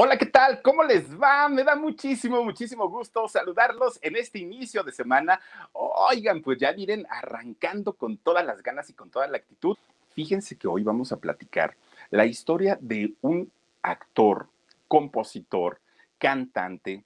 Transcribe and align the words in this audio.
Hola, 0.00 0.16
¿qué 0.16 0.26
tal? 0.26 0.62
¿Cómo 0.62 0.84
les 0.84 1.20
va? 1.20 1.48
Me 1.48 1.64
da 1.64 1.74
muchísimo, 1.74 2.44
muchísimo 2.44 2.88
gusto 2.88 3.26
saludarlos 3.26 3.98
en 4.00 4.14
este 4.14 4.38
inicio 4.38 4.84
de 4.84 4.92
semana. 4.92 5.40
Oigan, 5.72 6.40
pues 6.40 6.56
ya 6.56 6.72
miren, 6.72 7.04
arrancando 7.10 7.94
con 7.94 8.16
todas 8.16 8.46
las 8.46 8.62
ganas 8.62 8.88
y 8.90 8.92
con 8.92 9.10
toda 9.10 9.26
la 9.26 9.38
actitud. 9.38 9.76
Fíjense 10.10 10.56
que 10.56 10.68
hoy 10.68 10.84
vamos 10.84 11.10
a 11.10 11.16
platicar 11.16 11.74
la 12.10 12.26
historia 12.26 12.78
de 12.80 13.12
un 13.22 13.50
actor, 13.82 14.48
compositor, 14.86 15.80
cantante, 16.16 17.02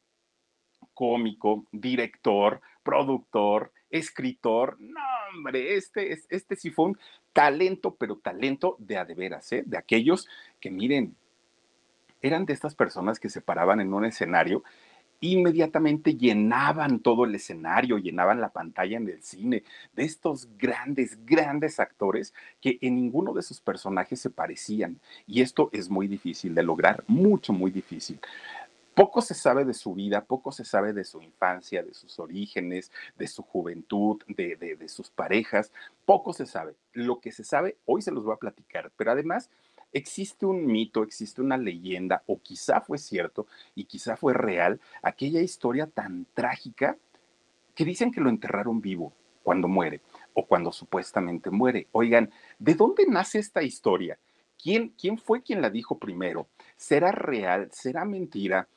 cómico, 0.93 1.65
director, 1.73 2.61
productor, 2.83 3.73
escritor. 3.89 4.77
No, 4.79 5.01
hombre, 5.35 5.77
este, 5.77 6.13
este 6.29 6.57
sí 6.57 6.69
fue 6.69 6.85
un 6.85 6.99
talento, 7.33 7.95
pero 7.95 8.19
talento 8.19 8.77
de 8.79 8.99
a 8.99 9.07
de 9.07 9.15
veras, 9.15 9.51
¿eh? 9.53 9.63
De 9.65 9.79
aquellos 9.79 10.29
que 10.61 10.71
miren, 10.71 11.17
eran 12.23 12.47
de 12.47 12.53
estas 12.53 12.75
personas 12.75 13.21
que 13.21 13.29
se 13.29 13.41
paraban 13.41 13.81
en 13.81 13.93
un 13.93 14.05
escenario 14.05 14.63
inmediatamente 15.23 16.17
llenaban 16.17 16.99
todo 16.99 17.25
el 17.25 17.35
escenario, 17.35 17.99
llenaban 17.99 18.41
la 18.41 18.51
pantalla 18.51 18.97
en 18.97 19.09
el 19.09 19.23
cine, 19.23 19.63
de 19.95 20.03
estos 20.03 20.49
grandes, 20.59 21.25
grandes 21.25 21.79
actores 21.79 22.35
que 22.61 22.79
en 22.81 22.97
ninguno 22.97 23.33
de 23.33 23.43
sus 23.43 23.61
personajes 23.61 24.21
se 24.21 24.31
parecían. 24.31 25.01
Y 25.27 25.41
esto 25.41 25.71
es 25.73 25.89
muy 25.89 26.09
difícil 26.09 26.55
de 26.55 26.65
lograr, 26.65 27.05
mucho, 27.07 27.53
muy 27.53 27.71
difícil. 27.71 28.21
Poco 28.95 29.23
se 29.23 29.35
sabe 29.35 29.65
de 29.65 29.75
su 29.75 29.95
vida, 29.95 30.25
poco 30.25 30.51
se 30.53 30.65
sabe 30.65 30.93
de 30.93 31.05
su 31.05 31.23
infancia, 31.23 31.83
de 31.83 31.95
sus 31.95 32.19
orígenes, 32.19 32.91
de 33.17 33.27
su 33.27 33.43
juventud, 33.43 34.21
de, 34.27 34.57
de 34.57 34.89
sus 34.89 35.09
parejas, 35.09 35.73
poco 36.05 36.33
se 36.33 36.47
sabe. 36.47 36.75
Lo 36.93 37.21
que 37.21 37.31
se 37.31 37.45
sabe, 37.45 37.77
hoy 37.87 38.03
se 38.03 38.11
los 38.11 38.25
voy 38.25 38.35
a 38.35 38.39
platicar, 38.41 38.91
pero 38.97 39.13
además 39.13 39.49
existe 39.93 40.47
un 40.47 40.67
mito, 40.67 41.03
existe 41.03 41.41
una 41.41 41.57
leyenda, 41.57 42.23
o 42.27 42.41
quizá 42.41 42.81
fue 42.81 42.99
cierto 42.99 43.47
y 43.75 43.85
quizá 43.85 44.17
fue 44.17 44.35
real, 44.35 44.81
aquella 45.03 45.41
historia 45.41 45.87
tan 45.87 46.27
trágica 46.35 46.97
que 47.75 47.85
dicen 47.85 48.11
que 48.13 48.21
lo 48.21 48.31
enterraron 48.31 48.81
vivo 48.81 49.13
cuando 49.43 49.69
muere 49.69 50.01
o 50.35 50.47
cuando 50.47 50.73
supuestamente 50.73 51.51
muere. 51.51 51.89
Oigan, 51.93 52.31
¿de 52.59 52.75
dónde 52.75 53.07
nace 53.07 53.39
esta 53.39 53.63
historia? 53.63 54.19
¿Quién, 54.63 54.95
quién 54.99 55.19
fue 55.19 55.43
quien 55.43 55.61
la 55.61 55.71
dijo 55.71 55.99
primero? 55.99 56.47
¿Será 56.77 57.13
real? 57.13 57.69
¿Será 57.73 58.05
mentira? 58.05 58.69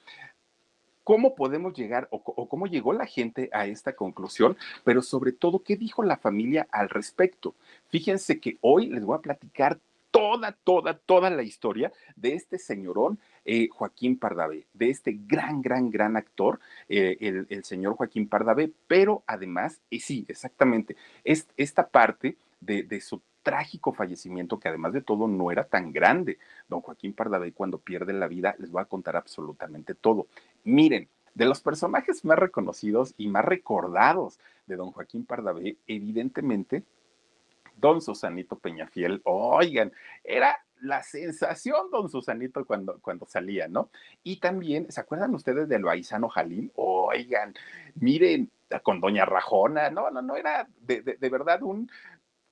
¿Cómo 1.04 1.36
podemos 1.36 1.74
llegar 1.76 2.08
o, 2.10 2.20
o, 2.26 2.50
cómo 2.50 2.66
llegó 2.66 2.92
la 2.92 3.06
gente 3.06 3.50
a 3.54 3.68
esta 3.68 3.96
conclusión? 3.96 4.58
Pero 4.84 5.04
sobre 5.04 5.34
todo, 5.34 5.60
¿qué 5.60 5.76
dijo 5.76 6.02
la 6.02 6.18
familia 6.18 6.68
al 6.72 6.90
respecto? 6.90 7.54
Fíjense 7.90 8.40
que 8.40 8.58
hoy 8.62 8.88
les 8.88 9.06
voy 9.06 9.16
a 9.16 9.22
platicar 9.22 9.80
toda, 10.16 10.54
toda, 10.54 10.98
toda 10.98 11.30
la 11.30 11.44
historia 11.44 11.92
de 12.16 12.36
este 12.36 12.58
señorón 12.58 13.20
eh, 13.44 13.68
Joaquín 13.70 14.18
Pardavé, 14.18 14.66
de 14.74 14.90
este 14.90 15.20
gran, 15.28 15.62
gran, 15.62 15.92
gran 15.92 16.16
actor, 16.16 16.62
eh, 16.88 17.46
el, 17.50 17.64
señor 17.66 17.96
Joaquín 17.98 18.30
Pardavé, 18.30 18.72
pero 18.88 19.24
además, 19.28 19.82
y 19.90 20.00
sí, 20.00 20.26
exactamente, 20.30 20.96
es 21.26 21.50
esta 21.58 21.90
parte 21.90 22.38
de, 22.62 23.02
su 23.02 23.22
trágico 23.44 23.92
fallecimiento, 23.92 24.58
que 24.58 24.70
además 24.70 24.94
de 24.94 25.02
todo 25.02 25.28
no 25.28 25.52
era 25.52 25.66
tan 25.66 25.92
grande. 25.92 26.40
Don 26.70 26.80
Joaquín 26.80 27.12
Pardavé, 27.12 27.52
cuando 27.52 27.80
pierde 27.80 28.14
la 28.14 28.28
vida, 28.28 28.56
les 28.58 28.72
voy 28.72 28.82
a 28.82 28.86
contar 28.86 29.18
absolutamente 29.18 29.96
todo. 29.96 30.28
Miren, 30.64 31.10
de 31.34 31.46
los 31.46 31.60
personajes 31.60 32.24
más 32.24 32.40
reconocidos 32.40 33.14
y 33.18 33.28
más 33.28 33.44
recordados 33.44 34.40
de 34.66 34.78
don 34.78 34.92
Joaquín 34.92 35.26
Pardavé, 35.26 35.76
evidentemente 35.88 36.84
don 37.78 38.02
Susanito 38.02 38.58
Peñafiel, 38.58 39.22
oigan, 39.24 39.92
era 40.24 40.58
la 40.82 41.04
sensación 41.04 41.90
don 41.92 42.10
Susanito 42.10 42.66
cuando, 42.66 43.00
cuando 43.00 43.26
salía, 43.26 43.68
¿no? 43.68 43.90
Y 44.24 44.38
también, 44.38 44.92
¿se 44.92 45.02
acuerdan 45.02 45.34
ustedes 45.34 45.68
de 45.68 45.80
Loaizano 45.80 46.30
Jalín? 46.30 46.72
Oigan, 46.76 47.54
miren, 47.96 48.50
con 48.84 49.00
doña 49.00 49.26
Rajona, 49.26 49.90
no, 49.90 50.10
no, 50.12 50.22
no, 50.22 50.36
era 50.36 50.68
de, 50.82 51.02
de, 51.02 51.30
verdad 51.30 51.62
un, 51.64 51.90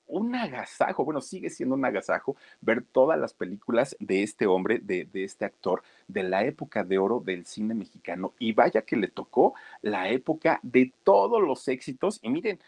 un 0.08 0.36
agasajo, 0.36 1.04
bueno, 1.06 1.22
sigue 1.22 1.50
siendo 1.50 1.76
un 1.76 1.86
agasajo 1.86 2.36
ver 2.62 2.84
todas 2.84 3.20
las 3.20 3.34
películas 3.34 3.96
de 4.00 4.24
este 4.24 4.46
hombre, 4.46 4.80
de, 4.80 5.06
de, 5.06 5.24
este 5.24 5.46
actor, 5.46 5.84
de 6.08 6.24
la 6.24 6.46
época 6.46 6.84
de 6.84 6.98
oro 6.98 7.20
del 7.20 7.46
cine 7.46 7.74
mexicano. 7.74 8.34
Y 8.40 8.54
vaya 8.54 8.84
que 8.84 8.96
le 8.96 9.08
tocó 9.08 9.54
la 9.82 10.10
época 10.10 10.60
de 10.64 10.94
todos 11.04 11.42
los 11.42 11.68
éxitos. 11.68 12.20
Y 12.22 12.30
miren, 12.30 12.60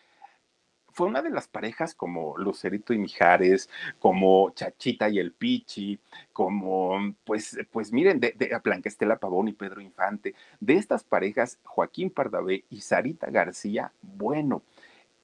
fue 0.95 1.07
una 1.07 1.21
de 1.21 1.29
las 1.29 1.49
parejas 1.49 1.93
como 1.93 2.37
Lucerito 2.37 2.93
y 2.93 2.97
Mijares, 2.97 3.69
como 3.99 4.51
Chachita 4.51 5.09
y 5.09 5.19
el 5.19 5.33
Pichi, 5.33 5.99
como, 6.31 7.13
pues, 7.25 7.57
pues 7.69 7.91
miren, 7.91 8.21
de, 8.21 8.33
de 8.37 8.57
Blanca 8.63 8.87
Estela 8.87 9.17
Pavón 9.17 9.49
y 9.49 9.53
Pedro 9.53 9.81
Infante, 9.81 10.35
de 10.61 10.75
estas 10.75 11.03
parejas, 11.03 11.59
Joaquín 11.65 12.09
Pardavé 12.09 12.63
y 12.69 12.79
Sarita 12.79 13.29
García, 13.29 13.91
bueno, 14.01 14.63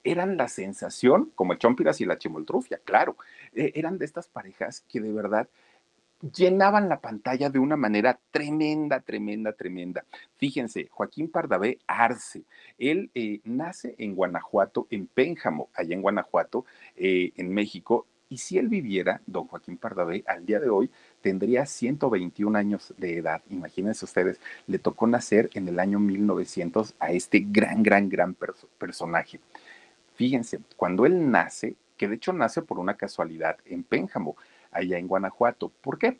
eran 0.04 0.36
la 0.36 0.48
sensación, 0.48 1.32
como 1.34 1.54
el 1.54 1.58
Chompiras 1.58 2.02
y 2.02 2.04
la 2.04 2.18
Chimoltrufia, 2.18 2.78
claro, 2.84 3.16
eh, 3.54 3.72
eran 3.74 3.96
de 3.96 4.04
estas 4.04 4.28
parejas 4.28 4.84
que 4.88 5.00
de 5.00 5.10
verdad 5.10 5.48
llenaban 6.22 6.88
la 6.88 7.00
pantalla 7.00 7.50
de 7.50 7.58
una 7.58 7.76
manera 7.76 8.18
tremenda, 8.30 9.00
tremenda, 9.00 9.52
tremenda. 9.52 10.04
Fíjense, 10.36 10.88
Joaquín 10.90 11.30
Pardavé 11.30 11.78
Arce, 11.86 12.44
él 12.78 13.10
eh, 13.14 13.40
nace 13.44 13.94
en 13.98 14.14
Guanajuato, 14.14 14.86
en 14.90 15.06
Pénjamo, 15.06 15.68
allá 15.74 15.94
en 15.94 16.02
Guanajuato, 16.02 16.64
eh, 16.96 17.32
en 17.36 17.52
México, 17.52 18.06
y 18.28 18.38
si 18.38 18.56
él 18.56 18.68
viviera, 18.68 19.20
don 19.26 19.46
Joaquín 19.46 19.76
Pardavé, 19.76 20.24
al 20.26 20.46
día 20.46 20.58
de 20.58 20.70
hoy 20.70 20.90
tendría 21.20 21.66
121 21.66 22.56
años 22.56 22.94
de 22.96 23.18
edad. 23.18 23.42
Imagínense 23.50 24.06
ustedes, 24.06 24.40
le 24.66 24.78
tocó 24.78 25.06
nacer 25.06 25.50
en 25.52 25.68
el 25.68 25.78
año 25.78 25.98
1900 25.98 26.94
a 26.98 27.12
este 27.12 27.44
gran, 27.46 27.82
gran, 27.82 28.08
gran 28.08 28.34
personaje. 28.78 29.38
Fíjense, 30.14 30.60
cuando 30.78 31.04
él 31.04 31.30
nace, 31.30 31.74
que 31.98 32.08
de 32.08 32.14
hecho 32.14 32.32
nace 32.32 32.62
por 32.62 32.78
una 32.78 32.96
casualidad 32.96 33.58
en 33.66 33.82
Pénjamo, 33.84 34.36
allá 34.72 34.98
en 34.98 35.06
Guanajuato. 35.06 35.70
¿Por 35.80 35.98
qué? 35.98 36.18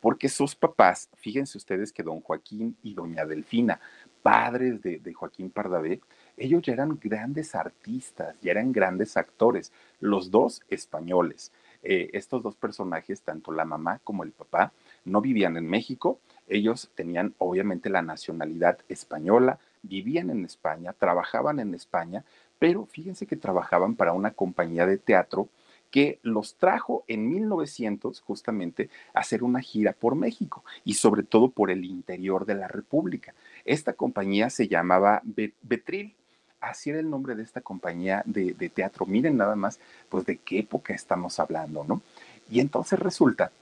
Porque 0.00 0.28
sus 0.28 0.54
papás, 0.54 1.08
fíjense 1.16 1.56
ustedes 1.56 1.90
que 1.90 2.02
don 2.02 2.20
Joaquín 2.20 2.76
y 2.82 2.92
doña 2.92 3.24
Delfina, 3.24 3.80
padres 4.22 4.82
de, 4.82 5.12
Joaquín 5.14 5.50
Pardavé, 5.50 6.00
ellos 6.36 6.62
ya 6.62 6.74
eran 6.74 6.98
grandes 7.02 7.54
artistas, 7.54 8.36
ya 8.42 8.50
eran 8.50 8.72
grandes 8.72 9.16
actores, 9.16 9.72
los 10.00 10.30
dos 10.30 10.62
españoles. 10.68 11.52
Eh, 11.82 12.10
estos 12.12 12.42
dos 12.42 12.54
personajes, 12.54 13.22
tanto 13.22 13.52
la 13.52 13.64
mamá 13.64 14.00
como 14.04 14.24
el 14.24 14.32
papá, 14.32 14.72
no 15.04 15.20
vivían 15.20 15.56
en 15.56 15.66
México, 15.66 16.18
ellos 16.48 16.90
tenían 16.94 17.34
obviamente 17.38 17.90
la 17.90 18.02
nacionalidad 18.02 18.78
española, 18.88 19.58
vivían 19.82 20.30
en 20.30 20.44
España, 20.44 20.92
trabajaban 20.92 21.60
en 21.60 21.74
España, 21.74 22.24
pero 22.58 22.86
fíjense 22.86 23.26
que 23.26 23.36
trabajaban 23.36 23.94
para 23.94 24.12
una 24.12 24.32
compañía 24.32 24.86
de 24.86 24.98
teatro 24.98 25.48
que 25.94 26.18
los 26.24 26.56
trajo 26.56 27.04
en 27.06 27.30
1900 27.30 28.20
justamente 28.22 28.90
a 29.14 29.20
hacer 29.20 29.44
una 29.44 29.60
gira 29.60 29.92
por 29.92 30.16
México 30.16 30.64
y 30.84 30.94
sobre 30.94 31.22
todo 31.22 31.50
por 31.50 31.70
el 31.70 31.84
interior 31.84 32.46
de 32.46 32.56
la 32.56 32.66
República. 32.66 33.32
Esta 33.64 33.92
compañía 33.92 34.50
se 34.50 34.66
llamaba 34.66 35.22
Betril. 35.62 36.12
Así 36.60 36.90
era 36.90 36.98
el 36.98 37.08
nombre 37.08 37.36
de 37.36 37.44
esta 37.44 37.60
compañía 37.60 38.24
de, 38.26 38.54
teatro. 38.74 39.06
Miren 39.06 39.36
nada 39.36 39.54
más, 39.54 39.78
pues 40.08 40.26
de 40.26 40.38
qué 40.38 40.58
época 40.58 40.92
estamos 40.92 41.38
hablando, 41.38 41.84
¿no? 41.84 42.02
Y 42.50 42.58
entonces 42.58 42.98
resulta 42.98 43.52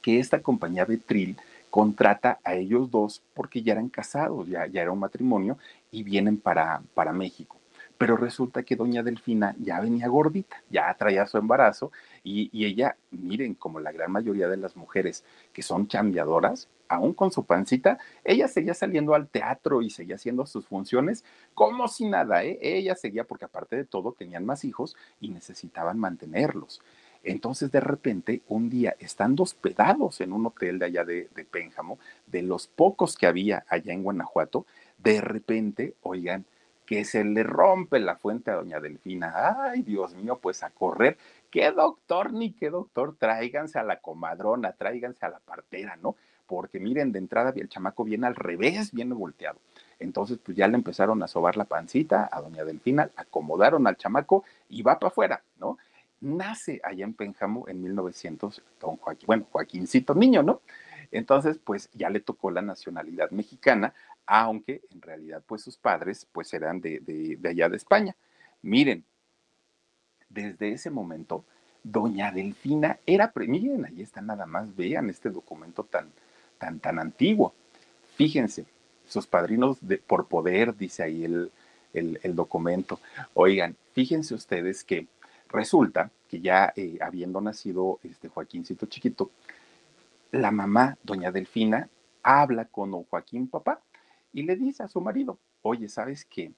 que 0.00 0.20
esta 0.20 0.40
compañía 0.40 0.86
Betril 0.86 1.36
contrata 1.68 2.38
a 2.42 2.54
ellos 2.54 2.90
dos 2.90 3.20
porque 3.34 3.60
ya 3.60 3.74
eran 3.74 3.90
casados, 3.90 4.48
ya, 4.48 4.66
ya 4.66 4.80
era 4.80 4.92
un 4.92 5.00
matrimonio 5.00 5.58
y 5.90 6.04
vienen 6.04 6.38
para, 6.38 6.80
para 6.94 7.12
México. 7.12 7.58
Pero 7.98 8.16
resulta 8.16 8.62
que 8.64 8.76
doña 8.76 9.02
Delfina 9.02 9.54
ya 9.58 9.80
venía 9.80 10.08
gordita, 10.08 10.62
ya 10.68 10.92
traía 10.94 11.26
su 11.26 11.38
embarazo 11.38 11.92
y, 12.24 12.50
ella, 12.64 12.96
miren, 13.10 13.54
como 13.54 13.78
la 13.80 13.92
gran 13.92 14.10
mayoría 14.10 14.48
de 14.48 14.56
las 14.56 14.76
mujeres 14.76 15.24
que 15.52 15.62
son 15.62 15.86
chambeadoras, 15.86 16.68
aún 16.88 17.14
con 17.14 17.30
su 17.30 17.44
pancita, 17.44 17.98
ella 18.24 18.48
seguía 18.48 18.74
saliendo 18.74 19.14
al 19.14 19.28
teatro 19.28 19.80
y 19.80 19.90
seguía 19.90 20.16
haciendo 20.16 20.44
sus 20.46 20.66
funciones 20.66 21.24
como 21.54 21.88
si 21.88 22.06
nada, 22.06 22.44
¿eh? 22.44 22.58
Ella 22.60 22.94
seguía 22.94 23.24
porque 23.24 23.44
aparte 23.44 23.76
de 23.76 23.84
todo 23.84 24.12
tenían 24.12 24.44
más 24.44 24.64
hijos 24.64 24.96
y 25.20 25.28
necesitaban 25.28 25.98
mantenerlos. 25.98 26.82
Entonces, 27.22 27.72
de 27.72 27.80
repente, 27.80 28.42
un 28.48 28.68
día, 28.68 28.96
estando 28.98 29.44
hospedados 29.44 30.20
en 30.20 30.32
un 30.32 30.46
hotel 30.46 30.78
de 30.78 30.86
allá 30.86 31.04
de, 31.04 31.28
de 31.34 31.44
Pénjamo, 31.44 31.98
de 32.26 32.42
los 32.42 32.66
pocos 32.66 33.16
que 33.16 33.26
había 33.26 33.64
allá 33.68 33.94
en 33.94 34.02
Guanajuato, 34.02 34.66
de 34.98 35.22
repente, 35.22 35.94
oigan, 36.02 36.44
que 36.86 37.04
se 37.04 37.24
le 37.24 37.42
rompe 37.42 37.98
la 37.98 38.16
fuente 38.16 38.50
a 38.50 38.54
doña 38.54 38.80
Delfina. 38.80 39.32
Ay, 39.64 39.82
Dios 39.82 40.14
mío, 40.14 40.38
pues 40.40 40.62
a 40.62 40.70
correr. 40.70 41.16
¿Qué 41.50 41.70
doctor 41.70 42.32
ni 42.32 42.52
qué 42.52 42.70
doctor? 42.70 43.16
Tráiganse 43.16 43.78
a 43.78 43.82
la 43.82 44.00
comadrona, 44.00 44.72
tráiganse 44.72 45.24
a 45.24 45.30
la 45.30 45.38
partera, 45.38 45.96
¿no? 45.96 46.16
Porque 46.46 46.80
miren, 46.80 47.12
de 47.12 47.18
entrada 47.18 47.52
el 47.56 47.68
chamaco 47.68 48.04
viene 48.04 48.26
al 48.26 48.34
revés, 48.34 48.92
viene 48.92 49.14
volteado. 49.14 49.60
Entonces, 49.98 50.38
pues 50.44 50.56
ya 50.56 50.68
le 50.68 50.74
empezaron 50.74 51.22
a 51.22 51.28
sobar 51.28 51.56
la 51.56 51.64
pancita 51.64 52.28
a 52.30 52.40
doña 52.40 52.64
Delfina, 52.64 53.10
acomodaron 53.16 53.86
al 53.86 53.96
chamaco 53.96 54.44
y 54.68 54.82
va 54.82 54.98
para 54.98 55.08
afuera, 55.08 55.42
¿no? 55.58 55.78
Nace 56.20 56.80
allá 56.82 57.04
en 57.04 57.14
Pénjamo 57.14 57.68
en 57.68 57.82
1900, 57.82 58.62
don 58.80 58.96
Joaquín, 58.96 59.26
bueno, 59.26 59.46
Joaquincito 59.50 60.14
Niño, 60.14 60.42
¿no? 60.42 60.60
Entonces, 61.14 61.58
pues 61.62 61.88
ya 61.92 62.10
le 62.10 62.18
tocó 62.18 62.50
la 62.50 62.60
nacionalidad 62.60 63.30
mexicana, 63.30 63.94
aunque 64.26 64.82
en 64.90 65.00
realidad 65.00 65.44
pues 65.46 65.62
sus 65.62 65.76
padres 65.76 66.26
pues 66.32 66.52
eran 66.52 66.80
de, 66.80 66.98
de, 66.98 67.36
de 67.36 67.48
allá 67.48 67.68
de 67.68 67.76
España. 67.76 68.16
Miren, 68.62 69.04
desde 70.28 70.72
ese 70.72 70.90
momento, 70.90 71.44
doña 71.84 72.32
Delfina 72.32 72.98
era, 73.06 73.32
miren, 73.36 73.84
ahí 73.84 74.02
está 74.02 74.22
nada 74.22 74.44
más, 74.46 74.74
vean 74.74 75.08
este 75.08 75.30
documento 75.30 75.84
tan, 75.84 76.10
tan, 76.58 76.80
tan 76.80 76.98
antiguo. 76.98 77.54
Fíjense, 78.16 78.66
sus 79.06 79.28
padrinos 79.28 79.78
de, 79.80 79.98
por 79.98 80.26
poder, 80.26 80.76
dice 80.76 81.04
ahí 81.04 81.24
el, 81.24 81.52
el, 81.92 82.18
el, 82.24 82.34
documento. 82.34 82.98
Oigan, 83.34 83.76
fíjense 83.92 84.34
ustedes 84.34 84.82
que 84.82 85.06
resulta 85.48 86.10
que 86.28 86.40
ya 86.40 86.72
eh, 86.74 86.98
habiendo 87.00 87.40
nacido 87.40 88.00
este 88.02 88.28
Joaquincito 88.28 88.86
chiquito, 88.86 89.30
la 90.34 90.50
mamá, 90.50 90.98
doña 91.02 91.30
Delfina, 91.30 91.88
habla 92.22 92.64
con 92.66 92.90
don 92.90 93.04
Joaquín 93.04 93.48
papá 93.48 93.80
y 94.32 94.42
le 94.42 94.56
dice 94.56 94.82
a 94.82 94.88
su 94.88 95.00
marido, 95.00 95.38
oye, 95.62 95.88
¿sabes 95.88 96.24
qué? 96.24 96.52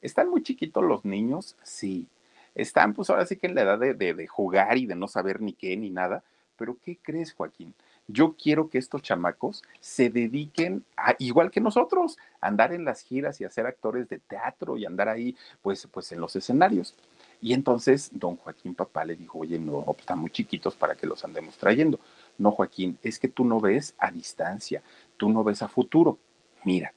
¿Están 0.00 0.28
muy 0.28 0.42
chiquitos 0.42 0.82
los 0.82 1.04
niños? 1.04 1.56
Sí. 1.62 2.08
Están 2.54 2.94
pues 2.94 3.08
ahora 3.10 3.26
sí 3.26 3.36
que 3.36 3.46
en 3.46 3.54
la 3.54 3.62
edad 3.62 3.78
de, 3.78 3.94
de, 3.94 4.26
jugar 4.26 4.76
y 4.76 4.86
de 4.86 4.96
no 4.96 5.06
saber 5.06 5.40
ni 5.40 5.52
qué 5.52 5.76
ni 5.76 5.90
nada. 5.90 6.24
Pero 6.56 6.76
¿qué 6.82 6.98
crees, 7.00 7.32
Joaquín? 7.32 7.74
Yo 8.08 8.34
quiero 8.36 8.68
que 8.68 8.78
estos 8.78 9.02
chamacos 9.02 9.62
se 9.78 10.10
dediquen, 10.10 10.84
a, 10.96 11.14
igual 11.18 11.50
que 11.50 11.60
nosotros, 11.60 12.18
a 12.40 12.48
andar 12.48 12.72
en 12.72 12.84
las 12.84 13.02
giras 13.02 13.40
y 13.40 13.44
a 13.44 13.50
actores 13.64 14.08
de 14.08 14.18
teatro 14.18 14.76
y 14.76 14.84
andar 14.84 15.08
ahí, 15.08 15.36
pues, 15.62 15.86
pues 15.86 16.10
en 16.10 16.20
los 16.20 16.34
escenarios. 16.34 16.96
Y 17.40 17.54
entonces 17.54 18.10
don 18.12 18.36
Joaquín 18.36 18.74
papá 18.74 19.04
le 19.04 19.16
dijo, 19.16 19.38
oye, 19.38 19.58
no, 19.58 19.82
pues, 19.84 20.00
están 20.00 20.18
muy 20.18 20.30
chiquitos 20.30 20.74
para 20.74 20.94
que 20.96 21.06
los 21.06 21.24
andemos 21.24 21.56
trayendo. 21.56 22.00
No, 22.40 22.52
Joaquín, 22.52 22.98
es 23.02 23.18
que 23.18 23.28
tú 23.28 23.44
no 23.44 23.60
ves 23.60 23.94
a 23.98 24.10
distancia, 24.10 24.82
tú 25.18 25.28
no 25.28 25.44
ves 25.44 25.60
a 25.60 25.68
futuro. 25.68 26.16
Mira, 26.64 26.94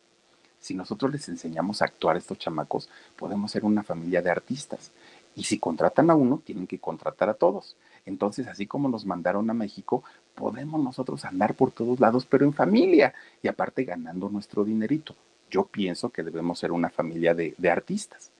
si 0.57 0.73
nosotros 0.73 1.11
les 1.11 1.27
enseñamos 1.27 1.81
a 1.81 1.85
actuar 1.85 2.15
a 2.15 2.19
estos 2.19 2.39
chamacos, 2.39 2.89
podemos 3.17 3.51
ser 3.51 3.65
una 3.65 3.83
familia 3.83 4.21
de 4.21 4.31
artistas. 4.31 4.91
Y 5.35 5.43
si 5.43 5.59
contratan 5.59 6.09
a 6.09 6.15
uno, 6.15 6.41
tienen 6.45 6.65
que 6.65 6.79
contratar 6.79 7.27
a 7.27 7.33
todos. 7.33 7.75
Entonces, 8.05 8.47
así 8.47 8.67
como 8.67 8.87
nos 8.87 9.05
mandaron 9.05 9.49
a 9.49 9.53
México, 9.53 10.01
podemos 10.33 10.81
nosotros 10.81 11.25
andar 11.25 11.55
por 11.55 11.71
todos 11.71 11.99
lados, 11.99 12.25
pero 12.25 12.45
en 12.45 12.53
familia 12.53 13.13
y 13.41 13.49
aparte 13.49 13.83
ganando 13.83 14.29
nuestro 14.29 14.63
dinerito. 14.63 15.13
Yo 15.51 15.65
pienso 15.65 16.09
que 16.09 16.23
debemos 16.23 16.57
ser 16.57 16.71
una 16.71 16.89
familia 16.89 17.33
de, 17.33 17.53
de 17.57 17.69
artistas. 17.69 18.31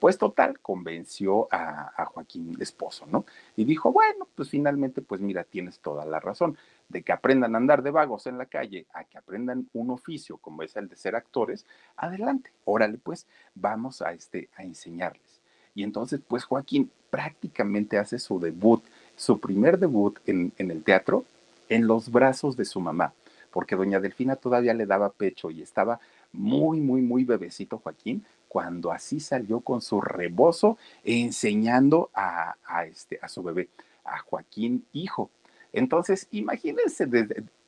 Pues 0.00 0.16
total, 0.16 0.58
convenció 0.60 1.46
a, 1.52 2.06
Joaquín 2.06 2.56
esposo, 2.58 3.06
¿no? 3.06 3.26
Y 3.54 3.64
dijo, 3.64 3.92
bueno, 3.92 4.26
pues 4.34 4.48
finalmente, 4.48 5.02
pues 5.02 5.20
mira, 5.20 5.44
tienes 5.44 5.78
toda 5.78 6.06
la 6.06 6.18
razón, 6.18 6.56
de 6.88 7.02
que 7.02 7.12
aprendan 7.12 7.54
a 7.54 7.58
andar 7.58 7.82
de 7.82 7.90
vagos 7.90 8.26
en 8.26 8.38
la 8.38 8.46
calle, 8.46 8.86
a 8.94 9.04
que 9.04 9.18
aprendan 9.18 9.68
un 9.74 9.90
oficio 9.90 10.38
como 10.38 10.62
es 10.62 10.74
el 10.76 10.88
de 10.88 10.96
ser 10.96 11.14
actores, 11.14 11.66
adelante, 11.96 12.50
órale, 12.64 12.96
pues 12.96 13.26
vamos 13.54 14.00
a, 14.00 14.12
este, 14.12 14.48
a 14.56 14.64
enseñarles. 14.64 15.40
Y 15.74 15.82
entonces, 15.82 16.20
pues 16.26 16.44
Joaquín 16.44 16.90
prácticamente 17.10 17.98
hace 17.98 18.18
su 18.18 18.40
debut, 18.40 18.82
su 19.16 19.38
primer 19.38 19.78
debut 19.78 20.18
en 20.26 20.52
el 20.56 20.82
teatro, 20.82 21.24
en 21.68 21.86
los 21.86 22.10
brazos 22.10 22.56
de 22.56 22.64
su 22.64 22.80
mamá, 22.80 23.12
porque 23.50 23.76
doña 23.76 24.00
Delfina 24.00 24.36
todavía 24.36 24.72
le 24.72 24.86
daba 24.86 25.10
pecho 25.10 25.50
y 25.50 25.60
estaba 25.60 26.00
muy, 26.32 26.80
muy, 26.80 27.02
muy 27.02 27.24
bebecito 27.24 27.78
Joaquín, 27.78 28.24
cuando 28.50 28.90
así 28.90 29.20
salió 29.20 29.60
con 29.60 29.80
su 29.80 30.00
rebozo 30.00 30.76
enseñando 31.04 32.10
a, 32.12 32.56
este, 32.84 33.20
a 33.22 33.28
su 33.28 33.44
bebé, 33.44 33.68
a 34.04 34.18
Joaquín 34.18 34.84
hijo. 34.92 35.30
Entonces, 35.72 36.26
imagínense, 36.32 37.08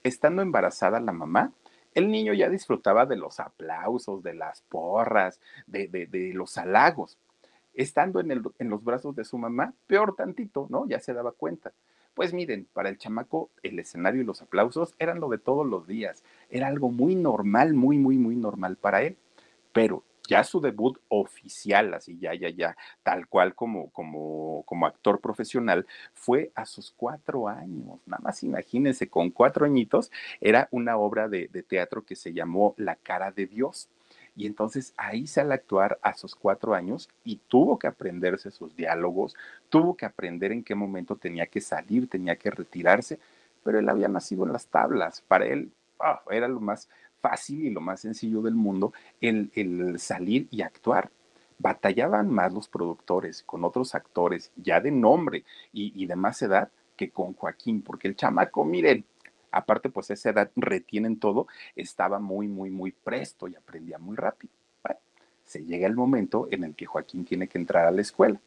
estando 0.02 0.42
embarazada 0.42 0.98
la 0.98 1.12
mamá, 1.12 1.52
el 1.94 2.10
niño 2.10 2.32
ya 2.32 2.48
disfrutaba 2.48 3.06
de 3.06 3.14
los 3.14 3.38
aplausos, 3.38 4.24
de 4.24 4.34
las 4.34 4.62
porras, 4.62 5.40
de, 5.68 6.32
los 6.34 6.58
halagos. 6.58 7.16
Estando 7.74 8.18
en 8.18 8.68
los 8.68 8.82
brazos 8.82 9.14
de 9.14 9.24
su 9.24 9.38
mamá, 9.38 9.74
peor 9.86 10.16
tantito, 10.16 10.66
¿no? 10.68 10.88
Ya 10.88 10.98
se 10.98 11.14
daba 11.14 11.30
cuenta. 11.30 11.72
Pues 12.14 12.34
miren, 12.34 12.66
para 12.72 12.88
el 12.88 12.98
chamaco 12.98 13.50
el 13.62 13.78
escenario 13.78 14.22
y 14.22 14.24
los 14.24 14.42
aplausos 14.42 14.96
eran 14.98 15.20
lo 15.20 15.28
de 15.28 15.38
todos 15.38 15.64
los 15.64 15.86
días. 15.86 16.24
Era 16.50 16.66
algo 16.66 16.90
muy 16.90 17.14
normal, 17.14 17.72
muy, 17.72 17.98
muy, 17.98 18.18
muy 18.18 18.34
normal 18.34 18.74
para 18.74 19.02
él. 19.02 19.16
Pero 19.72 20.02
ya 20.28 20.44
su 20.44 20.60
debut 20.60 20.98
oficial, 21.08 21.94
así 21.94 22.18
ya, 22.18 22.34
ya, 22.34 22.48
ya, 22.48 22.76
tal 23.02 23.26
cual 23.26 23.54
como, 23.54 23.90
como, 23.90 24.62
como 24.66 24.86
actor 24.86 25.20
profesional, 25.20 25.86
fue 26.14 26.52
a 26.54 26.64
sus 26.64 26.90
cuatro 26.90 27.48
años. 27.48 28.00
Nada 28.06 28.22
más 28.22 28.42
imagínense, 28.42 29.08
con 29.08 29.30
cuatro 29.30 29.66
añitos 29.66 30.10
era 30.40 30.68
una 30.70 30.96
obra 30.96 31.28
de, 31.28 31.48
de 31.48 31.62
teatro 31.62 32.04
que 32.04 32.16
se 32.16 32.32
llamó 32.32 32.74
La 32.76 32.96
cara 32.96 33.32
de 33.32 33.46
Dios. 33.46 33.88
Y 34.34 34.46
entonces 34.46 34.94
ahí 34.96 35.26
sale 35.26 35.52
a 35.52 35.56
actuar 35.56 35.98
a 36.02 36.14
sus 36.14 36.34
cuatro 36.34 36.74
años 36.74 37.08
y 37.22 37.36
tuvo 37.48 37.78
que 37.78 37.86
aprenderse 37.86 38.50
sus 38.50 38.74
diálogos, 38.74 39.36
tuvo 39.68 39.94
que 39.96 40.06
aprender 40.06 40.52
en 40.52 40.64
qué 40.64 40.74
momento 40.74 41.16
tenía 41.16 41.46
que 41.46 41.60
salir, 41.60 42.08
tenía 42.08 42.36
que 42.36 42.50
retirarse, 42.50 43.18
pero 43.62 43.78
él 43.78 43.88
había 43.88 44.08
nacido 44.08 44.46
en 44.46 44.52
las 44.52 44.66
tablas. 44.66 45.20
Para 45.28 45.46
él 45.46 45.70
era 46.30 46.48
lo 46.48 46.60
más 46.60 46.88
fácil 47.22 47.64
y 47.64 47.70
lo 47.70 47.80
más 47.80 48.00
sencillo 48.00 48.42
del 48.42 48.54
mundo 48.54 48.92
el, 49.20 49.50
el 49.54 49.98
salir 49.98 50.48
y 50.50 50.60
actuar. 50.60 51.10
Batallaban 51.58 52.28
más 52.28 52.52
los 52.52 52.68
productores 52.68 53.42
con 53.44 53.64
otros 53.64 53.94
actores 53.94 54.50
ya 54.56 54.80
de 54.80 54.90
nombre 54.90 55.44
y, 55.72 55.92
y 55.94 56.06
de 56.06 56.16
más 56.16 56.42
edad 56.42 56.70
que 56.96 57.10
con 57.10 57.32
Joaquín, 57.34 57.82
porque 57.82 58.08
el 58.08 58.16
chamaco, 58.16 58.64
miren, 58.64 59.04
aparte 59.52 59.88
pues 59.88 60.10
esa 60.10 60.30
edad 60.30 60.50
retienen 60.56 61.18
todo, 61.18 61.46
estaba 61.76 62.18
muy, 62.18 62.48
muy, 62.48 62.70
muy 62.70 62.90
presto 62.90 63.46
y 63.48 63.54
aprendía 63.54 63.98
muy 63.98 64.16
rápido. 64.16 64.52
Bueno, 64.82 64.98
se 65.44 65.64
llega 65.64 65.86
el 65.86 65.94
momento 65.94 66.48
en 66.50 66.64
el 66.64 66.74
que 66.74 66.86
Joaquín 66.86 67.24
tiene 67.24 67.46
que 67.46 67.58
entrar 67.58 67.86
a 67.86 67.92
la 67.92 68.00
escuela. 68.00 68.40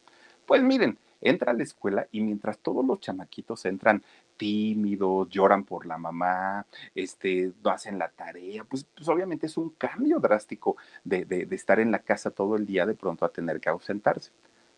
Pues 0.44 0.62
miren, 0.62 0.98
entra 1.20 1.52
a 1.52 1.54
la 1.54 1.62
escuela 1.62 2.06
y 2.12 2.20
mientras 2.20 2.58
todos 2.58 2.84
los 2.84 3.00
chamaquitos 3.00 3.64
entran 3.64 4.02
tímidos, 4.36 5.28
lloran 5.28 5.64
por 5.64 5.86
la 5.86 5.98
mamá, 5.98 6.66
este, 6.94 7.52
no 7.62 7.70
hacen 7.70 7.98
la 7.98 8.08
tarea, 8.10 8.64
pues, 8.64 8.84
pues 8.94 9.08
obviamente 9.08 9.46
es 9.46 9.56
un 9.56 9.70
cambio 9.70 10.18
drástico 10.18 10.76
de, 11.04 11.24
de, 11.24 11.46
de, 11.46 11.56
estar 11.56 11.80
en 11.80 11.90
la 11.90 12.00
casa 12.00 12.30
todo 12.30 12.56
el 12.56 12.66
día 12.66 12.86
de 12.86 12.94
pronto 12.94 13.24
a 13.24 13.30
tener 13.32 13.60
que 13.60 13.68
ausentarse. 13.68 14.32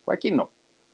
Joaquín 0.04 0.36
no. 0.36 0.50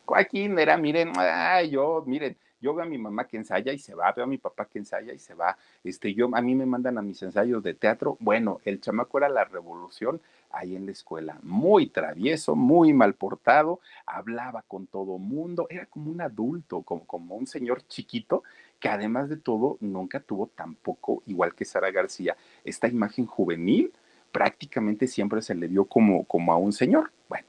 Joaquín 0.07 0.59
era, 0.59 0.77
miren, 0.77 1.13
ay, 1.17 1.71
yo, 1.71 2.03
miren, 2.07 2.37
yo 2.65 2.75
veo 2.75 2.87
a 2.87 2.89
mi 2.89 2.97
mamá 2.97 3.27
que 3.27 3.37
ensaya 3.37 3.75
y 3.75 3.79
se 3.79 3.95
va, 3.95 4.11
veo 4.13 4.25
a 4.25 4.27
mi 4.27 4.39
papá 4.39 4.65
que 4.65 4.79
ensaya 4.79 5.13
y 5.13 5.19
se 5.19 5.35
va. 5.35 5.59
Este, 5.85 6.15
yo, 6.15 6.31
a 6.33 6.41
mí 6.41 6.55
me 6.55 6.65
mandan 6.65 6.97
a 6.97 7.03
mis 7.03 7.23
ensayos 7.23 7.63
de 7.63 7.75
teatro. 7.75 8.17
Bueno, 8.21 8.61
el 8.65 8.81
chamaco 8.81 9.19
era 9.19 9.29
la 9.29 9.45
revolución 9.45 10.19
ahí 10.51 10.75
en 10.75 10.87
la 10.87 10.93
escuela. 10.93 11.39
Muy 11.43 11.89
travieso, 11.89 12.57
muy 12.57 12.95
mal 12.95 13.13
portado, 13.15 13.81
hablaba 14.07 14.63
con 14.63 14.87
todo 14.87 15.19
mundo, 15.19 15.67
era 15.69 15.85
como 15.85 16.11
un 16.11 16.23
adulto, 16.23 16.81
como, 16.81 17.05
como 17.07 17.37
un 17.37 17.47
señor 17.47 17.87
chiquito 17.87 18.43
que 18.81 18.89
además 18.89 19.29
de 19.29 19.37
todo 19.37 19.77
nunca 19.81 20.21
tuvo 20.21 20.47
tampoco, 20.47 21.23
igual 21.27 21.55
que 21.55 21.67
Sara 21.67 21.91
García, 21.91 22.35
esta 22.65 22.89
imagen 22.89 23.27
juvenil, 23.27 23.93
prácticamente 24.33 25.07
siempre 25.07 25.43
se 25.43 25.55
le 25.55 25.69
vio 25.69 25.85
como, 25.85 26.25
como 26.25 26.51
a 26.53 26.57
un 26.57 26.73
señor. 26.73 27.13
Bueno, 27.29 27.47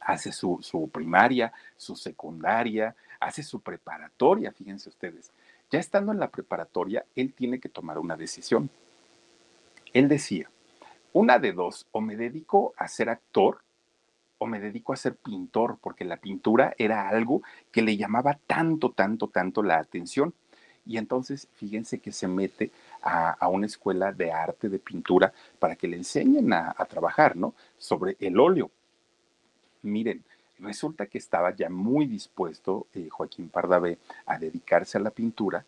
hace 0.00 0.32
su, 0.32 0.58
su 0.60 0.88
primaria, 0.90 1.52
su 1.76 1.96
secundaria, 1.96 2.94
hace 3.26 3.42
su 3.42 3.60
preparatoria, 3.60 4.52
fíjense 4.52 4.88
ustedes. 4.88 5.32
Ya 5.70 5.78
estando 5.78 6.12
en 6.12 6.20
la 6.20 6.30
preparatoria, 6.30 7.04
él 7.14 7.34
tiene 7.34 7.58
que 7.58 7.68
tomar 7.68 7.98
una 7.98 8.16
decisión. 8.16 8.70
Él 9.92 10.08
decía, 10.08 10.50
una 11.12 11.38
de 11.38 11.52
dos, 11.52 11.86
o 11.92 12.00
me 12.00 12.16
dedico 12.16 12.74
a 12.76 12.88
ser 12.88 13.08
actor 13.08 13.60
o 14.38 14.46
me 14.46 14.60
dedico 14.60 14.92
a 14.92 14.96
ser 14.96 15.16
pintor, 15.16 15.78
porque 15.80 16.04
la 16.04 16.18
pintura 16.18 16.74
era 16.78 17.08
algo 17.08 17.42
que 17.72 17.82
le 17.82 17.96
llamaba 17.96 18.38
tanto, 18.46 18.90
tanto, 18.90 19.28
tanto 19.28 19.62
la 19.62 19.78
atención. 19.78 20.34
Y 20.84 20.98
entonces, 20.98 21.48
fíjense 21.54 21.98
que 21.98 22.12
se 22.12 22.28
mete 22.28 22.70
a, 23.02 23.48
una 23.48 23.66
escuela 23.66 24.12
de 24.12 24.30
arte, 24.30 24.68
de 24.68 24.78
pintura, 24.78 25.32
para 25.58 25.74
que 25.74 25.88
le 25.88 25.96
enseñen 25.96 26.52
a, 26.52 26.74
trabajar, 26.88 27.34
¿no? 27.34 27.54
Sobre 27.78 28.16
el 28.20 28.38
óleo. 28.38 28.70
Miren, 29.82 30.22
resulta 30.58 31.06
que 31.06 31.18
estaba 31.18 31.54
ya 31.54 31.68
muy 31.68 32.06
dispuesto 32.06 32.86
eh, 32.94 33.08
Joaquín 33.10 33.48
Pardavé 33.48 33.98
a 34.26 34.38
dedicarse 34.38 34.98
a 34.98 35.00
la 35.00 35.10
pintura. 35.10 35.64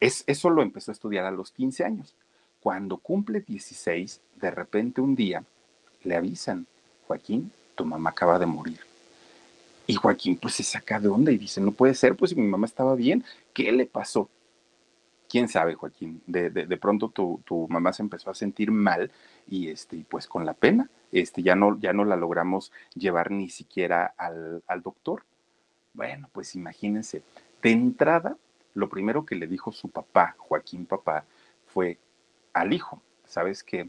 Es, 0.00 0.24
eso 0.26 0.50
lo 0.50 0.62
empezó 0.62 0.90
a 0.90 0.94
estudiar 0.94 1.24
a 1.24 1.30
los 1.30 1.50
15 1.52 1.84
años. 1.84 2.14
Cuando 2.60 2.96
cumple 2.96 3.40
16, 3.40 4.20
de 4.36 4.50
repente 4.50 5.00
un 5.00 5.14
día 5.14 5.44
le 6.02 6.16
avisan, 6.16 6.66
Joaquín, 7.06 7.52
tu 7.74 7.84
mamá 7.84 8.10
acaba 8.10 8.38
de 8.38 8.46
morir. 8.46 8.80
Y 9.86 9.94
Joaquín 9.94 10.36
pues 10.36 10.54
se 10.54 10.62
saca 10.62 10.98
de 10.98 11.08
onda 11.08 11.30
y 11.30 11.38
dice, 11.38 11.60
no 11.60 11.72
puede 11.72 11.94
ser, 11.94 12.16
pues 12.16 12.30
si 12.30 12.36
mi 12.36 12.46
mamá 12.46 12.66
estaba 12.66 12.94
bien, 12.94 13.24
¿qué 13.52 13.70
le 13.72 13.86
pasó? 13.86 14.28
quién 15.34 15.48
sabe, 15.48 15.74
Joaquín, 15.74 16.22
de, 16.28 16.48
de, 16.48 16.76
pronto 16.76 17.08
tu, 17.08 17.40
tu, 17.44 17.66
mamá 17.68 17.92
se 17.92 18.02
empezó 18.02 18.30
a 18.30 18.34
sentir 18.34 18.70
mal 18.70 19.10
y 19.48 19.68
este, 19.68 20.04
pues 20.08 20.28
con 20.28 20.46
la 20.46 20.54
pena, 20.54 20.88
este, 21.20 21.42
ya 21.42 21.54
no, 21.54 21.78
ya 21.78 21.92
no 21.92 22.04
la 22.04 22.16
logramos 22.16 22.72
llevar 22.94 23.30
ni 23.30 23.48
siquiera 23.48 24.14
al, 24.16 24.62
al 24.66 24.82
doctor. 24.82 25.24
Bueno, 25.92 26.28
pues 26.32 26.54
imagínense, 26.54 27.22
de 27.62 27.70
entrada, 27.70 28.36
lo 28.74 28.88
primero 28.88 29.24
que 29.24 29.36
le 29.36 29.46
dijo 29.46 29.72
su 29.72 29.88
papá, 29.88 30.34
Joaquín 30.38 30.86
papá, 30.86 31.24
fue 31.66 31.98
al 32.52 32.72
hijo, 32.72 33.00
¿sabes 33.24 33.62
qué? 33.62 33.88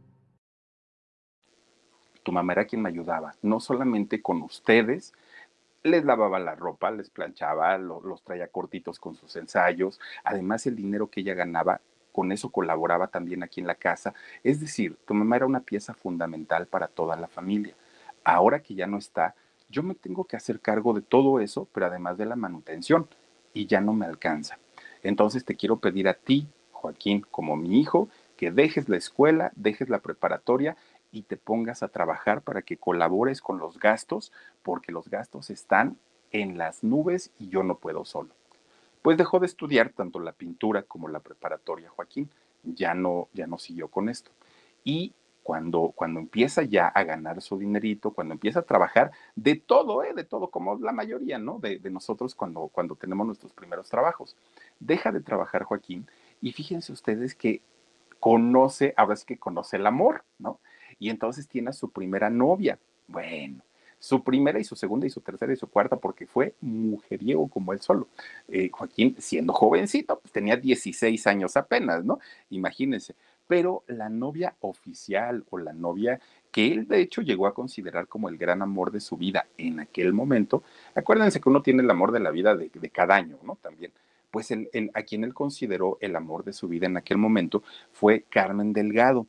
tu 2.23 2.31
mamá 2.31 2.53
era 2.53 2.65
quien 2.65 2.81
me 2.81 2.89
ayudaba, 2.89 3.35
no 3.41 3.59
solamente 3.59 4.21
con 4.21 4.41
ustedes, 4.41 5.13
les 5.83 6.05
lavaba 6.05 6.39
la 6.39 6.55
ropa, 6.55 6.91
les 6.91 7.09
planchaba, 7.09 7.77
los 7.77 8.21
traía 8.23 8.47
cortitos 8.47 8.99
con 8.99 9.15
sus 9.15 9.35
ensayos, 9.35 9.99
además 10.23 10.67
el 10.67 10.75
dinero 10.75 11.07
que 11.07 11.21
ella 11.21 11.33
ganaba, 11.33 11.81
con 12.11 12.31
eso 12.31 12.49
colaboraba 12.49 13.07
también 13.07 13.41
aquí 13.41 13.61
en 13.61 13.67
la 13.67 13.75
casa, 13.75 14.13
es 14.43 14.59
decir, 14.59 14.97
tu 15.05 15.13
mamá 15.13 15.37
era 15.37 15.45
una 15.45 15.61
pieza 15.61 15.93
fundamental 15.93 16.67
para 16.67 16.87
toda 16.87 17.15
la 17.15 17.27
familia. 17.27 17.73
Ahora 18.23 18.61
que 18.61 18.75
ya 18.75 18.85
no 18.85 18.97
está, 18.97 19.33
yo 19.69 19.81
me 19.81 19.95
tengo 19.95 20.25
que 20.25 20.35
hacer 20.35 20.59
cargo 20.59 20.93
de 20.93 21.01
todo 21.01 21.39
eso, 21.39 21.67
pero 21.73 21.85
además 21.85 22.17
de 22.17 22.25
la 22.25 22.35
manutención, 22.35 23.07
y 23.53 23.65
ya 23.65 23.81
no 23.81 23.93
me 23.93 24.05
alcanza. 24.05 24.59
Entonces 25.03 25.45
te 25.45 25.55
quiero 25.55 25.77
pedir 25.77 26.07
a 26.07 26.13
ti, 26.13 26.47
Joaquín, 26.71 27.25
como 27.31 27.55
mi 27.55 27.79
hijo, 27.79 28.09
que 28.37 28.51
dejes 28.51 28.89
la 28.89 28.97
escuela, 28.97 29.51
dejes 29.55 29.89
la 29.89 29.99
preparatoria 29.99 30.75
y 31.11 31.23
te 31.23 31.37
pongas 31.37 31.83
a 31.83 31.89
trabajar 31.89 32.41
para 32.41 32.61
que 32.61 32.77
colabores 32.77 33.41
con 33.41 33.59
los 33.59 33.79
gastos, 33.79 34.31
porque 34.63 34.91
los 34.91 35.09
gastos 35.09 35.49
están 35.49 35.97
en 36.31 36.57
las 36.57 36.83
nubes 36.83 37.31
y 37.37 37.49
yo 37.49 37.63
no 37.63 37.75
puedo 37.75 38.05
solo. 38.05 38.29
Pues 39.01 39.17
dejó 39.17 39.39
de 39.39 39.47
estudiar 39.47 39.89
tanto 39.89 40.19
la 40.19 40.31
pintura 40.31 40.83
como 40.83 41.07
la 41.07 41.19
preparatoria, 41.19 41.89
Joaquín. 41.89 42.29
Ya 42.63 42.93
no, 42.93 43.27
ya 43.33 43.47
no 43.47 43.57
siguió 43.57 43.87
con 43.87 44.09
esto. 44.09 44.31
Y 44.83 45.13
cuando, 45.43 45.91
cuando 45.95 46.19
empieza 46.19 46.61
ya 46.61 46.87
a 46.87 47.03
ganar 47.03 47.41
su 47.41 47.57
dinerito, 47.57 48.11
cuando 48.11 48.33
empieza 48.33 48.59
a 48.59 48.63
trabajar 48.63 49.11
de 49.35 49.55
todo, 49.55 50.03
¿eh? 50.03 50.13
de 50.13 50.23
todo, 50.23 50.49
como 50.49 50.77
la 50.79 50.91
mayoría, 50.91 51.39
¿no? 51.39 51.59
De, 51.59 51.79
nosotros 51.89 52.35
cuando, 52.35 52.67
cuando 52.67 52.95
tenemos 52.95 53.25
nuestros 53.25 53.53
primeros 53.53 53.89
trabajos. 53.89 54.35
Deja 54.79 55.11
de 55.11 55.21
trabajar 55.21 55.63
Joaquín 55.63 56.07
y 56.41 56.51
fíjense 56.51 56.91
ustedes 56.91 57.33
que 57.33 57.61
conoce, 58.19 58.93
ahora 58.97 59.15
sí 59.15 59.25
que 59.25 59.37
conoce 59.37 59.77
el 59.77 59.87
amor, 59.87 60.23
¿no? 60.37 60.59
Y 61.01 61.09
entonces 61.09 61.47
tiene 61.47 61.71
a 61.71 61.73
su 61.73 61.89
primera 61.89 62.29
novia. 62.29 62.77
Bueno, 63.07 63.63
su 63.97 64.23
primera 64.23 64.59
y 64.59 64.63
su 64.63 64.75
segunda 64.75 65.07
y 65.07 65.09
su 65.09 65.19
tercera 65.19 65.51
y 65.51 65.55
su 65.55 65.65
cuarta, 65.65 65.95
porque 65.95 66.27
fue 66.27 66.53
mujeriego 66.61 67.47
como 67.49 67.73
él 67.73 67.81
solo. 67.81 68.07
Eh, 68.47 68.69
Joaquín, 68.71 69.15
siendo 69.17 69.51
jovencito, 69.51 70.19
pues 70.19 70.31
tenía 70.31 70.57
16 70.57 71.25
años 71.25 71.57
apenas, 71.57 72.05
¿no? 72.05 72.19
Imagínense. 72.51 73.15
Pero 73.47 73.83
la 73.87 74.09
novia 74.09 74.55
oficial 74.59 75.43
o 75.49 75.57
la 75.57 75.73
novia 75.73 76.21
que 76.51 76.71
él 76.71 76.87
de 76.87 77.01
hecho 77.01 77.23
llegó 77.23 77.47
a 77.47 77.55
considerar 77.55 78.07
como 78.07 78.29
el 78.29 78.37
gran 78.37 78.61
amor 78.61 78.91
de 78.91 78.99
su 78.99 79.17
vida 79.17 79.47
en 79.57 79.79
aquel 79.79 80.13
momento, 80.13 80.61
acuérdense 80.93 81.41
que 81.41 81.49
uno 81.49 81.63
tiene 81.63 81.81
el 81.81 81.89
amor 81.89 82.11
de 82.11 82.19
la 82.19 82.29
vida 82.29 82.55
de, 82.55 82.69
cada 82.91 83.15
año, 83.15 83.39
¿no? 83.41 83.57
También. 83.59 83.91
Pues 84.29 84.51
el, 84.51 84.69
a 84.93 85.01
quien 85.01 85.23
él 85.23 85.33
consideró 85.33 85.97
el 85.99 86.15
amor 86.15 86.43
de 86.43 86.53
su 86.53 86.67
vida 86.67 86.85
en 86.85 86.95
aquel 86.95 87.17
momento 87.17 87.63
fue 87.91 88.23
Carmen 88.29 88.71
Delgado 88.71 89.25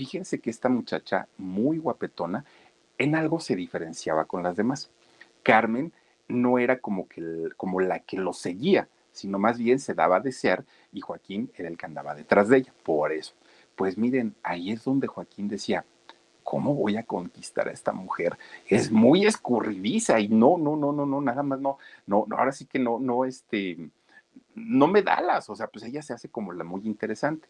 fíjense 0.00 0.40
que 0.40 0.48
esta 0.48 0.70
muchacha 0.70 1.28
muy 1.36 1.76
guapetona 1.76 2.46
en 2.96 3.14
algo 3.14 3.38
se 3.38 3.54
diferenciaba 3.54 4.24
con 4.24 4.42
las 4.42 4.56
demás. 4.56 4.88
Carmen 5.42 5.92
no 6.26 6.58
era 6.58 6.78
como, 6.78 7.06
que, 7.06 7.50
como 7.58 7.80
la 7.80 7.98
que 7.98 8.16
lo 8.16 8.32
seguía, 8.32 8.88
sino 9.12 9.38
más 9.38 9.58
bien 9.58 9.78
se 9.78 9.92
daba 9.92 10.16
a 10.16 10.20
desear 10.20 10.64
y 10.90 11.02
Joaquín 11.02 11.52
era 11.54 11.68
el 11.68 11.76
que 11.76 11.84
andaba 11.84 12.14
detrás 12.14 12.48
de 12.48 12.56
ella. 12.56 12.72
Por 12.82 13.12
eso, 13.12 13.34
pues 13.76 13.98
miren, 13.98 14.34
ahí 14.42 14.70
es 14.70 14.84
donde 14.84 15.06
Joaquín 15.06 15.48
decía, 15.48 15.84
¿cómo 16.44 16.74
voy 16.74 16.96
a 16.96 17.02
conquistar 17.02 17.68
a 17.68 17.72
esta 17.72 17.92
mujer? 17.92 18.38
Es 18.68 18.90
muy 18.90 19.26
escurridiza 19.26 20.18
y 20.18 20.28
no, 20.28 20.56
no, 20.56 20.76
no, 20.76 20.92
no, 20.92 21.04
no, 21.04 21.20
nada 21.20 21.42
más 21.42 21.60
no, 21.60 21.76
no, 22.06 22.26
ahora 22.30 22.52
sí 22.52 22.64
que 22.64 22.78
no, 22.78 22.98
no, 22.98 23.26
este, 23.26 23.76
no 24.54 24.86
me 24.86 25.02
da 25.02 25.20
las, 25.20 25.50
o 25.50 25.56
sea, 25.56 25.66
pues 25.66 25.84
ella 25.84 26.00
se 26.00 26.14
hace 26.14 26.30
como 26.30 26.52
la 26.52 26.64
muy 26.64 26.86
interesante. 26.86 27.48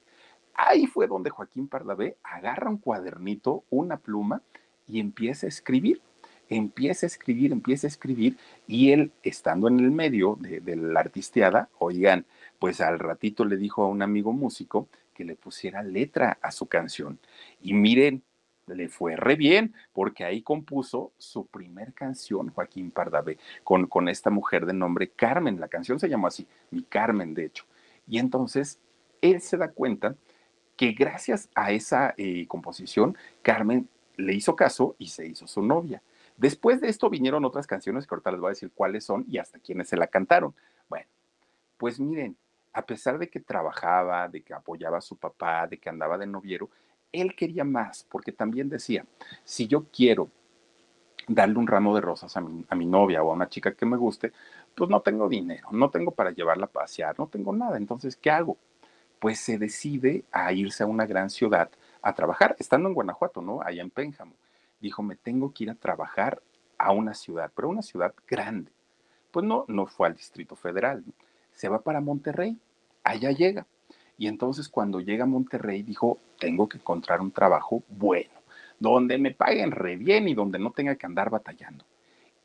Ahí 0.67 0.87
fue 0.87 1.07
donde 1.07 1.31
Joaquín 1.31 1.69
Pardavé 1.69 2.19
agarra 2.23 2.69
un 2.69 2.76
cuadernito, 2.76 3.64
una 3.71 3.97
pluma 3.97 4.43
y 4.87 5.00
empieza 5.00 5.47
a 5.47 5.49
escribir. 5.49 6.02
Empieza 6.50 7.07
a 7.07 7.09
escribir, 7.09 7.52
empieza 7.52 7.87
a 7.87 7.88
escribir 7.88 8.37
y 8.67 8.90
él, 8.90 9.11
estando 9.23 9.69
en 9.69 9.81
el 9.81 9.90
medio 9.90 10.37
de, 10.38 10.76
la 10.76 11.00
artisteada, 11.00 11.71
oigan, 11.79 12.26
pues 12.59 12.83
al 12.83 12.99
ratito 12.99 13.47
le 13.47 13.57
dijo 13.57 13.85
a 13.85 13.88
un 13.88 14.02
amigo 14.02 14.33
músico 14.33 14.88
que 15.14 15.25
le 15.25 15.35
pusiera 15.35 15.83
letra 15.83 16.38
a 16.43 16.50
su 16.50 16.67
canción. 16.67 17.19
Y 17.62 17.73
miren, 17.73 18.23
le 18.67 18.88
fue 18.88 19.17
re 19.17 19.37
bien, 19.37 19.75
porque 19.95 20.25
ahí 20.25 20.43
compuso 20.43 21.12
su 21.17 21.47
primer 21.47 21.95
canción, 21.95 22.50
Joaquín 22.50 22.90
Pardavé, 22.90 23.38
con, 23.64 23.87
con 23.87 24.09
esta 24.11 24.29
mujer 24.29 24.67
de 24.67 24.75
nombre 24.75 25.09
Carmen. 25.09 25.59
La 25.59 25.69
canción 25.69 25.99
se 25.99 26.09
llamó 26.09 26.26
así, 26.26 26.47
mi 26.71 26.83
Carmen, 26.83 27.33
de 27.33 27.47
hecho. 27.47 27.64
Y 28.07 28.19
entonces 28.19 28.79
él 29.23 29.40
se 29.40 29.57
da 29.57 29.69
cuenta 29.69 30.17
que 30.81 30.93
gracias 30.93 31.51
a 31.55 31.73
esa 31.73 32.15
eh, 32.17 32.47
composición, 32.49 33.15
Carmen 33.43 33.87
le 34.17 34.33
hizo 34.33 34.57
caso 34.57 34.97
y 34.99 35.09
se 35.09 35.27
hizo 35.27 35.47
su 35.47 35.61
novia. 35.61 36.03
Después 36.39 36.81
de 36.81 36.89
esto 36.89 37.11
vinieron 37.11 37.45
otras 37.45 37.67
canciones 37.67 38.07
que 38.07 38.15
ahorita 38.15 38.31
les 38.31 38.41
voy 38.41 38.49
a 38.49 38.57
decir 38.57 38.71
cuáles 38.75 39.05
son 39.05 39.27
y 39.29 39.37
hasta 39.37 39.59
quiénes 39.59 39.91
se 39.91 39.99
la 39.99 40.07
cantaron. 40.07 40.55
Bueno, 40.89 41.05
pues 41.77 42.01
miren, 42.01 42.35
a 42.73 42.81
pesar 42.81 43.19
de 43.19 43.29
que 43.29 43.41
trabajaba, 43.41 44.27
de 44.29 44.41
que 44.41 44.55
apoyaba 44.55 44.97
a 44.97 45.03
su 45.03 45.19
papá, 45.19 45.67
de 45.67 45.77
que 45.77 45.91
andaba 45.91 46.17
de 46.17 46.27
noviero, 46.27 46.71
él 47.13 47.37
quería 47.37 47.65
más, 47.65 48.07
porque 48.11 48.33
también 48.33 48.71
decía, 48.71 49.05
si 49.45 49.67
yo 49.67 49.85
quiero 49.93 50.31
darle 51.29 51.59
un 51.59 51.67
ramo 51.67 51.95
de 51.95 52.01
rosas 52.01 52.35
a 52.39 52.41
mi, 52.41 52.65
a 52.71 52.75
mi 52.75 52.87
novia 52.87 53.23
o 53.23 53.31
a 53.31 53.35
una 53.35 53.51
chica 53.51 53.75
que 53.75 53.85
me 53.85 53.99
guste, 53.99 54.33
pues 54.75 54.89
no 54.89 55.03
tengo 55.03 55.29
dinero, 55.29 55.69
no 55.73 55.91
tengo 55.91 56.13
para 56.13 56.31
llevarla 56.31 56.65
a 56.65 56.71
pasear, 56.71 57.19
no 57.19 57.27
tengo 57.27 57.53
nada, 57.53 57.77
entonces, 57.77 58.17
¿qué 58.17 58.31
hago? 58.31 58.57
Pues 59.21 59.39
se 59.39 59.59
decide 59.59 60.25
a 60.33 60.53
irse 60.53 60.83
a 60.83 60.87
una 60.87 61.07
gran 61.07 61.31
ciudad 61.31 61.71
a 62.03 62.15
trabajar, 62.15 62.57
estando 62.59 62.89
en 62.89 62.95
Guanajuato, 62.95 63.43
¿no? 63.43 63.61
Allá 63.62 63.83
en 63.83 63.91
Pénjamo. 63.91 64.33
Dijo, 64.81 65.03
me 65.03 65.15
tengo 65.15 65.53
que 65.53 65.65
ir 65.65 65.71
a 65.71 65.75
trabajar 65.75 66.43
a 66.79 66.93
una 66.93 67.15
ciudad, 67.15 67.53
pero 67.55 67.69
una 67.69 67.83
ciudad 67.83 68.15
grande. 68.27 68.73
Pues 69.31 69.45
no, 69.45 69.67
no 69.69 69.87
fue 69.87 70.09
al 70.09 70.17
Distrito 70.17 70.57
Federal, 70.57 71.05
se 71.53 71.69
va 71.69 71.83
para 71.83 72.00
Monterrey, 72.00 72.59
allá 73.05 73.31
llega. 73.31 73.67
Y 74.17 74.27
entonces 74.27 74.69
cuando 74.69 75.00
llega 75.00 75.25
a 75.25 75.27
Monterrey 75.27 75.83
dijo, 75.83 76.19
tengo 76.39 76.69
que 76.69 76.79
encontrar 76.79 77.21
un 77.21 77.31
trabajo 77.31 77.83
bueno, 77.89 78.31
donde 78.79 79.19
me 79.19 79.33
paguen 79.33 79.71
re 79.71 79.97
bien 79.97 80.29
y 80.29 80.35
donde 80.35 80.59
no 80.59 80.73
tenga 80.73 80.97
que 80.97 81.07
andar 81.07 81.31
batallando. 81.31 81.85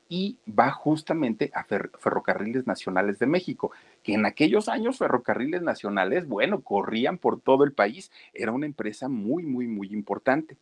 Y 0.08 0.38
va 0.48 0.72
justamente 0.72 1.52
a 1.54 1.64
Ferrocarriles 1.64 2.68
Nacionales 2.68 3.20
de 3.20 3.26
México, 3.26 3.72
que 4.04 4.14
en 4.14 4.26
aquellos 4.26 4.70
años 4.70 4.98
Ferrocarriles 4.98 5.62
Nacionales, 5.62 6.28
bueno, 6.28 6.62
corrían 6.62 7.18
por 7.18 7.40
todo 7.40 7.64
el 7.64 7.74
país, 7.74 8.12
era 8.34 8.52
una 8.52 8.68
empresa 8.68 9.10
muy, 9.10 9.44
muy, 9.44 9.68
muy 9.68 9.88
importante. 9.88 10.58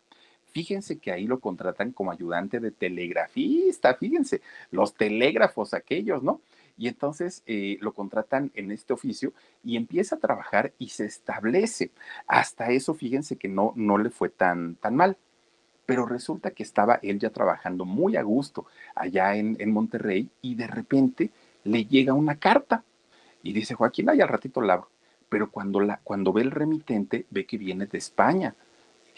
Fíjense 0.53 0.99
que 0.99 1.11
ahí 1.11 1.25
lo 1.25 1.39
contratan 1.39 1.91
como 1.91 2.11
ayudante 2.11 2.59
de 2.59 2.71
telegrafista, 2.71 3.95
fíjense, 3.95 4.41
los 4.69 4.93
telégrafos 4.93 5.73
aquellos, 5.73 6.21
¿no? 6.21 6.41
Y 6.77 6.87
entonces 6.87 7.43
eh, 7.45 7.77
lo 7.81 7.93
contratan 7.93 8.51
en 8.53 8.71
este 8.71 8.93
oficio 8.93 9.33
y 9.63 9.77
empieza 9.77 10.15
a 10.15 10.19
trabajar 10.19 10.73
y 10.77 10.89
se 10.89 11.05
establece. 11.05 11.91
Hasta 12.27 12.69
eso, 12.69 12.93
fíjense 12.93 13.35
que 13.35 13.47
no, 13.47 13.73
no 13.75 13.97
le 13.97 14.09
fue 14.09 14.29
tan, 14.29 14.75
tan 14.75 14.95
mal 14.95 15.17
pero 15.85 16.05
resulta 16.05 16.51
que 16.51 16.63
estaba 16.63 16.99
él 17.01 17.19
ya 17.19 17.29
trabajando 17.29 17.85
muy 17.85 18.15
a 18.15 18.23
gusto 18.23 18.65
allá 18.95 19.35
en, 19.35 19.71
Monterrey 19.71 20.29
y 20.41 20.55
de 20.55 20.67
repente 20.67 21.31
le 21.63 21.85
llega 21.85 22.13
una 22.13 22.37
carta 22.37 22.83
y 23.41 23.51
dice, 23.53 23.75
Joaquín, 23.75 24.09
ahí 24.09 24.21
al 24.21 24.29
ratito 24.29 24.61
la 24.61 24.73
abro. 24.73 24.89
Pero 25.27 25.51
cuando, 25.51 25.79
la, 25.81 25.99
cuando 26.03 26.31
ve 26.31 26.43
el 26.43 26.51
remitente, 26.51 27.25
ve 27.29 27.45
que 27.45 27.57
viene 27.57 27.87
de 27.87 27.97
España. 27.97 28.55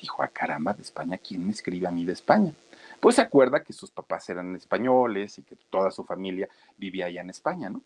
Dijo, 0.01 0.24
ah, 0.24 0.29
caramba, 0.29 0.74
de 0.74 0.81
España, 0.81 1.17
¿quién 1.17 1.45
me 1.45 1.51
escribe 1.51 1.88
a 1.88 1.91
mí 1.91 2.05
de 2.05 2.13
España? 2.13 2.53
Pues 3.00 3.15
se 3.15 3.22
acuerda 3.22 3.63
que 3.63 3.74
sus 3.74 3.91
papás 3.91 4.27
eran 4.29 4.55
españoles 4.55 5.38
y 5.38 5.43
que 5.43 5.55
toda 5.69 5.91
su 5.91 6.03
familia 6.03 6.50
vivía 6.77 7.05
allá 7.05 7.22
en 7.22 7.29
España, 7.29 7.69
¿no? 7.69 7.81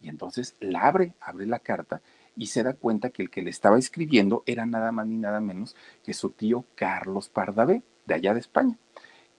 Y 0.00 0.08
entonces 0.08 0.56
la 0.60 0.82
abre, 0.82 1.14
abre 1.20 1.46
la 1.46 1.58
carta 1.58 2.02
y 2.36 2.46
se 2.46 2.62
da 2.62 2.74
cuenta 2.74 3.10
que 3.10 3.22
el 3.22 3.30
que 3.30 3.42
le 3.42 3.50
estaba 3.50 3.78
escribiendo 3.78 4.42
era 4.46 4.66
nada 4.66 4.92
más 4.92 5.06
ni 5.06 5.16
nada 5.16 5.40
menos 5.40 5.76
que 6.04 6.12
su 6.12 6.30
tío 6.30 6.64
Carlos 6.74 7.28
Pardavé 7.28 7.82
de 8.06 8.14
allá 8.14 8.32
de 8.32 8.40
España. 8.40 8.78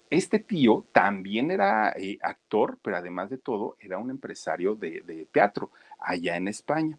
Este 0.10 0.40
tío 0.40 0.86
también 0.94 1.52
era 1.52 1.92
eh, 1.98 2.18
actor, 2.22 2.78
pero 2.82 2.98
además 2.98 3.30
de 3.30 3.38
todo 3.38 3.76
era 3.80 3.98
un 3.98 4.10
empresario 4.10 4.76
de, 4.76 5.28
teatro 5.32 5.72
allá 6.00 6.38
en 6.38 6.48
España. 6.48 6.98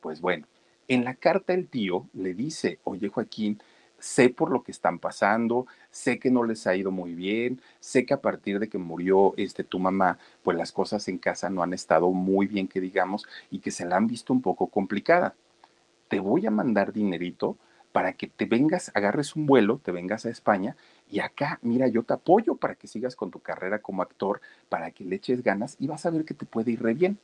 Pues 0.00 0.20
bueno, 0.20 0.46
en 0.86 1.04
la 1.04 1.14
carta 1.14 1.52
el 1.52 1.68
tío 1.68 2.08
le 2.12 2.34
dice, 2.34 2.78
oye 2.84 3.08
Joaquín, 3.08 3.60
sé 3.98 4.28
por 4.28 4.50
lo 4.50 4.62
que 4.62 4.70
están 4.70 5.00
pasando, 5.00 5.66
sé 5.90 6.20
que 6.20 6.30
no 6.30 6.44
les 6.44 6.66
ha 6.68 6.76
ido 6.76 6.92
muy 6.92 7.14
bien, 7.14 7.60
sé 7.80 8.06
que 8.06 8.14
a 8.14 8.20
partir 8.20 8.60
de 8.60 8.68
que 8.68 8.78
murió 8.78 9.34
este 9.36 9.64
tu 9.64 9.80
mamá, 9.80 10.18
pues 10.44 10.56
las 10.56 10.70
cosas 10.70 11.08
en 11.08 11.18
casa 11.18 11.50
no 11.50 11.62
han 11.62 11.72
estado 11.72 12.10
muy 12.10 12.46
bien 12.46 12.68
que 12.68 12.80
digamos 12.80 13.26
y 13.50 13.58
que 13.58 13.72
se 13.72 13.84
la 13.84 13.96
han 13.96 14.06
visto 14.06 14.32
un 14.32 14.42
poco 14.42 14.68
complicada. 14.68 15.34
Te 16.08 16.20
voy 16.20 16.46
a 16.46 16.50
mandar 16.52 16.92
dinerito 16.92 17.56
para 17.94 18.14
que 18.14 18.26
te 18.26 18.46
vengas, 18.46 18.90
agarres 18.92 19.36
un 19.36 19.46
vuelo, 19.46 19.78
te 19.78 19.92
vengas 19.92 20.26
a 20.26 20.28
España 20.28 20.76
y 21.08 21.20
acá, 21.20 21.60
mira, 21.62 21.86
yo 21.86 22.02
te 22.02 22.12
apoyo 22.12 22.56
para 22.56 22.74
que 22.74 22.88
sigas 22.88 23.14
con 23.14 23.30
tu 23.30 23.38
carrera 23.38 23.78
como 23.78 24.02
actor, 24.02 24.40
para 24.68 24.90
que 24.90 25.04
le 25.04 25.14
eches 25.14 25.44
ganas 25.44 25.76
y 25.78 25.86
vas 25.86 26.04
a 26.04 26.10
ver 26.10 26.24
que 26.24 26.34
te 26.34 26.44
puede 26.44 26.72
ir 26.72 26.82
re 26.82 26.94
bien. 26.94 27.20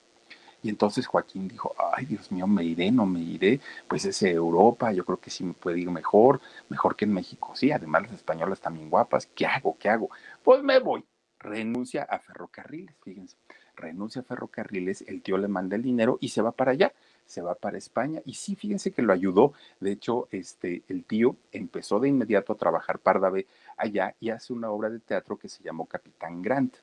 Y 0.62 0.68
entonces 0.68 1.08
Joaquín 1.08 1.48
dijo, 1.48 1.74
ay 1.92 2.04
Dios 2.04 2.30
mío, 2.30 2.46
me 2.46 2.62
iré, 2.62 2.92
no 2.92 3.04
me 3.04 3.18
iré, 3.18 3.58
pues 3.88 4.04
es 4.04 4.22
Europa, 4.22 4.92
yo 4.92 5.04
creo 5.04 5.18
que 5.18 5.30
sí 5.30 5.42
me 5.42 5.54
puede 5.54 5.80
ir 5.80 5.90
mejor, 5.90 6.40
mejor 6.68 6.94
que 6.94 7.04
en 7.04 7.14
México. 7.14 7.50
Sí, 7.56 7.72
además 7.72 8.02
las 8.02 8.12
españolas 8.12 8.60
también 8.60 8.90
guapas, 8.90 9.26
¿qué 9.34 9.46
hago? 9.46 9.76
¿Qué 9.76 9.88
hago? 9.88 10.08
Pues 10.44 10.62
me 10.62 10.78
voy. 10.78 11.04
Renuncia 11.40 12.04
a 12.04 12.20
ferrocarriles, 12.20 12.94
fíjense, 13.02 13.36
renuncia 13.74 14.20
a 14.20 14.24
ferrocarriles, 14.24 15.02
el 15.08 15.20
tío 15.20 15.36
le 15.36 15.48
manda 15.48 15.74
el 15.74 15.82
dinero 15.82 16.16
y 16.20 16.28
se 16.28 16.42
va 16.42 16.52
para 16.52 16.70
allá 16.70 16.92
se 17.30 17.42
va 17.42 17.54
para 17.54 17.78
España 17.78 18.20
y 18.24 18.34
sí, 18.34 18.56
fíjense 18.56 18.90
que 18.90 19.02
lo 19.02 19.12
ayudó. 19.12 19.52
De 19.78 19.92
hecho, 19.92 20.26
este, 20.32 20.82
el 20.88 21.04
tío 21.04 21.36
empezó 21.52 22.00
de 22.00 22.08
inmediato 22.08 22.52
a 22.52 22.56
trabajar 22.56 22.98
Pardavé 22.98 23.46
allá 23.76 24.16
y 24.18 24.30
hace 24.30 24.52
una 24.52 24.70
obra 24.70 24.90
de 24.90 24.98
teatro 24.98 25.38
que 25.38 25.48
se 25.48 25.62
llamó 25.62 25.86
Capitán 25.86 26.42
Grant. 26.42 26.76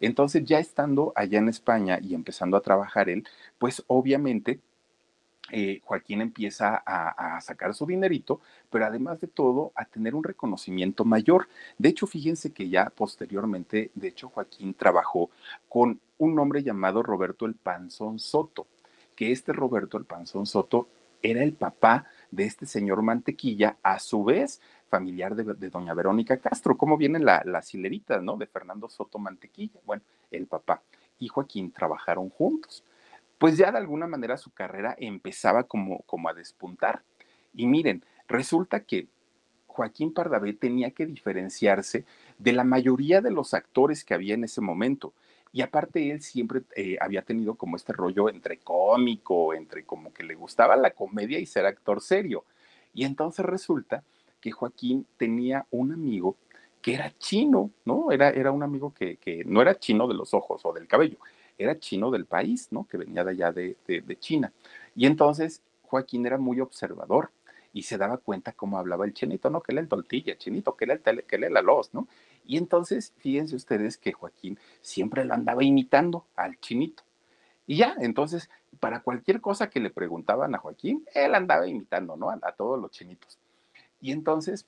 Entonces, 0.00 0.44
ya 0.44 0.58
estando 0.58 1.12
allá 1.14 1.38
en 1.38 1.48
España 1.48 2.00
y 2.02 2.14
empezando 2.14 2.56
a 2.56 2.60
trabajar 2.60 3.08
él, 3.08 3.24
pues 3.58 3.84
obviamente 3.86 4.58
eh, 5.52 5.80
Joaquín 5.84 6.20
empieza 6.20 6.82
a, 6.84 7.36
a, 7.36 7.40
sacar 7.40 7.72
su 7.72 7.86
dinerito, 7.86 8.40
pero 8.70 8.86
además 8.86 9.20
de 9.20 9.28
todo, 9.28 9.70
a 9.76 9.84
tener 9.84 10.16
un 10.16 10.24
reconocimiento 10.24 11.04
mayor. 11.04 11.48
De 11.78 11.90
hecho, 11.90 12.08
fíjense 12.08 12.52
que 12.52 12.68
ya 12.68 12.90
posteriormente, 12.90 13.92
de 13.94 14.08
hecho, 14.08 14.28
Joaquín 14.30 14.74
trabajó 14.74 15.30
con 15.68 16.00
un 16.18 16.38
hombre 16.40 16.64
llamado 16.64 17.04
Roberto 17.04 17.46
el 17.46 17.54
Panzón 17.54 18.18
Soto 18.18 18.66
que 19.22 19.30
este 19.30 19.52
Roberto 19.52 19.98
el 19.98 20.04
Panzón 20.04 20.46
Soto 20.46 20.88
era 21.22 21.44
el 21.44 21.52
papá 21.52 22.06
de 22.32 22.42
este 22.42 22.66
señor 22.66 23.02
Mantequilla, 23.02 23.76
a 23.80 24.00
su 24.00 24.24
vez 24.24 24.60
familiar 24.88 25.36
de, 25.36 25.70
doña 25.70 25.94
Verónica 25.94 26.38
Castro. 26.38 26.76
¿Cómo 26.76 26.96
vienen 26.96 27.24
la, 27.24 27.44
hileritas, 27.72 28.20
no? 28.20 28.36
De 28.36 28.48
Fernando 28.48 28.88
Soto 28.88 29.20
Mantequilla. 29.20 29.78
Bueno, 29.84 30.02
el 30.32 30.48
papá 30.48 30.82
y 31.20 31.28
Joaquín 31.28 31.70
trabajaron 31.70 32.30
juntos. 32.30 32.82
Pues 33.38 33.56
ya 33.56 33.70
de 33.70 33.78
alguna 33.78 34.08
manera 34.08 34.36
su 34.36 34.50
carrera 34.50 34.96
empezaba 34.98 35.62
como, 35.68 36.00
como 36.00 36.28
a 36.28 36.34
despuntar. 36.34 37.04
Y 37.54 37.66
miren, 37.66 38.04
resulta 38.26 38.80
que 38.80 39.06
Joaquín 39.68 40.12
Pardavé 40.12 40.52
tenía 40.52 40.90
que 40.90 41.06
diferenciarse 41.06 42.04
de 42.38 42.52
la 42.54 42.64
mayoría 42.64 43.20
de 43.20 43.30
los 43.30 43.54
actores 43.54 44.02
que 44.02 44.14
había 44.14 44.34
en 44.34 44.42
ese 44.42 44.60
momento. 44.60 45.14
Y 45.52 45.60
aparte 45.60 46.10
él 46.10 46.22
siempre 46.22 46.62
eh, 46.74 46.96
había 47.00 47.22
tenido 47.22 47.54
como 47.54 47.76
este 47.76 47.92
rollo 47.92 48.28
entre 48.30 48.58
cómico, 48.58 49.52
entre 49.52 49.84
como 49.84 50.12
que 50.12 50.24
le 50.24 50.34
gustaba 50.34 50.76
la 50.76 50.92
comedia 50.92 51.38
y 51.38 51.46
ser 51.46 51.66
actor 51.66 52.00
serio. 52.00 52.44
Y 52.94 53.04
entonces 53.04 53.44
resulta 53.44 54.02
que 54.40 54.50
Joaquín 54.50 55.06
tenía 55.16 55.66
un 55.70 55.92
amigo 55.92 56.36
que 56.80 56.94
era 56.94 57.12
chino, 57.18 57.70
¿no? 57.84 58.10
Era, 58.10 58.30
era 58.30 58.50
un 58.50 58.62
amigo 58.62 58.92
que, 58.92 59.16
que, 59.16 59.44
no 59.44 59.62
era 59.62 59.78
chino 59.78 60.08
de 60.08 60.14
los 60.14 60.34
ojos 60.34 60.62
o 60.64 60.72
del 60.72 60.88
cabello, 60.88 61.18
era 61.56 61.78
chino 61.78 62.10
del 62.10 62.26
país, 62.26 62.68
¿no? 62.72 62.88
Que 62.88 62.96
venía 62.96 63.22
de 63.22 63.30
allá 63.30 63.52
de, 63.52 63.76
de 63.86 64.18
China. 64.18 64.52
Y 64.96 65.06
entonces 65.06 65.62
Joaquín 65.82 66.26
era 66.26 66.38
muy 66.38 66.60
observador 66.60 67.30
y 67.72 67.82
se 67.82 67.98
daba 67.98 68.18
cuenta 68.18 68.52
cómo 68.52 68.78
hablaba 68.78 69.04
el 69.04 69.14
chinito, 69.14 69.50
¿no? 69.50 69.62
Que 69.62 69.72
era 69.72 69.80
el 69.80 69.88
tortilla, 69.88 70.36
chinito, 70.36 70.76
que 70.76 70.84
era 70.84 70.94
el 70.94 71.00
tele, 71.00 71.22
que 71.22 71.36
era 71.36 71.50
la 71.50 71.62
los, 71.62 71.94
¿no? 71.94 72.08
Y 72.44 72.56
entonces, 72.56 73.12
fíjense 73.18 73.56
ustedes 73.56 73.96
que 73.96 74.12
Joaquín 74.12 74.58
siempre 74.80 75.24
lo 75.24 75.34
andaba 75.34 75.64
imitando 75.64 76.26
al 76.36 76.58
chinito. 76.60 77.02
Y 77.66 77.76
ya, 77.76 77.94
entonces, 77.98 78.50
para 78.80 79.00
cualquier 79.00 79.40
cosa 79.40 79.70
que 79.70 79.80
le 79.80 79.90
preguntaban 79.90 80.54
a 80.54 80.58
Joaquín, 80.58 81.04
él 81.14 81.34
andaba 81.34 81.66
imitando, 81.66 82.16
¿no? 82.16 82.30
A, 82.30 82.52
todos 82.52 82.80
los 82.80 82.90
chinitos. 82.90 83.38
Y 84.00 84.12
entonces, 84.12 84.66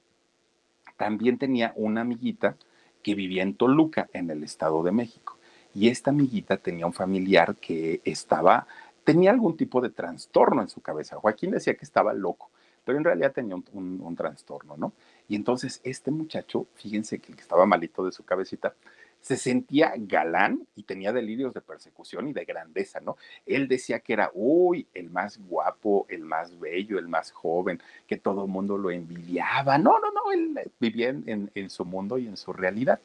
también 0.96 1.38
tenía 1.38 1.72
una 1.76 2.02
amiguita 2.02 2.56
que 3.02 3.14
vivía 3.14 3.42
en 3.42 3.54
Toluca, 3.54 4.08
en 4.12 4.30
el 4.30 4.44
Estado 4.44 4.82
de 4.82 4.92
México. 4.92 5.38
Y 5.74 5.88
esta 5.88 6.10
amiguita 6.10 6.56
tenía 6.56 6.86
un 6.86 6.92
familiar 6.92 7.56
que 7.56 8.00
estaba, 8.04 8.66
tenía 9.02 9.32
algún 9.32 9.56
tipo 9.56 9.80
de 9.80 9.90
trastorno 9.90 10.62
en 10.62 10.68
su 10.68 10.80
cabeza. 10.80 11.16
Joaquín 11.16 11.50
decía 11.50 11.74
que 11.74 11.84
estaba 11.84 12.14
loco 12.14 12.50
pero 12.84 12.98
en 12.98 13.04
realidad 13.04 13.32
tenía 13.32 13.56
un, 13.56 14.16
trastorno, 14.16 14.76
¿no? 14.76 14.92
Y 15.28 15.36
entonces 15.36 15.80
este 15.84 16.10
muchacho, 16.10 16.66
fíjense 16.74 17.18
que 17.18 17.32
estaba 17.32 17.66
malito 17.66 18.04
de 18.04 18.12
su 18.12 18.24
cabecita, 18.24 18.74
se 19.20 19.38
sentía 19.38 19.94
galán 19.96 20.66
y 20.76 20.82
tenía 20.82 21.10
delirios 21.10 21.54
de 21.54 21.62
persecución 21.62 22.28
y 22.28 22.34
de 22.34 22.44
grandeza, 22.44 23.00
¿no? 23.00 23.16
Él 23.46 23.68
decía 23.68 24.00
que 24.00 24.12
era, 24.12 24.30
uy, 24.34 24.86
el 24.92 25.08
más 25.08 25.38
guapo, 25.38 26.04
el 26.10 26.24
más 26.24 26.58
bello, 26.60 26.98
el 26.98 27.08
más 27.08 27.32
joven, 27.32 27.80
que 28.06 28.18
todo 28.18 28.44
el 28.44 28.50
mundo 28.50 28.76
lo 28.76 28.90
envidiaba. 28.90 29.78
No, 29.78 29.98
no, 29.98 30.12
no, 30.12 30.30
él 30.30 30.70
vivía 30.78 31.08
en, 31.08 31.50
en 31.54 31.70
su 31.70 31.86
mundo 31.86 32.18
y 32.18 32.26
en 32.26 32.36
su 32.36 32.52
realidad 32.52 33.00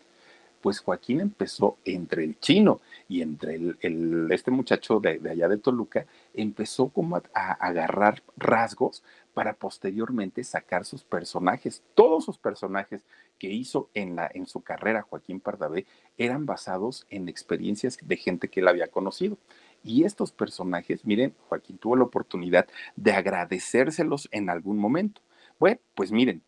pues 0.61 0.79
Joaquín 0.79 1.21
empezó 1.21 1.77
entre 1.85 2.23
el 2.23 2.39
chino 2.39 2.81
y 3.07 3.21
entre 3.21 3.55
el, 3.55 4.27
este 4.31 4.51
muchacho 4.51 4.99
de, 4.99 5.19
allá 5.29 5.47
de 5.47 5.57
Toluca, 5.57 6.05
empezó 6.33 6.89
como 6.89 7.17
a, 7.17 7.21
agarrar 7.53 8.21
rasgos 8.37 9.03
para 9.39 9.53
posteriormente 9.53 10.43
sacar 10.43 10.83
sus 10.83 11.05
personajes. 11.05 11.81
Todos 11.95 12.25
sus 12.25 12.37
personajes 12.37 13.05
que 13.37 13.47
hizo 13.47 13.89
en, 13.93 14.17
la, 14.17 14.29
en 14.33 14.45
su 14.45 14.59
carrera 14.59 15.03
Joaquín 15.03 15.39
Pardavé 15.39 15.85
eran 16.17 16.45
basados 16.45 17.07
en 17.09 17.29
experiencias 17.29 17.97
de 18.03 18.17
gente 18.17 18.49
que 18.49 18.59
él 18.59 18.67
había 18.67 18.89
conocido. 18.89 19.37
Y 19.81 20.03
estos 20.03 20.33
personajes, 20.33 21.05
miren, 21.05 21.33
Joaquín 21.47 21.77
tuvo 21.77 21.95
la 21.95 22.03
oportunidad 22.03 22.67
de 22.97 23.13
agradecérselos 23.13 24.27
en 24.33 24.49
algún 24.49 24.77
momento. 24.77 25.21
Bueno, 25.57 25.79
pues 25.95 26.11
miren, 26.11 26.43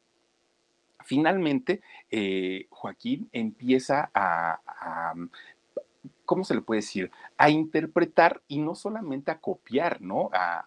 finalmente 1.05 1.79
eh, 2.09 2.67
Joaquín 2.71 3.29
empieza 3.31 4.11
a, 4.13 5.13
¿cómo 6.25 6.43
se 6.43 6.55
le 6.55 6.61
puede 6.61 6.81
decir? 6.81 7.09
A 7.37 7.49
interpretar 7.49 8.41
y 8.49 8.59
no 8.59 8.75
solamente 8.75 9.31
a 9.31 9.39
copiar, 9.39 10.01
¿no? 10.01 10.29
A, 10.33 10.65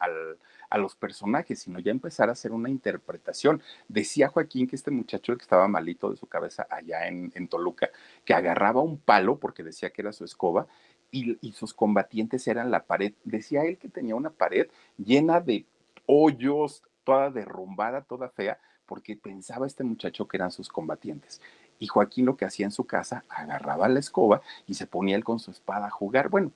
los 0.72 0.96
personajes, 0.96 1.60
sino 1.60 1.78
ya 1.78 1.90
empezar 1.90 2.28
a 2.28 2.32
hacer 2.32 2.52
una 2.52 2.70
interpretación. 2.70 3.62
Decía 3.88 4.28
Joaquín 4.28 4.66
que 4.66 4.76
este 4.76 4.90
muchacho 4.90 5.36
que 5.36 5.42
estaba 5.42 5.68
malito 5.68 6.10
de 6.10 6.16
su 6.16 6.26
cabeza 6.26 6.66
allá 6.70 7.06
en, 7.06 7.48
Toluca, 7.48 7.90
que 8.24 8.34
agarraba 8.34 8.80
un 8.82 8.98
palo 8.98 9.38
porque 9.38 9.62
decía 9.62 9.90
que 9.90 10.02
era 10.02 10.12
su 10.12 10.24
escoba 10.24 10.66
y, 11.10 11.38
y, 11.46 11.52
sus 11.52 11.74
combatientes 11.74 12.46
eran 12.48 12.70
la 12.70 12.84
pared. 12.84 13.14
Decía 13.24 13.64
él 13.64 13.78
que 13.78 13.88
tenía 13.88 14.16
una 14.16 14.30
pared 14.30 14.68
llena 14.96 15.40
de 15.40 15.66
hoyos, 16.06 16.82
toda 17.04 17.30
derrumbada, 17.30 18.02
toda 18.02 18.28
fea, 18.28 18.58
porque 18.86 19.16
pensaba 19.16 19.66
este 19.66 19.84
muchacho 19.84 20.26
que 20.26 20.36
eran 20.36 20.50
sus 20.50 20.68
combatientes. 20.68 21.40
Y 21.78 21.86
Joaquín 21.86 22.26
lo 22.26 22.36
que 22.36 22.44
hacía 22.44 22.66
en 22.66 22.72
su 22.72 22.84
casa, 22.84 23.24
agarraba 23.28 23.88
la 23.88 24.00
escoba 24.00 24.42
y 24.66 24.74
se 24.74 24.86
ponía 24.86 25.16
él 25.16 25.24
con 25.24 25.38
su 25.38 25.50
espada 25.50 25.86
a 25.86 25.90
jugar. 25.90 26.28
Bueno, 26.28 26.52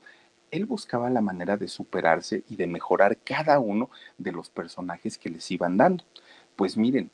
él 0.51 0.67
buscaba 0.67 1.11
la 1.11 1.21
manera 1.21 1.57
de 1.57 1.69
superarse 1.69 2.45
y 2.49 2.57
de 2.57 2.67
mejorar 2.67 3.19
cada 3.19 3.59
uno 3.59 3.91
de 4.17 4.33
los 4.33 4.51
personajes 4.51 5.19
que 5.19 5.31
les 5.31 5.51
iban 5.51 5.77
dando. 5.77 6.05
Pues 6.57 6.77
miren, 6.77 7.11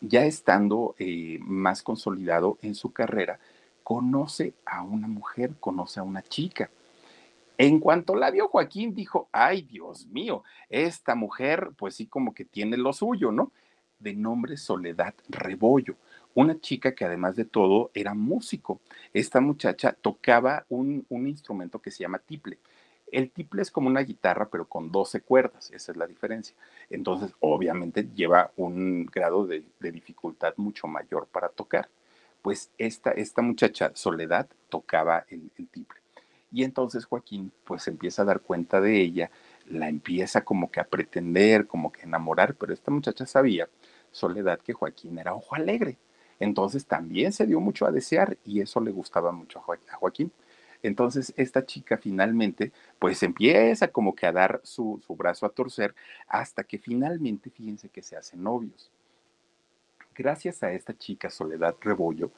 ya 0.00 0.24
estando 0.24 0.94
eh, 0.98 1.38
más 1.40 1.82
consolidado 1.82 2.58
en 2.62 2.74
su 2.74 2.92
carrera, 2.92 3.38
conoce 3.82 4.54
a 4.64 4.82
una 4.82 5.08
mujer, 5.08 5.54
conoce 5.60 6.00
a 6.00 6.02
una 6.02 6.22
chica. 6.22 6.70
En 7.58 7.80
cuanto 7.80 8.14
la 8.14 8.30
vio 8.30 8.48
Joaquín, 8.48 8.94
dijo, 8.94 9.28
ay 9.32 9.62
Dios 9.62 10.06
mío, 10.08 10.42
esta 10.68 11.14
mujer, 11.14 11.70
pues 11.76 11.94
sí 11.94 12.06
como 12.06 12.34
que 12.34 12.44
tiene 12.44 12.76
lo 12.76 12.92
suyo, 12.92 13.32
¿no? 13.32 13.52
De 13.98 14.12
nombre 14.12 14.58
Soledad 14.58 15.14
Rebollo, 15.28 15.96
una 16.36 16.60
chica 16.60 16.94
que 16.94 17.06
además 17.06 17.34
de 17.34 17.46
todo 17.46 17.90
era 17.94 18.12
músico. 18.12 18.78
Esta 19.14 19.40
muchacha 19.40 19.96
tocaba 19.98 20.66
un, 20.68 21.06
instrumento 21.08 21.80
que 21.80 21.90
se 21.90 22.00
llama 22.00 22.18
tiple. 22.18 22.58
El 23.10 23.30
tiple 23.30 23.62
es 23.62 23.70
como 23.70 23.88
una 23.88 24.02
guitarra, 24.02 24.50
pero 24.50 24.68
con 24.68 24.92
12 24.92 25.22
cuerdas, 25.22 25.70
esa 25.72 25.92
es 25.92 25.96
la 25.96 26.06
diferencia. 26.06 26.54
Entonces, 26.90 27.32
obviamente, 27.40 28.06
lleva 28.14 28.52
un 28.56 29.06
grado 29.06 29.46
de, 29.46 29.64
dificultad 29.80 30.52
mucho 30.58 30.86
mayor 30.86 31.26
para 31.26 31.48
tocar. 31.48 31.88
Pues 32.42 32.70
esta, 32.76 33.12
esta 33.12 33.40
muchacha, 33.40 33.92
Soledad, 33.94 34.46
tocaba 34.68 35.24
el, 35.30 35.50
el 35.56 35.68
tiple. 35.68 36.00
Y 36.52 36.64
entonces 36.64 37.06
Joaquín 37.06 37.50
pues 37.64 37.88
empieza 37.88 38.22
a 38.22 38.26
dar 38.26 38.40
cuenta 38.40 38.80
de 38.82 39.00
ella, 39.00 39.30
la 39.66 39.88
empieza 39.88 40.44
como 40.44 40.70
que 40.70 40.80
a 40.80 40.84
pretender, 40.84 41.66
como 41.66 41.90
que 41.90 42.02
a 42.02 42.04
enamorar, 42.04 42.54
pero 42.54 42.74
esta 42.74 42.90
muchacha 42.90 43.24
sabía, 43.24 43.68
Soledad, 44.12 44.60
que 44.60 44.74
Joaquín 44.74 45.18
era 45.18 45.34
ojo 45.34 45.54
alegre. 45.54 45.96
Entonces 46.40 46.86
también 46.86 47.32
se 47.32 47.46
dio 47.46 47.60
mucho 47.60 47.86
a 47.86 47.92
desear 47.92 48.36
y 48.44 48.60
eso 48.60 48.80
le 48.80 48.90
gustaba 48.90 49.32
mucho 49.32 49.58
a 49.58 49.96
Joaquín. 49.96 50.30
Entonces 50.82 51.32
esta 51.36 51.64
chica 51.64 51.96
finalmente 51.96 52.72
pues 52.98 53.22
empieza 53.22 53.88
como 53.88 54.14
que 54.14 54.26
a 54.26 54.32
dar 54.32 54.60
su, 54.62 55.00
su 55.06 55.16
brazo 55.16 55.46
a 55.46 55.50
torcer 55.50 55.94
hasta 56.28 56.64
que 56.64 56.78
finalmente 56.78 57.50
fíjense 57.50 57.88
que 57.88 58.02
se 58.02 58.16
hacen 58.16 58.42
novios. 58.42 58.90
Gracias 60.14 60.62
a 60.62 60.72
esta 60.72 60.96
chica 60.96 61.28
Soledad 61.28 61.74
Rebollo, 61.80 62.30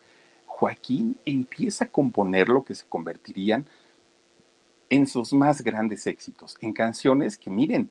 Joaquín 0.47 1.17
empieza 1.25 1.85
a 1.85 1.89
componer 1.89 2.49
lo 2.49 2.65
que 2.65 2.75
se 2.75 2.85
convertirían 2.89 3.67
en 4.91 5.07
sus 5.07 5.33
más 5.33 5.63
grandes 5.63 6.07
éxitos, 6.07 6.57
en 6.61 6.73
canciones 6.73 7.37
que 7.39 7.51
miren, 7.51 7.91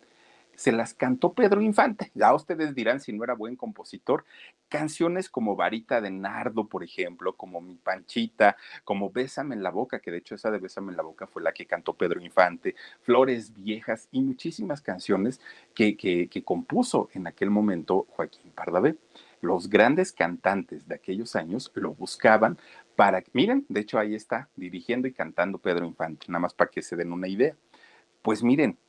se 0.57 0.71
las 0.71 0.95
cantó 0.95 1.33
Pedro 1.33 1.61
Infante. 1.61 2.11
Ya 2.15 2.33
ustedes 2.33 2.73
dirán 2.73 2.99
si 2.99 3.13
no 3.13 3.23
era 3.23 3.35
buen 3.35 3.55
compositor. 3.55 4.25
Canciones 4.69 5.29
como 5.29 5.55
Varita 5.55 6.01
de 6.01 6.09
Nardo, 6.09 6.67
por 6.67 6.83
ejemplo, 6.83 7.37
como 7.37 7.61
Mi 7.61 7.75
Panchita, 7.75 8.57
como 8.83 9.11
Bésame 9.11 9.53
en 9.53 9.61
la 9.61 9.69
Boca, 9.69 9.99
que 9.99 10.09
de 10.09 10.17
hecho 10.17 10.33
esa 10.33 10.49
de 10.49 10.57
Bésame 10.57 10.89
en 10.91 10.97
la 10.97 11.03
Boca 11.03 11.27
fue 11.27 11.43
la 11.43 11.53
que 11.53 11.67
cantó 11.67 11.93
Pedro 11.93 12.19
Infante, 12.19 12.75
Flores 13.01 13.53
Viejas 13.53 14.09
y 14.11 14.19
muchísimas 14.23 14.81
canciones 14.81 15.39
que, 15.75 15.95
que, 15.95 16.43
compuso 16.43 17.09
en 17.13 17.27
aquel 17.27 17.51
momento 17.51 18.07
Joaquín 18.09 18.51
Pardavé. 18.51 18.97
Los 19.41 19.69
grandes 19.69 20.11
cantantes 20.11 20.87
de 20.87 20.95
aquellos 20.95 21.35
años 21.35 21.71
lo 21.75 21.93
buscaban 21.93 22.57
para, 22.95 23.23
miren, 23.31 23.63
de 23.69 23.81
hecho 23.81 23.99
ahí 23.99 24.15
está, 24.15 24.49
dirigiendo 24.55 25.07
y 25.07 25.13
cantando 25.13 25.59
Pedro 25.59 25.85
Infante, 25.85 26.25
nada 26.29 26.39
más 26.39 26.55
para 26.55 26.71
que 26.71 26.81
se 26.81 26.95
den 26.95 27.13
una 27.13 27.27
idea. 27.27 27.55
Pues 28.23 28.41
miren, 28.41 28.79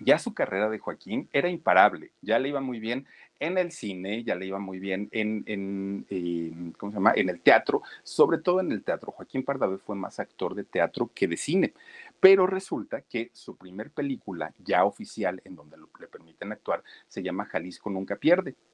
ya 0.00 0.18
su 0.18 0.34
carrera 0.34 0.68
de 0.68 0.78
Joaquín 0.78 1.28
era 1.32 1.48
imparable, 1.48 2.12
ya 2.22 2.38
le 2.38 2.48
iba 2.48 2.60
muy 2.60 2.80
bien 2.80 3.06
en 3.40 3.58
el 3.58 3.72
cine, 3.72 4.24
ya 4.24 4.34
le 4.34 4.46
iba 4.46 4.58
muy 4.58 4.78
bien 4.78 5.08
en, 5.12 6.06
eh, 6.08 6.52
¿cómo 6.78 6.92
se 6.92 6.96
llama? 6.96 7.12
En 7.14 7.28
el 7.28 7.40
teatro, 7.40 7.82
sobre 8.02 8.38
todo 8.38 8.60
en 8.60 8.72
el 8.72 8.82
teatro. 8.82 9.12
Joaquín 9.12 9.44
Pardavé 9.44 9.78
fue 9.78 9.96
más 9.96 10.20
actor 10.20 10.54
de 10.54 10.64
teatro 10.64 11.10
que 11.14 11.28
de 11.28 11.36
cine, 11.36 11.74
pero 12.20 12.46
resulta 12.46 13.02
que 13.02 13.30
su 13.32 13.56
primer 13.56 13.90
película 13.90 14.52
ya 14.64 14.84
oficial 14.84 15.40
en 15.44 15.56
donde 15.56 15.76
le 16.00 16.06
permiten 16.06 16.52
actuar 16.52 16.82
se 17.08 17.22
llama 17.22 17.44
Jalisco 17.46 17.90
Nunca 17.90 18.16
Pierde. 18.16 18.54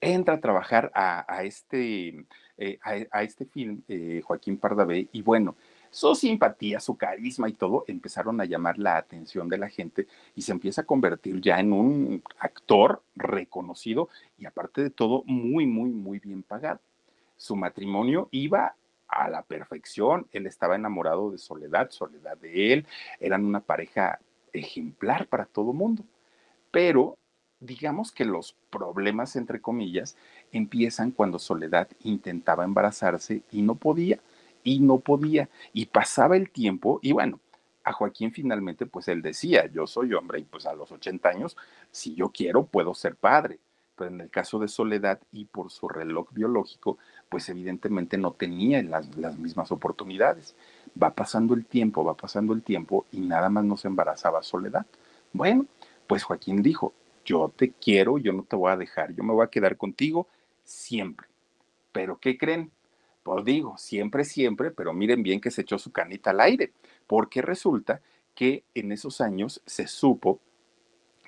entra 0.00 0.34
a 0.34 0.40
trabajar 0.40 0.90
a, 0.94 1.42
este, 1.44 2.24
eh, 2.56 2.78
a, 2.82 3.22
este 3.22 3.44
film, 3.44 3.82
eh, 3.88 4.22
Joaquín 4.24 4.56
Pardavé, 4.56 5.08
y 5.12 5.22
bueno, 5.22 5.56
su 5.90 6.14
simpatía, 6.14 6.78
su 6.78 6.96
carisma 6.96 7.48
y 7.48 7.52
todo 7.52 7.84
empezaron 7.88 8.40
a 8.40 8.44
llamar 8.44 8.78
la 8.78 8.96
atención 8.96 9.48
de 9.48 9.58
la 9.58 9.68
gente 9.68 10.06
y 10.36 10.42
se 10.42 10.52
empieza 10.52 10.82
a 10.82 10.86
convertir 10.86 11.40
ya 11.40 11.58
en 11.58 11.72
un 11.72 12.22
actor 12.38 13.02
reconocido 13.16 14.08
y 14.38 14.46
aparte 14.46 14.82
de 14.82 14.90
todo 14.90 15.24
muy, 15.26 15.66
muy, 15.66 15.90
muy 15.90 16.20
bien 16.20 16.44
pagado. 16.44 16.80
Su 17.36 17.56
matrimonio 17.56 18.28
iba 18.30 18.76
a 19.08 19.28
la 19.28 19.42
perfección, 19.42 20.28
él 20.30 20.46
estaba 20.46 20.76
enamorado 20.76 21.32
de 21.32 21.38
Soledad, 21.38 21.90
Soledad 21.90 22.38
de 22.38 22.72
él, 22.72 22.86
eran 23.18 23.44
una 23.44 23.60
pareja 23.60 24.20
ejemplar 24.52 25.26
para 25.26 25.46
todo 25.46 25.72
mundo, 25.72 26.04
pero 26.70 27.18
digamos 27.60 28.10
que 28.10 28.24
los 28.24 28.56
problemas, 28.70 29.36
entre 29.36 29.60
comillas, 29.60 30.16
empiezan 30.52 31.10
cuando 31.10 31.38
Soledad 31.38 31.88
intentaba 32.02 32.64
embarazarse 32.64 33.42
y 33.52 33.62
no 33.62 33.74
podía, 33.74 34.18
y 34.64 34.80
no 34.80 34.98
podía, 34.98 35.48
y 35.72 35.86
pasaba 35.86 36.36
el 36.36 36.50
tiempo, 36.50 36.98
y 37.02 37.12
bueno, 37.12 37.38
a 37.84 37.92
Joaquín 37.92 38.32
finalmente, 38.32 38.86
pues 38.86 39.08
él 39.08 39.22
decía, 39.22 39.66
yo 39.72 39.86
soy 39.86 40.12
hombre 40.14 40.40
y 40.40 40.44
pues 40.44 40.66
a 40.66 40.74
los 40.74 40.92
80 40.92 41.28
años, 41.28 41.56
si 41.90 42.14
yo 42.14 42.30
quiero, 42.30 42.64
puedo 42.64 42.94
ser 42.94 43.16
padre. 43.16 43.58
Pero 43.96 44.10
en 44.10 44.20
el 44.20 44.30
caso 44.30 44.58
de 44.58 44.68
Soledad 44.68 45.20
y 45.32 45.44
por 45.44 45.70
su 45.70 45.88
reloj 45.88 46.28
biológico, 46.32 46.98
pues 47.28 47.48
evidentemente 47.48 48.16
no 48.16 48.32
tenía 48.32 48.82
las, 48.82 49.14
las 49.16 49.38
mismas 49.38 49.72
oportunidades. 49.72 50.54
Va 51.00 51.10
pasando 51.10 51.54
el 51.54 51.66
tiempo, 51.66 52.04
va 52.04 52.14
pasando 52.14 52.54
el 52.54 52.62
tiempo 52.62 53.06
y 53.12 53.20
nada 53.20 53.50
más 53.50 53.64
no 53.64 53.76
se 53.76 53.88
embarazaba 53.88 54.42
Soledad. 54.42 54.86
Bueno, 55.32 55.66
pues 56.06 56.22
Joaquín 56.22 56.62
dijo, 56.62 56.94
yo 57.30 57.52
te 57.56 57.70
quiero, 57.70 58.18
yo 58.18 58.32
no 58.32 58.42
te 58.42 58.56
voy 58.56 58.72
a 58.72 58.76
dejar, 58.76 59.14
yo 59.14 59.22
me 59.22 59.32
voy 59.32 59.44
a 59.44 59.50
quedar 59.50 59.76
contigo 59.76 60.26
siempre. 60.64 61.28
Pero 61.92 62.18
¿qué 62.18 62.36
creen? 62.36 62.72
Pues 63.22 63.44
digo, 63.44 63.78
siempre, 63.78 64.24
siempre, 64.24 64.72
pero 64.72 64.92
miren 64.92 65.22
bien 65.22 65.40
que 65.40 65.52
se 65.52 65.60
echó 65.62 65.78
su 65.78 65.92
canita 65.92 66.30
al 66.30 66.40
aire, 66.40 66.72
porque 67.06 67.40
resulta 67.40 68.00
que 68.34 68.64
en 68.74 68.90
esos 68.90 69.20
años 69.20 69.62
se 69.64 69.86
supo 69.86 70.40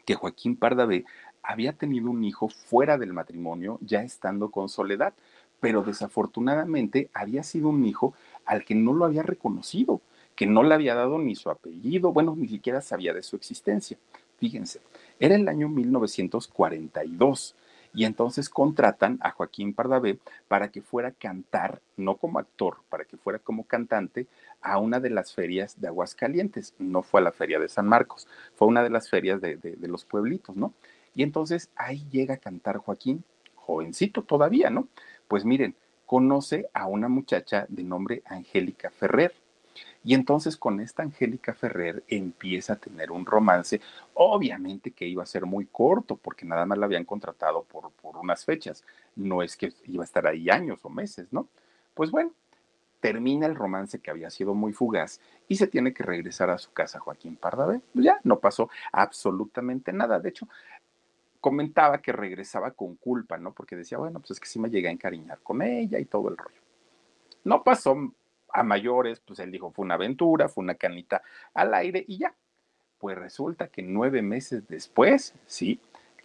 que 0.05 0.17
Joaquín 0.17 0.57
Pardavé 0.57 1.05
había 1.41 1.73
tenido 1.73 2.11
un 2.11 2.25
hijo 2.25 2.49
fuera 2.49 2.99
del 2.99 3.13
matrimonio, 3.13 3.79
ya 3.81 4.03
estando 4.03 4.51
con 4.51 4.69
Soledad, 4.69 5.15
pero 5.61 5.85
desafortunadamente 5.85 7.11
había 7.15 7.45
sido 7.45 7.69
un 7.69 7.85
hijo 7.85 8.15
al 8.45 8.65
que 8.65 8.75
no 8.75 8.93
lo 8.93 9.05
había 9.05 9.23
reconocido, 9.23 10.01
que 10.35 10.47
no 10.47 10.65
le 10.65 10.75
había 10.75 10.97
dado 10.97 11.19
ni 11.19 11.37
su 11.37 11.49
apellido, 11.49 12.13
bueno, 12.13 12.35
ni 12.37 12.49
siquiera 12.49 12.81
sabía 12.81 13.15
de 13.15 13.23
su 13.23 13.37
existencia. 13.37 13.99
Fíjense, 14.39 14.81
era 15.23 15.37
el 15.37 15.49
año 15.49 15.69
1942 15.69 17.55
y 17.95 18.07
entonces 18.07 18.49
contratan 18.49 19.21
a 19.23 19.31
Joaquín 19.31 19.73
Pardavé 19.73 20.19
para 20.49 20.73
que 20.73 20.83
fuera 20.83 21.11
a 21.11 21.13
cantar, 21.13 21.81
no 21.97 22.17
como 22.17 22.41
actor, 22.41 22.79
para 22.89 23.05
que 23.05 23.17
fuera 23.17 23.39
como 23.39 23.63
cantante 23.63 24.27
a 24.61 24.79
una 24.79 24.99
de 24.99 25.11
las 25.11 25.33
ferias 25.33 25.81
de 25.81 25.87
Aguascalientes. 25.87 26.75
No 26.81 27.05
fue 27.05 27.21
a 27.21 27.25
la 27.25 27.31
feria 27.31 27.61
de 27.61 27.69
San 27.69 27.87
Marcos, 27.87 28.27
fue 28.57 28.67
una 28.67 28.83
de 28.83 28.91
las 28.91 29.09
ferias 29.09 29.41
de, 29.41 29.59
de 29.59 29.89
los 29.89 30.05
pueblitos, 30.05 30.57
¿no? 30.57 30.75
Y 31.15 31.23
entonces 31.23 31.71
ahí 31.77 32.05
llega 32.11 32.35
a 32.35 32.39
cantar 32.39 32.79
Joaquín, 32.79 33.23
jovencito 33.55 34.23
todavía, 34.23 34.71
¿no? 34.71 34.89
Pues 35.29 35.45
miren, 35.45 35.77
conoce 36.05 36.69
a 36.75 36.89
una 36.89 37.09
muchacha 37.09 37.67
de 37.69 37.85
nombre 37.85 38.23
Angélica 38.27 38.91
Ferrer. 38.91 39.33
Y 40.05 40.15
entonces 40.15 40.57
con 40.57 40.81
esta 40.81 41.03
Angélica 41.03 41.55
Ferrer 41.55 42.03
empieza 42.09 42.75
a 42.75 42.77
tener 42.77 43.11
un 43.11 43.25
romance, 43.25 43.81
obviamente 44.15 44.91
que 44.91 45.07
iba 45.07 45.23
a 45.23 45.27
ser 45.27 45.47
muy 45.47 45.67
corto, 45.67 46.17
porque 46.17 46.45
nada 46.45 46.67
más 46.67 46.79
la 46.79 46.87
habían 46.87 47.05
contratado 47.05 47.63
por, 47.65 47.91
por 47.93 48.17
unas 48.17 48.45
fechas, 48.45 48.85
no 49.17 49.43
es 49.43 49.57
que 49.57 49.73
iba 49.87 50.03
a 50.03 50.07
estar 50.07 50.27
ahí 50.27 50.51
años 50.51 50.81
o 50.85 50.89
meses, 50.89 51.33
¿no? 51.33 51.49
Pues 51.95 52.11
bueno, 52.11 52.33
termina 53.03 53.47
el 53.47 53.57
romance 53.57 53.99
que 53.99 54.13
había 54.13 54.31
sido 54.31 54.55
muy 54.55 54.73
fugaz 54.73 55.21
y 55.49 55.57
se 55.57 55.67
tiene 55.67 55.93
que 55.93 56.05
regresar 56.05 56.51
a 56.51 56.59
su 56.59 56.73
casa 56.73 57.01
Joaquín 57.01 57.37
Pardavé. 57.37 57.81
Pues 57.93 58.05
ya 58.05 58.21
no 58.23 58.39
pasó 58.39 58.71
absolutamente 58.93 59.93
nada. 59.93 60.21
De 60.21 60.29
hecho, 60.29 60.49
comentaba 61.41 62.01
que 62.01 62.13
regresaba 62.13 62.71
con 62.71 62.95
culpa, 62.95 63.37
¿no? 63.39 63.53
Porque 63.53 63.75
decía, 63.75 63.99
bueno, 63.99 64.21
pues 64.21 64.31
es 64.31 64.41
que 64.41 64.47
sí 64.47 64.61
me 64.61 64.71
llegué 64.71 64.87
a 64.87 64.93
encariñar 64.93 65.41
con 65.43 65.61
ella 65.63 65.99
y 65.99 66.05
todo 66.05 66.29
el 66.29 66.37
rollo. 66.37 66.61
No 67.43 67.65
pasó 67.65 67.97
a 68.53 68.63
mayores, 68.63 69.21
pues 69.21 69.39
él 69.41 69.51
dijo, 69.51 69.71
fue 69.71 69.85
una 69.85 69.95
aventura, 69.95 70.49
fue 70.49 70.63
una 70.63 70.75
canita 70.75 71.23
al 71.55 71.75
aire 71.75 72.05
y 72.07 72.19
ya. 72.19 72.35
Pues 72.99 73.19
resulta 73.19 73.69
que 73.69 73.83
nueve 73.83 74.23
meses 74.23 74.67
después, 74.69 75.35
sí, 75.47 75.81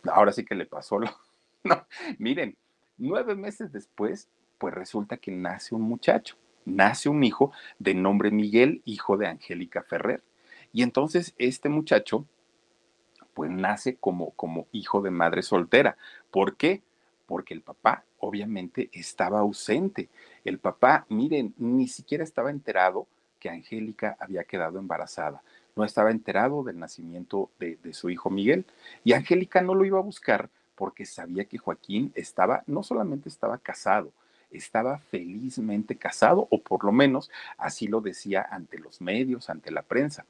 ahora 0.05 0.31
sí 0.31 0.45
que 0.45 0.55
le 0.55 0.65
pasó 0.65 0.99
lo... 0.99 1.07
No, 1.63 1.85
miren, 2.17 2.55
nueve 2.97 3.35
meses 3.35 3.73
después, 3.73 4.29
pues 4.57 4.73
resulta 4.73 5.17
que 5.17 5.31
nace 5.31 5.75
un 5.75 5.81
muchacho, 5.81 6.37
nace 6.65 7.09
un 7.09 7.23
hijo 7.23 7.51
de 7.79 7.93
nombre 7.93 8.31
Miguel, 8.31 8.81
hijo 8.85 9.17
de 9.17 9.27
Angélica 9.27 9.83
Ferrer. 9.83 10.23
Y 10.71 10.83
entonces 10.83 11.33
este 11.37 11.67
muchacho 11.67 12.25
pues 13.33 13.51
nace 13.51 13.97
como, 13.97 14.31
como 14.31 14.67
hijo 14.71 15.01
de 15.01 15.11
madre 15.11 15.43
soltera. 15.43 15.97
¿Por 16.31 16.57
qué? 16.57 16.81
Porque 17.27 17.53
el 17.53 17.61
papá 17.61 18.03
obviamente 18.19 18.89
estaba 18.93 19.39
ausente. 19.39 20.09
El 20.43 20.59
papá, 20.59 21.05
miren, 21.09 21.53
ni 21.57 21.87
siquiera 21.87 22.23
estaba 22.23 22.49
enterado 22.49 23.07
que 23.39 23.49
Angélica 23.49 24.17
había 24.19 24.43
quedado 24.43 24.79
embarazada. 24.79 25.41
No 25.75 25.83
estaba 25.83 26.11
enterado 26.11 26.63
del 26.63 26.79
nacimiento 26.79 27.49
de, 27.59 27.77
su 27.93 28.09
hijo 28.09 28.29
Miguel. 28.29 28.65
Y 29.03 29.13
Angélica 29.13 29.61
no 29.61 29.75
lo 29.75 29.85
iba 29.85 29.99
a 29.99 30.03
buscar 30.03 30.49
porque 30.75 31.05
sabía 31.05 31.45
que 31.45 31.57
Joaquín 31.57 32.11
estaba, 32.15 32.63
no 32.67 32.83
solamente 32.83 33.29
estaba 33.29 33.57
casado, 33.57 34.11
estaba 34.51 34.99
felizmente 34.99 35.95
casado, 35.95 36.47
o 36.51 36.61
por 36.61 36.83
lo 36.85 36.91
menos 36.91 37.31
así 37.57 37.87
lo 37.87 37.99
decía 37.99 38.47
ante 38.49 38.79
los 38.79 39.01
medios, 39.01 39.49
ante 39.49 39.71
la 39.71 39.81
prensa. 39.81 40.25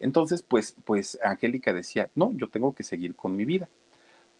Entonces, 0.00 0.42
pues, 0.42 0.76
pues 0.84 1.18
Angélica 1.22 1.72
decía, 1.72 2.10
no, 2.14 2.32
yo 2.32 2.48
tengo 2.48 2.74
que 2.74 2.84
seguir 2.84 3.14
con 3.16 3.36
mi 3.36 3.44
vida. 3.44 3.68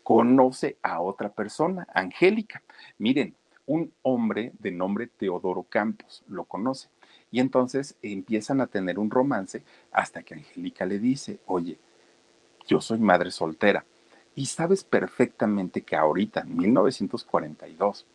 Conoce 0.09 0.79
a 0.83 1.03
otra 1.03 1.29
persona, 1.29 1.87
Angélica. 1.93 2.63
Miren, 2.97 3.35
un 3.67 3.93
hombre 4.01 4.53
de 4.59 4.71
nombre 4.71 5.07
Teodoro 5.07 5.65
Campos 5.65 6.25
lo 6.29 6.45
conoce. 6.45 6.89
Y 7.31 7.41
entonces 7.41 7.95
empiezan 8.01 8.63
a 8.63 8.69
tener 8.69 8.99
un 8.99 9.11
romance 9.11 9.63
hasta 9.93 10.23
que 10.23 10.33
Angélica 10.33 10.87
le 10.87 10.99
dice, 10.99 11.41
oye, 11.45 11.77
yo 12.67 12.81
soy 12.81 13.01
madre 13.01 13.31
soltera. 13.31 13.85
Y 14.35 14.47
sabes 14.47 14.83
perfectamente 14.83 15.83
que 15.83 15.95
ahorita, 15.95 16.41
en 16.41 16.57
1942, 16.57 18.07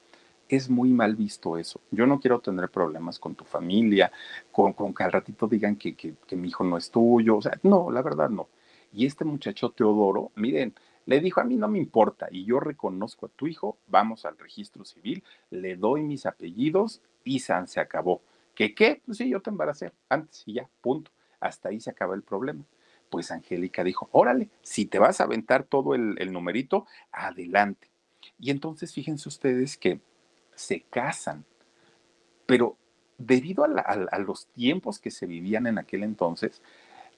es 0.49 0.71
muy 0.71 0.89
mal 0.89 1.15
visto 1.15 1.59
eso. 1.59 1.79
Yo 1.91 2.07
no 2.07 2.19
quiero 2.19 2.39
tener 2.39 2.69
problemas 2.69 3.19
con 3.19 3.35
tu 3.35 3.43
familia, 3.43 4.11
con, 4.51 4.73
que 4.73 5.03
al 5.03 5.11
ratito 5.11 5.47
digan 5.47 5.75
que, 5.75 5.93
que, 5.93 6.15
que, 6.25 6.35
mi 6.35 6.47
hijo 6.47 6.63
no 6.63 6.75
es 6.75 6.89
tuyo. 6.89 7.37
O 7.37 7.41
sea, 7.43 7.59
no, 7.61 7.91
la 7.91 8.01
verdad 8.01 8.31
no. 8.31 8.47
Y 8.91 9.05
este 9.05 9.25
muchacho 9.25 9.69
Teodoro, 9.69 10.31
miren, 10.35 10.73
le 11.05 11.19
dijo, 11.19 11.41
a 11.41 11.43
mí 11.43 11.55
no 11.55 11.67
me 11.67 11.77
importa 11.77 12.27
y 12.31 12.45
yo 12.45 12.59
reconozco 12.59 13.25
a 13.25 13.29
tu 13.29 13.47
hijo, 13.47 13.77
vamos 13.87 14.25
al 14.25 14.37
registro 14.37 14.85
civil, 14.85 15.23
le 15.49 15.75
doy 15.75 16.03
mis 16.03 16.25
apellidos 16.25 17.01
y 17.23 17.39
San 17.39 17.67
se 17.67 17.79
acabó. 17.79 18.21
¿Qué 18.55 18.73
qué? 18.73 19.01
Pues 19.05 19.17
sí, 19.17 19.29
yo 19.29 19.41
te 19.41 19.49
embaracé 19.49 19.91
antes 20.09 20.43
y 20.45 20.53
ya, 20.53 20.69
punto. 20.81 21.11
Hasta 21.39 21.69
ahí 21.69 21.79
se 21.79 21.89
acaba 21.89 22.15
el 22.15 22.21
problema. 22.21 22.63
Pues 23.09 23.31
Angélica 23.31 23.83
dijo, 23.83 24.09
órale, 24.11 24.49
si 24.61 24.85
te 24.85 24.99
vas 24.99 25.19
a 25.19 25.25
aventar 25.25 25.63
todo 25.63 25.95
el, 25.95 26.31
numerito, 26.31 26.85
adelante. 27.11 27.89
Y 28.39 28.51
entonces 28.51 28.93
fíjense 28.93 29.27
ustedes 29.27 29.77
que 29.77 29.99
se 30.55 30.81
casan. 30.81 31.45
Pero 32.45 32.77
debido 33.17 33.63
a, 33.63 33.67
la, 33.67 33.81
a, 33.81 34.19
los 34.19 34.47
tiempos 34.47 34.99
que 34.99 35.11
se 35.11 35.25
vivían 35.25 35.67
en 35.67 35.77
aquel 35.77 36.03
entonces, 36.03 36.61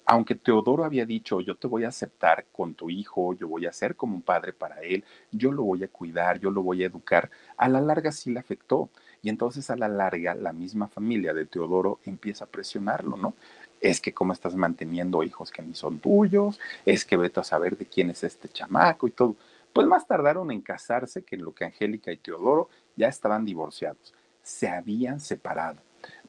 aunque 0.05 0.35
Teodoro 0.35 0.85
había 0.85 1.05
dicho, 1.05 1.41
yo 1.41 1.55
te 1.55 1.67
voy 1.67 1.83
a 1.83 1.89
aceptar 1.89 2.45
con 2.51 2.75
tu 2.75 2.89
hijo, 2.89 3.33
yo 3.33 3.47
voy 3.47 3.65
a 3.65 3.73
ser 3.73 3.95
como 3.95 4.15
un 4.15 4.21
padre 4.21 4.53
para 4.53 4.81
él, 4.81 5.03
yo 5.31 5.51
lo 5.51 5.63
voy 5.63 5.83
a 5.83 5.87
cuidar, 5.87 6.39
yo 6.39 6.51
lo 6.51 6.61
voy 6.61 6.83
a 6.83 6.87
educar, 6.87 7.31
a 7.57 7.67
la 7.67 7.81
larga 7.81 8.11
sí 8.11 8.31
le 8.31 8.39
afectó. 8.39 8.89
Y 9.23 9.29
entonces 9.29 9.71
a 9.71 9.75
la 9.75 9.87
larga 9.87 10.35
la 10.35 10.53
misma 10.53 10.87
familia 10.87 11.33
de 11.33 11.47
Teodoro 11.47 11.99
empieza 12.05 12.45
a 12.45 12.47
presionarlo, 12.47 13.17
¿no? 13.17 13.33
Es 13.81 13.99
que 13.99 14.13
cómo 14.13 14.33
estás 14.33 14.55
manteniendo 14.55 15.23
hijos 15.23 15.51
que 15.51 15.63
ni 15.63 15.73
son 15.73 15.97
tuyos, 15.99 16.59
es 16.85 17.05
que 17.05 17.17
vete 17.17 17.39
a 17.39 17.43
saber 17.43 17.75
de 17.75 17.87
quién 17.87 18.11
es 18.11 18.23
este 18.23 18.49
chamaco 18.49 19.07
y 19.07 19.11
todo. 19.11 19.35
Pues 19.73 19.87
más 19.87 20.05
tardaron 20.05 20.51
en 20.51 20.61
casarse 20.61 21.23
que 21.23 21.35
en 21.35 21.43
lo 21.43 21.53
que 21.55 21.65
Angélica 21.65 22.11
y 22.11 22.17
Teodoro 22.17 22.69
ya 22.95 23.07
estaban 23.07 23.45
divorciados, 23.45 24.13
se 24.43 24.69
habían 24.69 25.19
separado, 25.19 25.81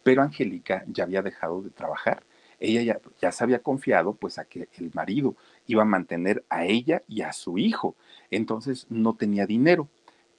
pero 0.02 0.22
Angélica 0.22 0.82
ya 0.88 1.04
había 1.04 1.20
dejado 1.20 1.60
de 1.60 1.70
trabajar. 1.70 2.22
Ella 2.58 2.82
ya, 2.82 3.00
ya, 3.20 3.32
se 3.32 3.44
había 3.44 3.58
confiado 3.58 4.14
pues 4.14 4.38
a 4.38 4.44
que 4.44 4.68
el 4.78 4.90
marido 4.94 5.34
iba 5.66 5.82
a 5.82 5.86
mantener 5.86 6.44
a 6.48 6.64
ella 6.64 7.02
y 7.08 7.22
a 7.22 7.32
su 7.32 7.58
hijo. 7.58 7.94
Entonces 8.30 8.86
no 8.88 9.14
tenía 9.14 9.46
dinero. 9.46 9.88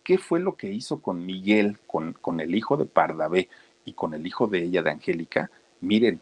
¿Qué 0.03 0.17
fue 0.17 0.39
lo 0.39 0.55
que 0.55 0.71
hizo 0.71 1.01
con 1.01 1.25
Miguel, 1.25 1.79
con, 1.85 2.13
con 2.13 2.39
el 2.39 2.55
hijo 2.55 2.77
de 2.77 2.85
Pardavé 2.85 3.49
y 3.85 3.93
con 3.93 4.13
el 4.13 4.25
hijo 4.25 4.47
de 4.47 4.63
ella, 4.63 4.81
de 4.81 4.91
Angélica? 4.91 5.51
Miren, 5.81 6.19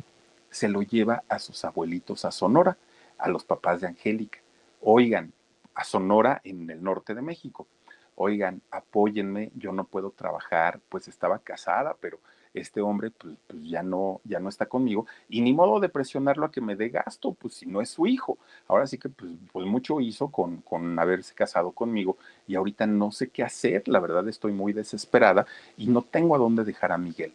se 0.50 0.70
lo 0.70 0.82
lleva 0.82 1.24
a 1.30 1.40
sus 1.40 1.64
abuelitos 1.66 2.26
a 2.26 2.32
Sonora, 2.32 2.78
a 3.18 3.30
los 3.30 3.44
papás 3.44 3.82
de 3.82 3.88
Angélica. 3.88 4.40
Oigan, 4.82 5.34
a 5.76 5.84
Sonora 5.84 6.42
en 6.44 6.70
el 6.70 6.82
norte 6.82 7.14
de 7.14 7.22
México. 7.22 7.68
Oigan, 8.16 8.62
apóyenme, 8.72 9.52
yo 9.56 9.74
no 9.74 9.84
puedo 9.84 10.12
trabajar, 10.12 10.80
pues 10.90 11.08
estaba 11.08 11.40
casada, 11.40 11.98
pero 12.00 12.20
este 12.56 12.82
hombre 12.82 13.12
pues, 13.12 13.36
pues, 13.48 13.64
ya 13.64 13.84
no 13.84 14.22
ya 14.24 14.40
no 14.40 14.50
está 14.50 14.66
conmigo 14.66 15.06
y 15.30 15.42
ni 15.42 15.54
modo 15.54 15.80
de 15.80 15.90
presionarlo 15.90 16.46
a 16.46 16.52
que 16.52 16.62
me 16.62 16.76
dé 16.76 16.90
gasto, 16.90 17.34
pues 17.34 17.56
si 17.56 17.66
no 17.66 17.82
es 17.82 17.90
su 17.90 18.08
hijo. 18.08 18.38
Ahora 18.68 18.88
sí 18.88 18.98
que 18.98 19.10
pues, 19.10 19.32
pues 19.52 19.66
mucho 19.68 20.00
hizo 20.02 20.30
con, 20.30 20.58
con 20.62 20.98
haberse 21.00 21.34
casado 21.36 21.72
conmigo 21.72 22.18
y 22.48 22.56
ahorita 22.56 22.88
no 22.88 23.12
sé 23.12 23.30
qué 23.30 23.44
hacer, 23.44 23.88
la 23.88 24.00
verdad 24.00 24.28
estoy 24.28 24.54
muy 24.54 24.74
desesperada 24.74 25.46
y 25.78 25.88
no 25.88 26.02
tengo 26.02 26.36
a 26.36 26.40
dónde 26.40 26.64
dejar 26.64 26.92
a 26.92 26.98
Miguel. 26.98 27.34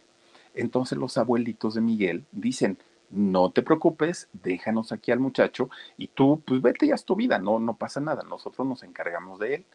Entonces 0.53 0.97
los 0.97 1.17
abuelitos 1.17 1.75
de 1.75 1.81
Miguel 1.81 2.25
dicen, 2.31 2.77
no 3.11 3.51
te 3.51 3.61
preocupes, 3.61 4.29
déjanos 4.33 4.91
aquí 4.91 5.11
al 5.11 5.19
muchacho 5.19 5.69
y 5.97 6.07
tú, 6.07 6.41
pues 6.45 6.61
vete 6.61 6.87
ya 6.87 6.95
es 6.95 7.05
tu 7.05 7.15
vida, 7.15 7.39
no, 7.39 7.59
no 7.59 7.75
pasa 7.75 7.99
nada, 7.99 8.23
nosotros 8.23 8.67
nos 8.67 8.83
encargamos 8.83 9.39
de 9.39 9.55
él. 9.55 9.65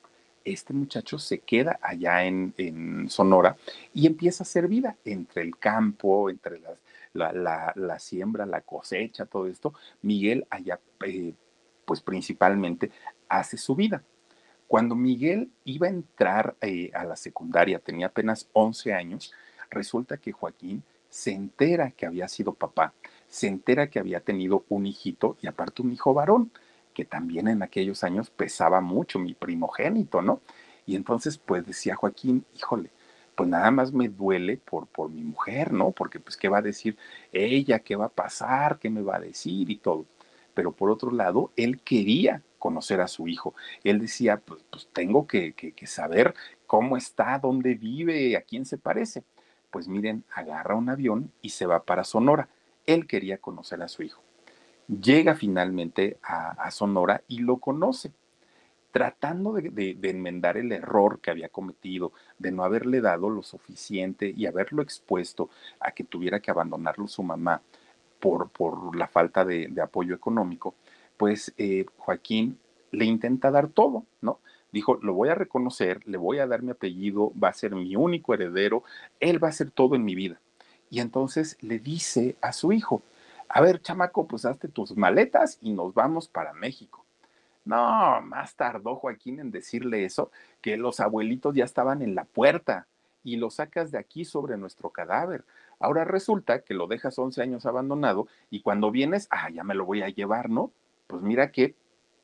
Este 0.47 0.73
muchacho 0.73 1.19
se 1.19 1.41
queda 1.41 1.79
allá 1.83 2.25
en, 2.25 3.07
Sonora 3.09 3.57
y 3.93 4.07
empieza 4.07 4.43
a 4.43 4.47
hacer 4.47 4.69
vida 4.69 4.97
entre 5.05 5.43
el 5.43 5.59
campo, 5.59 6.31
entre 6.31 6.61
las, 6.61 6.79
la, 7.13 7.33
la, 7.33 7.73
la, 7.75 7.99
siembra, 7.99 8.47
la 8.47 8.61
cosecha, 8.61 9.27
todo 9.27 9.47
esto. 9.47 9.75
Miguel 10.03 10.47
allá, 10.51 10.81
eh, 11.05 11.35
pues 11.85 12.01
principalmente, 12.01 12.91
hace 13.29 13.57
su 13.57 13.75
vida. 13.75 14.03
Cuando 14.69 14.95
Miguel 14.95 15.51
iba 15.65 15.87
a 15.87 15.91
entrar 15.91 16.57
eh, 16.61 16.91
a 16.95 17.05
la 17.05 17.17
secundaria, 17.17 17.79
tenía 17.79 18.07
apenas 18.07 18.49
11 18.53 18.95
años, 18.95 19.33
resulta 19.71 20.17
que 20.17 20.33
Joaquín 20.33 20.83
se 21.09 21.33
entera 21.33 21.91
que 21.91 22.07
había 22.07 22.29
sido 22.29 22.53
papá 22.53 22.93
se 23.29 23.49
entera 23.49 23.89
que 23.89 23.99
había 23.99 24.21
tenido 24.21 24.65
un 24.69 24.87
hijito 24.87 25.37
y 25.43 25.47
aparte 25.47 25.83
un 25.83 25.93
hijo 25.93 26.15
varón, 26.15 26.51
que 26.97 27.05
también 27.05 27.47
en 27.47 27.63
aquellos 27.63 28.03
años 28.05 28.31
pesaba 28.31 28.81
mucho, 28.81 29.19
mi 29.19 29.35
primogénito, 29.35 30.23
¿no? 30.23 30.41
Y 30.87 30.97
entonces, 30.97 31.37
pues 31.37 31.67
decía 31.67 31.95
Joaquín, 31.95 32.47
híjole, 32.55 32.91
pues 33.35 33.51
nada 33.51 33.71
más 33.71 33.93
me 33.93 34.09
duele 34.09 34.57
por, 34.57 34.87
por 34.87 35.11
mi 35.11 35.23
mujer, 35.23 35.75
¿no? 35.75 35.91
Porque 35.91 36.21
pues, 36.21 36.39
¿qué 36.39 36.49
va 36.49 36.59
a 36.59 36.63
decir 36.63 36.97
ella? 37.33 37.81
¿Qué 37.81 37.97
va 37.97 38.07
a 38.07 38.09
pasar? 38.09 38.79
¿Qué 38.79 38.89
me 38.89 39.03
va 39.03 39.17
a 39.17 39.21
decir? 39.21 39.69
Y 39.69 39.77
todo. 39.77 40.07
Pero 40.55 40.73
por 40.73 40.91
otro 40.91 41.11
lado, 41.11 41.53
él 41.57 41.83
quería 41.83 42.43
conocer 42.59 43.03
a 43.03 43.09
su 43.09 43.29
hijo. 43.29 43.55
Él 43.85 44.01
decía, 44.01 44.39
pues, 44.39 44.65
pues 44.71 44.89
tengo 44.91 45.27
que, 45.27 45.53
que, 45.53 45.73
que 45.73 45.87
saber 45.87 46.35
cómo 46.67 46.97
está, 46.97 47.39
dónde 47.39 47.75
vive, 47.75 48.39
a 48.39 48.41
quién 48.41 48.65
se 48.65 48.79
parece. 48.79 49.23
Pues 49.71 49.87
miren, 49.87 50.25
agarra 50.33 50.77
un 50.77 50.89
avión 50.89 51.31
y 51.43 51.51
se 51.51 51.67
va 51.67 51.85
para 51.85 52.05
Sonora 52.05 52.49
él 52.87 53.07
quería 53.07 53.39
conocer 53.39 53.83
a 53.83 53.89
su 53.89 54.03
hijo. 54.03 54.26
Llega 54.89 55.35
finalmente 55.35 56.19
a, 56.23 56.71
Sonora 56.71 57.23
y 57.27 57.39
lo 57.39 57.57
conoce, 57.59 58.13
tratando 58.93 59.55
de, 59.55 59.99
enmendar 60.03 60.57
el 60.57 60.71
error 60.73 61.21
que 61.21 61.31
había 61.31 61.49
cometido, 61.49 62.13
de 62.39 62.53
no 62.53 62.63
haberle 62.63 63.01
dado 63.01 63.29
lo 63.29 63.43
suficiente 63.43 64.33
y 64.37 64.47
haberlo 64.47 64.83
expuesto 64.83 65.51
a 65.81 65.91
que 65.91 66.05
tuviera 66.05 66.41
que 66.41 66.51
abandonarlo 66.51 67.09
su 67.09 67.23
mamá 67.23 67.63
por, 68.21 68.49
por 68.51 68.97
la 68.97 69.09
falta 69.09 69.45
de, 69.45 69.73
apoyo 69.83 70.15
económico, 70.15 70.75
pues 71.17 71.53
eh, 71.59 71.87
Joaquín 71.99 72.59
le 72.93 73.05
intenta 73.05 73.51
dar 73.51 73.69
todo, 73.69 74.05
¿no? 74.21 74.39
Dijo, 74.73 74.99
lo 75.03 75.15
voy 75.15 75.31
a 75.31 75.35
reconocer, 75.35 76.07
le 76.07 76.19
voy 76.19 76.39
a 76.39 76.47
dar 76.47 76.63
mi 76.63 76.71
apellido, 76.71 77.33
va 77.43 77.49
a 77.49 77.55
ser 77.55 77.75
mi 77.75 77.97
único 77.97 78.35
heredero, 78.35 78.85
él 79.21 79.43
va 79.43 79.49
a 79.49 79.51
hacer 79.51 79.71
todo 79.71 79.97
en 79.97 80.05
mi 80.05 80.15
vida 80.15 80.41
y 80.91 81.01
entonces 81.01 81.57
le 81.61 81.79
dice 81.79 82.37
a 82.41 82.53
su 82.53 82.73
hijo, 82.73 83.03
a 83.49 83.61
ver, 83.61 83.81
chamaco, 83.81 84.27
pues 84.27 84.45
hazte 84.45 84.69
tus 84.69 84.97
maletas 84.97 85.59
y 85.61 85.73
nos 85.73 85.95
vamos 85.95 86.29
para 86.29 86.53
México. 86.53 87.05
No, 87.65 88.21
más 88.23 88.55
tardó 88.55 88.95
Joaquín 88.95 89.41
en 89.41 89.51
decirle 89.51 90.05
eso, 90.05 90.31
que 90.61 90.77
los 90.77 91.01
abuelitos 91.01 91.55
ya 91.55 91.65
estaban 91.65 92.01
en 92.01 92.15
la 92.15 92.25
puerta 92.25 92.87
y 93.25 93.37
lo 93.37 93.51
sacas 93.51 93.91
de 93.91 93.99
aquí 93.99 94.25
sobre 94.25 94.57
nuestro 94.57 94.91
cadáver. 94.91 95.45
Ahora 95.81 96.05
resulta 96.05 96.61
que 96.61 96.75
lo 96.75 96.87
dejas 96.87 97.19
11 97.19 97.43
años 97.43 97.67
abandonado 97.67 98.29
y 98.51 98.61
cuando 98.63 98.93
vienes, 98.93 99.27
ah, 99.31 99.51
ya 99.51 99.65
me 99.65 99.75
lo 99.75 99.85
voy 99.85 100.03
a 100.03 100.09
llevar, 100.09 100.49
¿no? 100.49 100.71
Pues 101.09 101.23
mira 101.23 101.51
que 101.51 101.75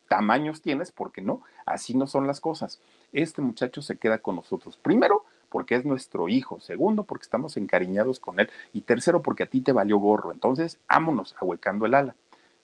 tamaños 0.08 0.62
tienes, 0.62 0.92
porque 0.92 1.22
no, 1.22 1.42
así 1.66 1.94
no 1.94 2.06
son 2.06 2.26
las 2.26 2.40
cosas. 2.40 2.80
Este 3.12 3.42
muchacho 3.42 3.82
se 3.82 3.96
queda 3.96 4.18
con 4.18 4.36
nosotros. 4.36 4.76
Primero, 4.76 5.24
porque 5.52 5.74
es 5.74 5.84
nuestro 5.84 6.30
hijo. 6.30 6.60
Segundo, 6.60 7.04
porque 7.04 7.24
estamos 7.24 7.58
encariñados 7.58 8.18
con 8.18 8.40
él. 8.40 8.48
Y 8.72 8.80
tercero, 8.80 9.20
porque 9.20 9.42
a 9.42 9.46
ti 9.46 9.60
te 9.60 9.72
valió 9.72 9.98
gorro. 9.98 10.32
Entonces, 10.32 10.80
ámonos, 10.88 11.36
ahuecando 11.38 11.84
el 11.84 11.92
ala. 11.92 12.16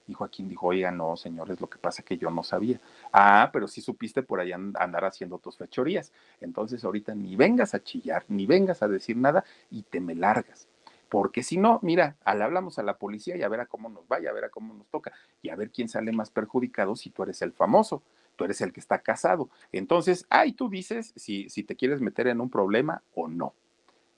Y 0.07 0.15
Joaquín 0.15 0.49
dijo, 0.49 0.69
oiga, 0.69 0.91
no, 0.91 1.15
señores, 1.19 1.61
lo 1.61 1.69
que 1.69 1.77
pasa 1.77 2.01
es 2.01 2.07
que 2.07 2.17
yo 2.17 2.31
no 2.31 2.43
sabía. 2.43 2.81
Ah, 3.13 3.51
pero 3.53 3.69
sí 3.69 3.83
supiste 3.83 4.23
por 4.23 4.41
ahí 4.41 4.53
andar 4.53 5.05
haciendo 5.05 5.39
tus 5.39 5.59
fechorías. 5.59 6.15
Entonces 6.41 6.83
ahorita 6.83 7.15
ni 7.15 7.37
vengas 7.37 7.75
a 7.75 7.85
chillar, 7.85 8.25
ni 8.29 8.47
vengas 8.47 8.83
a 8.83 8.89
decir 8.89 9.19
nada 9.19 9.45
y 9.71 9.83
te 9.83 10.01
me 10.01 10.15
largas. 10.15 10.67
Porque 11.11 11.43
si 11.43 11.59
no, 11.59 11.81
mira, 11.83 12.17
le 12.25 12.43
hablamos 12.43 12.79
a 12.79 12.83
la 12.83 12.97
policía 12.97 13.37
y 13.37 13.43
a 13.43 13.49
ver 13.49 13.61
a 13.61 13.67
cómo 13.67 13.91
nos 13.91 14.09
vaya, 14.09 14.31
a 14.31 14.33
ver 14.33 14.45
a 14.45 14.49
cómo 14.49 14.73
nos 14.73 14.87
toca 14.89 15.13
y 15.43 15.51
a 15.51 15.57
ver 15.57 15.71
quién 15.71 15.91
sale 15.91 16.11
más 16.13 16.31
perjudicado 16.31 16.97
si 16.97 17.11
tú 17.11 17.23
eres 17.23 17.43
el 17.43 17.53
famoso, 17.53 18.03
tú 18.39 18.45
eres 18.45 18.61
el 18.63 18.73
que 18.73 18.81
está 18.81 19.01
casado. 19.01 19.51
Entonces, 19.73 20.25
ahí 20.31 20.53
tú 20.53 20.71
dices 20.71 21.13
si, 21.17 21.51
si 21.51 21.65
te 21.65 21.77
quieres 21.77 22.01
meter 22.01 22.29
en 22.29 22.41
un 22.41 22.49
problema 22.49 23.03
o 23.15 23.29
no. 23.29 23.53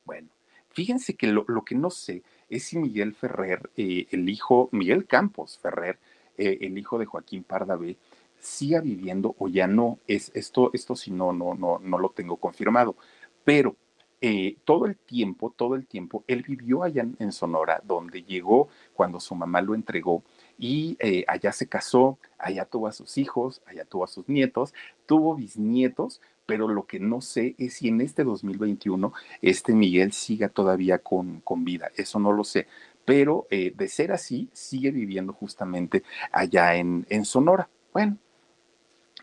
Bueno, 0.04 0.28
fíjense 0.68 1.14
que 1.14 1.26
lo, 1.26 1.44
lo 1.48 1.64
que 1.64 1.74
no 1.74 1.90
sé 1.90 2.22
es 2.50 2.64
si 2.64 2.78
Miguel 2.78 3.14
Ferrer, 3.14 3.70
eh, 3.76 4.06
el 4.10 4.28
hijo, 4.28 4.68
Miguel 4.72 5.06
Campos 5.06 5.58
Ferrer, 5.58 5.98
eh, 6.36 6.58
el 6.60 6.76
hijo 6.78 6.98
de 6.98 7.06
Joaquín 7.06 7.42
Pardavé, 7.42 7.96
siga 8.38 8.80
viviendo 8.80 9.34
o 9.38 9.48
ya 9.48 9.66
no. 9.66 9.98
Es, 10.06 10.30
esto, 10.34 10.70
esto 10.74 10.94
sí 10.94 11.10
no, 11.10 11.32
no, 11.32 11.54
no, 11.54 11.78
no 11.80 11.98
lo 11.98 12.10
tengo 12.10 12.36
confirmado. 12.36 12.96
Pero 13.42 13.74
eh, 14.20 14.56
todo 14.66 14.84
el 14.84 14.96
tiempo, 14.98 15.50
todo 15.56 15.76
el 15.76 15.86
tiempo, 15.86 16.24
él 16.26 16.44
vivió 16.46 16.82
allá 16.82 17.06
en, 17.18 17.32
Sonora, 17.32 17.80
donde 17.82 18.22
llegó 18.22 18.68
cuando 18.92 19.18
su 19.18 19.34
mamá 19.34 19.62
lo 19.62 19.74
entregó 19.74 20.22
y 20.60 20.98
allá 21.26 21.52
se 21.52 21.66
casó, 21.66 22.18
allá 22.38 22.66
tuvo 22.66 22.86
a 22.86 22.92
sus 22.92 23.18
hijos, 23.18 23.62
allá 23.66 23.84
tuvo 23.86 24.04
a 24.04 24.08
sus 24.08 24.28
nietos, 24.28 24.74
tuvo 25.06 25.34
bisnietos, 25.34 26.20
pero 26.44 26.68
lo 26.68 26.84
que 26.84 27.00
no 27.00 27.20
sé 27.20 27.54
es 27.58 27.74
si 27.74 27.88
en 27.88 28.00
este 28.00 28.24
2021 28.24 29.12
este 29.40 29.72
Miguel 29.72 30.12
siga 30.12 30.48
todavía 30.48 30.98
con, 30.98 31.40
con 31.40 31.64
vida, 31.64 31.90
eso 31.96 32.18
no 32.18 32.32
lo 32.32 32.44
sé, 32.44 32.66
pero 33.04 33.46
eh, 33.50 33.72
de 33.76 33.88
ser 33.88 34.12
así, 34.12 34.48
sigue 34.52 34.90
viviendo 34.90 35.32
justamente 35.32 36.02
allá 36.32 36.74
en, 36.74 37.06
en 37.08 37.24
Sonora. 37.24 37.68
Bueno, 37.92 38.18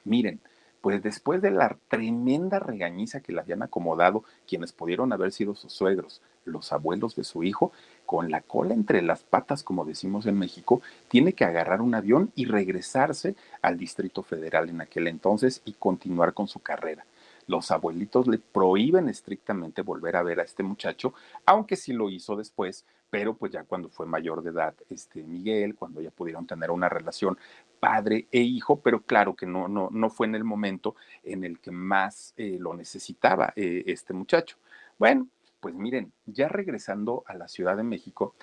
miren, 0.04 0.39
pues 0.82 1.04
después 1.04 1.41
de 1.41 1.52
la 1.52 1.78
tremenda 1.89 2.60
regañiza 2.60 3.19
que 3.19 3.34
le 3.34 3.41
habían 3.41 3.62
acomodado 3.62 4.23
quienes 4.47 4.71
pudieron 4.71 5.12
haber 5.12 5.32
sido 5.32 5.54
sus 5.54 5.73
suegros, 5.73 6.21
los 6.45 6.71
abuelos 6.71 7.15
de 7.15 7.26
su 7.26 7.43
hijo, 7.43 7.71
con 8.07 8.31
la 8.31 8.41
cola 8.41 8.73
entre 8.73 9.03
las 9.03 9.23
patas, 9.23 9.61
como 9.61 9.85
decimos 9.85 10.25
en 10.25 10.39
México, 10.39 10.81
tiene 11.09 11.33
que 11.33 11.45
agarrar 11.45 11.81
un 11.81 11.93
avión 11.93 12.31
y 12.33 12.45
regresarse 12.45 13.35
al 13.61 13.77
Distrito 13.77 14.23
Federal 14.23 14.69
en 14.69 14.81
aquel 14.81 15.07
entonces 15.07 15.61
y 15.65 15.73
continuar 15.73 16.33
con 16.33 16.47
su 16.47 16.59
carrera 16.59 17.05
los 17.47 17.71
abuelitos 17.71 18.27
le 18.27 18.39
prohíben 18.39 19.09
estrictamente 19.09 19.81
volver 19.81 20.17
a 20.17 20.23
ver 20.23 20.39
a 20.39 20.43
este 20.43 20.63
muchacho, 20.63 21.13
aunque 21.45 21.75
sí 21.75 21.93
lo 21.93 22.09
hizo 22.09 22.35
después, 22.35 22.85
pero 23.09 23.35
pues 23.35 23.53
ya 23.53 23.63
cuando 23.63 23.89
fue 23.89 24.05
mayor 24.05 24.43
de 24.43 24.51
edad, 24.51 24.75
este 24.89 25.23
Miguel, 25.23 25.75
cuando 25.75 26.01
ya 26.01 26.11
pudieron 26.11 26.45
tener 26.45 26.71
una 26.71 26.89
relación 26.89 27.37
padre 27.79 28.27
e 28.31 28.41
hijo, 28.41 28.81
pero 28.81 29.01
claro 29.01 29.35
que 29.35 29.45
no, 29.45 29.67
no, 29.67 29.89
no 29.91 30.09
fue 30.09 30.27
en 30.27 30.35
el 30.35 30.43
momento 30.43 30.95
en 31.23 31.43
el 31.43 31.59
que 31.59 31.71
más 31.71 32.33
eh, 32.37 32.57
lo 32.59 32.73
necesitaba 32.73 33.53
eh, 33.55 33.83
este 33.87 34.13
muchacho. 34.13 34.57
Bueno, 34.99 35.27
pues 35.67 35.75
miren, 35.75 36.13
ya 36.25 36.47
regresando 36.47 37.25
a 37.27 37.34
la 37.34 37.49
Ciudad 37.49 37.75
de 37.75 37.84
México, 37.84 38.36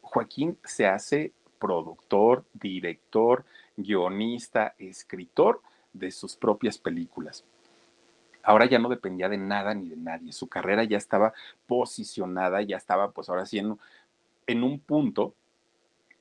Joaquín 0.00 0.56
se 0.64 0.86
hace 0.86 1.34
productor, 1.58 2.46
director, 2.54 3.44
guionista, 3.76 4.74
escritor 4.78 5.60
de 5.92 6.10
sus 6.10 6.34
propias 6.34 6.78
películas 6.78 7.44
ahora 8.42 8.66
ya 8.66 8.78
no 8.78 8.88
dependía 8.88 9.28
de 9.28 9.38
nada 9.38 9.74
ni 9.74 9.88
de 9.88 9.96
nadie. 9.96 10.32
Su 10.32 10.48
carrera 10.48 10.82
ya 10.82 10.96
estaba 10.96 11.32
posicionada, 11.66 12.62
ya 12.62 12.76
estaba 12.76 13.12
pues 13.12 13.28
ahora 13.28 13.46
sí 13.46 13.58
en, 13.58 14.64
un 14.64 14.80
punto 14.80 15.34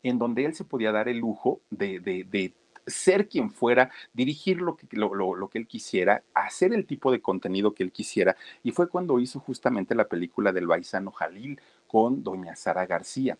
en 0.03 0.19
donde 0.19 0.45
él 0.45 0.53
se 0.53 0.63
podía 0.63 0.91
dar 0.91 1.07
el 1.07 1.17
lujo 1.17 1.61
de, 1.69 2.53
ser 2.91 3.27
quien 3.27 3.51
fuera, 3.51 3.89
dirigir 4.13 4.61
lo 4.61 4.75
que, 4.75 4.87
lo, 4.91 5.13
lo, 5.15 5.49
que 5.49 5.57
él 5.57 5.67
quisiera, 5.67 6.23
hacer 6.33 6.73
el 6.73 6.85
tipo 6.85 7.11
de 7.11 7.21
contenido 7.21 7.73
que 7.73 7.83
él 7.83 7.91
quisiera. 7.91 8.35
Y 8.63 8.71
fue 8.71 8.89
cuando 8.89 9.19
hizo 9.19 9.39
justamente 9.39 9.95
la 9.95 10.07
película 10.07 10.51
del 10.51 10.67
Baisano 10.67 11.11
Jalil 11.11 11.59
con 11.87 12.23
doña 12.23 12.55
Sara 12.55 12.85
García. 12.85 13.37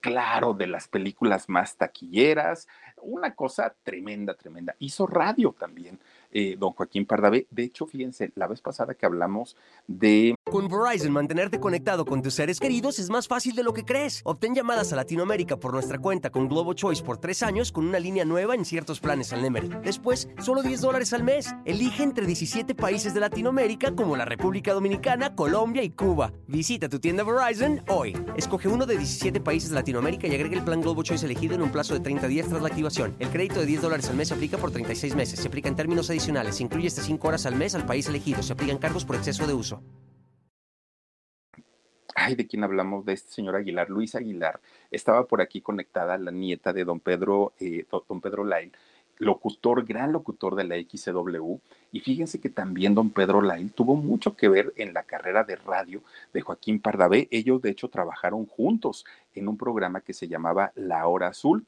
Claro, 0.00 0.54
de 0.54 0.66
las 0.66 0.88
películas 0.88 1.48
más 1.48 1.76
taquilleras, 1.76 2.68
una 3.02 3.34
cosa 3.34 3.74
tremenda, 3.82 4.34
tremenda. 4.34 4.74
Hizo 4.78 5.06
radio 5.06 5.54
también. 5.58 5.98
Eh, 6.32 6.56
don 6.58 6.72
Joaquín 6.72 7.06
Pardavé. 7.06 7.46
De 7.50 7.64
hecho, 7.64 7.86
fíjense, 7.86 8.30
la 8.36 8.46
vez 8.46 8.60
pasada 8.60 8.94
que 8.94 9.04
hablamos 9.04 9.56
de... 9.88 10.36
Con 10.48 10.68
Verizon, 10.68 11.12
mantenerte 11.12 11.58
conectado 11.58 12.04
con 12.04 12.22
tus 12.22 12.34
seres 12.34 12.60
queridos 12.60 12.98
es 12.98 13.10
más 13.10 13.26
fácil 13.26 13.54
de 13.56 13.64
lo 13.64 13.72
que 13.72 13.84
crees. 13.84 14.20
Obtén 14.24 14.54
llamadas 14.54 14.92
a 14.92 14.96
Latinoamérica 14.96 15.56
por 15.58 15.72
nuestra 15.72 15.98
cuenta 15.98 16.30
con 16.30 16.48
Globo 16.48 16.74
Choice 16.74 17.02
por 17.02 17.18
tres 17.18 17.42
años 17.42 17.72
con 17.72 17.86
una 17.86 17.98
línea 17.98 18.24
nueva 18.24 18.54
en 18.54 18.64
ciertos 18.64 19.00
planes 19.00 19.32
al 19.32 19.42
Nemery. 19.42 19.70
Después, 19.82 20.28
solo 20.40 20.62
10 20.62 20.80
dólares 20.80 21.12
al 21.12 21.24
mes. 21.24 21.52
Elige 21.64 22.02
entre 22.02 22.26
17 22.26 22.74
países 22.76 23.12
de 23.12 23.20
Latinoamérica 23.20 23.94
como 23.94 24.16
la 24.16 24.24
República 24.24 24.72
Dominicana, 24.72 25.34
Colombia 25.34 25.82
y 25.82 25.90
Cuba. 25.90 26.32
Visita 26.46 26.88
tu 26.88 27.00
tienda 27.00 27.24
Verizon 27.24 27.82
hoy. 27.88 28.16
Escoge 28.36 28.68
uno 28.68 28.86
de 28.86 28.96
17 28.96 29.40
países 29.40 29.70
de 29.70 29.76
Latinoamérica 29.76 30.28
y 30.28 30.34
agrega 30.34 30.56
el 30.56 30.64
plan 30.64 30.80
Globo 30.80 31.02
Choice 31.02 31.26
elegido 31.26 31.54
en 31.54 31.62
un 31.62 31.72
plazo 31.72 31.94
de 31.94 32.00
30 32.00 32.28
días 32.28 32.48
tras 32.48 32.62
la 32.62 32.68
activación. 32.68 33.16
El 33.18 33.30
crédito 33.30 33.60
de 33.60 33.66
10 33.66 33.82
dólares 33.82 34.08
al 34.08 34.16
mes 34.16 34.28
se 34.28 34.34
aplica 34.34 34.58
por 34.58 34.70
36 34.70 35.14
meses. 35.16 35.40
Se 35.40 35.48
aplica 35.48 35.68
en 35.68 35.76
términos 35.76 36.08
adicionales 36.08 36.19
adicionales. 36.20 36.60
Incluye 36.60 36.86
hasta 36.86 37.02
5 37.02 37.28
horas 37.28 37.46
al 37.46 37.56
mes 37.56 37.74
al 37.74 37.86
país 37.86 38.06
elegido. 38.06 38.42
Se 38.42 38.52
aplican 38.52 38.78
cargos 38.78 39.04
por 39.04 39.16
exceso 39.16 39.46
de 39.46 39.54
uso. 39.54 39.82
Ay, 42.14 42.34
¿de 42.34 42.46
quién 42.46 42.62
hablamos? 42.62 43.06
De 43.06 43.14
este 43.14 43.32
señor 43.32 43.56
Aguilar, 43.56 43.88
Luis 43.88 44.14
Aguilar. 44.14 44.60
Estaba 44.90 45.26
por 45.26 45.40
aquí 45.40 45.62
conectada 45.62 46.18
la 46.18 46.30
nieta 46.30 46.72
de 46.74 46.84
don 46.84 47.00
Pedro, 47.00 47.54
eh, 47.58 47.86
don 48.08 48.20
Pedro 48.20 48.44
Lail, 48.44 48.72
locutor, 49.16 49.86
gran 49.86 50.12
locutor 50.12 50.54
de 50.56 50.64
la 50.64 50.76
XCW. 50.76 51.58
Y 51.92 52.00
fíjense 52.00 52.38
que 52.38 52.50
también 52.50 52.94
don 52.94 53.10
Pedro 53.10 53.40
Lail 53.40 53.72
tuvo 53.72 53.96
mucho 53.96 54.36
que 54.36 54.50
ver 54.50 54.74
en 54.76 54.92
la 54.92 55.04
carrera 55.04 55.44
de 55.44 55.56
radio 55.56 56.02
de 56.34 56.42
Joaquín 56.42 56.80
Pardavé. 56.80 57.28
Ellos, 57.30 57.62
de 57.62 57.70
hecho, 57.70 57.88
trabajaron 57.88 58.44
juntos 58.44 59.06
en 59.34 59.48
un 59.48 59.56
programa 59.56 60.02
que 60.02 60.12
se 60.12 60.28
llamaba 60.28 60.72
La 60.74 61.06
Hora 61.06 61.28
Azul. 61.28 61.64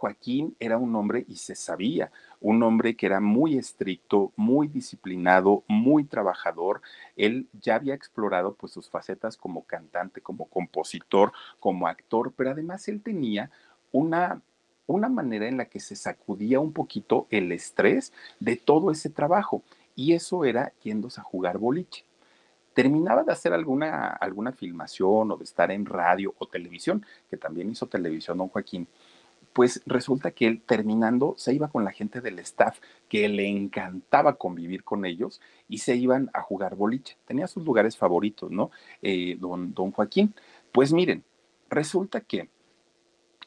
Joaquín 0.00 0.56
era 0.58 0.78
un 0.78 0.96
hombre, 0.96 1.26
y 1.28 1.36
se 1.36 1.54
sabía, 1.54 2.10
un 2.40 2.62
hombre 2.62 2.96
que 2.96 3.04
era 3.04 3.20
muy 3.20 3.58
estricto, 3.58 4.32
muy 4.34 4.66
disciplinado, 4.66 5.62
muy 5.68 6.04
trabajador. 6.04 6.80
Él 7.16 7.48
ya 7.60 7.74
había 7.74 7.94
explorado 7.94 8.54
pues 8.54 8.72
sus 8.72 8.88
facetas 8.88 9.36
como 9.36 9.64
cantante, 9.64 10.22
como 10.22 10.46
compositor, 10.46 11.32
como 11.58 11.86
actor, 11.86 12.32
pero 12.34 12.50
además 12.50 12.88
él 12.88 13.02
tenía 13.02 13.50
una 13.92 14.40
una 14.86 15.08
manera 15.08 15.46
en 15.46 15.56
la 15.56 15.66
que 15.66 15.78
se 15.78 15.94
sacudía 15.94 16.58
un 16.58 16.72
poquito 16.72 17.28
el 17.30 17.52
estrés 17.52 18.12
de 18.40 18.56
todo 18.56 18.90
ese 18.90 19.08
trabajo 19.08 19.62
y 19.94 20.14
eso 20.14 20.44
era 20.44 20.72
yéndose 20.82 21.20
a 21.20 21.24
jugar 21.24 21.58
boliche. 21.58 22.04
Terminaba 22.74 23.22
de 23.22 23.30
hacer 23.30 23.52
alguna, 23.52 24.08
alguna 24.08 24.50
filmación 24.52 25.30
o 25.30 25.36
de 25.36 25.44
estar 25.44 25.70
en 25.70 25.86
radio 25.86 26.34
o 26.38 26.46
televisión, 26.46 27.04
que 27.28 27.36
también 27.36 27.70
hizo 27.70 27.86
televisión 27.86 28.38
don 28.38 28.48
Joaquín, 28.48 28.88
pues 29.60 29.82
resulta 29.84 30.30
que 30.30 30.46
él 30.46 30.62
terminando 30.62 31.34
se 31.36 31.52
iba 31.52 31.68
con 31.68 31.84
la 31.84 31.92
gente 31.92 32.22
del 32.22 32.38
staff 32.38 32.78
que 33.10 33.28
le 33.28 33.46
encantaba 33.46 34.36
convivir 34.36 34.84
con 34.84 35.04
ellos 35.04 35.42
y 35.68 35.76
se 35.76 35.96
iban 35.96 36.30
a 36.32 36.40
jugar 36.40 36.76
boliche. 36.76 37.18
Tenía 37.26 37.46
sus 37.46 37.62
lugares 37.62 37.94
favoritos, 37.94 38.50
¿no? 38.50 38.70
Eh, 39.02 39.36
don, 39.38 39.74
don 39.74 39.90
Joaquín. 39.90 40.32
Pues 40.72 40.94
miren, 40.94 41.24
resulta 41.68 42.22
que 42.22 42.48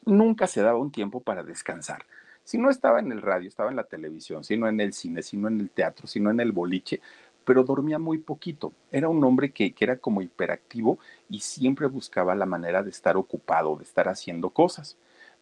nunca 0.06 0.46
se 0.46 0.62
daba 0.62 0.78
un 0.78 0.92
tiempo 0.92 1.18
para 1.18 1.42
descansar. 1.42 2.06
Si 2.44 2.58
no 2.58 2.70
estaba 2.70 3.00
en 3.00 3.10
el 3.10 3.20
radio, 3.20 3.48
estaba 3.48 3.70
en 3.70 3.76
la 3.76 3.82
televisión, 3.82 4.44
si 4.44 4.56
no 4.56 4.68
en 4.68 4.78
el 4.78 4.92
cine, 4.92 5.20
si 5.20 5.36
no 5.36 5.48
en 5.48 5.58
el 5.58 5.70
teatro, 5.70 6.06
si 6.06 6.20
no 6.20 6.30
en 6.30 6.38
el 6.38 6.52
boliche, 6.52 7.00
pero 7.44 7.64
dormía 7.64 7.98
muy 7.98 8.18
poquito. 8.18 8.72
Era 8.92 9.08
un 9.08 9.24
hombre 9.24 9.50
que, 9.50 9.72
que, 9.72 9.84
era 9.84 9.96
como 9.96 10.22
hiperactivo 10.22 11.00
y 11.28 11.40
siempre 11.40 11.88
buscaba 11.88 12.36
la 12.36 12.46
manera 12.46 12.84
de 12.84 12.90
estar 12.90 13.16
ocupado, 13.16 13.74
de 13.74 13.82
estar 13.82 14.08
haciendo 14.08 14.50
cosas. 14.50 14.96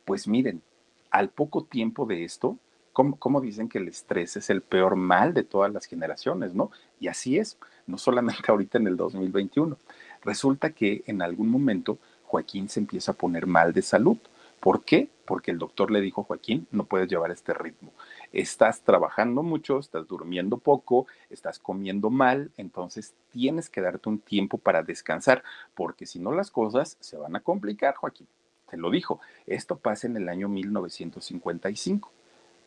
Pues 0.05 0.27
miren, 0.27 0.63
al 1.11 1.29
poco 1.29 1.65
tiempo 1.65 2.07
de 2.07 2.25
esto, 2.25 2.59
¿cómo, 2.93 3.41
dicen 3.41 3.69
que 3.69 3.79
el 3.79 3.89
estrés 3.89 4.37
es 4.37 4.51
el 4.51 4.63
peor 4.63 4.97
mal 4.97 5.33
de 5.35 5.45
todas 5.45 5.73
las 5.73 5.87
generaciones, 5.87 6.55
no? 6.55 6.71
Y 7.01 7.09
así 7.09 7.39
es, 7.39 7.59
no 7.87 7.99
solamente 7.99 8.45
ahorita 8.49 8.79
en 8.79 8.87
el 8.89 8.97
2021. 8.97 9.77
Resulta 10.23 10.71
que 10.71 11.03
en 11.07 11.23
algún 11.23 11.49
momento 11.49 11.99
Joaquín 12.25 12.69
se 12.69 12.81
empieza 12.81 13.13
a 13.13 13.17
poner 13.17 13.47
mal 13.47 13.73
de 13.73 13.83
salud. 13.83 14.17
¿Por 14.61 14.85
qué? 14.85 15.09
Porque 15.25 15.51
el 15.51 15.59
doctor 15.59 15.91
le 15.91 16.01
dijo, 16.01 16.23
Joaquín, 16.23 16.67
no 16.71 16.85
puedes 16.85 17.09
llevar 17.09 17.31
este 17.31 17.53
ritmo. 17.53 17.93
Estás 18.33 18.81
trabajando 18.83 19.43
mucho, 19.43 19.79
estás 19.79 20.07
durmiendo 20.07 20.57
poco, 20.57 21.07
estás 21.31 21.59
comiendo 21.59 22.11
mal, 22.11 22.51
entonces 22.57 23.15
tienes 23.31 23.69
que 23.69 23.81
darte 23.81 24.09
un 24.09 24.19
tiempo 24.19 24.59
para 24.59 24.83
descansar, 24.83 25.43
porque 25.75 26.07
si 26.07 26.19
no 26.19 26.33
las 26.33 26.51
cosas 26.51 26.97
se 27.01 27.17
van 27.17 27.35
a 27.37 27.41
complicar, 27.41 27.97
Joaquín 27.97 28.29
lo 28.77 28.91
dijo. 28.91 29.21
Esto 29.47 29.77
pasa 29.77 30.07
en 30.07 30.17
el 30.17 30.29
año 30.29 30.49
1955. 30.49 32.11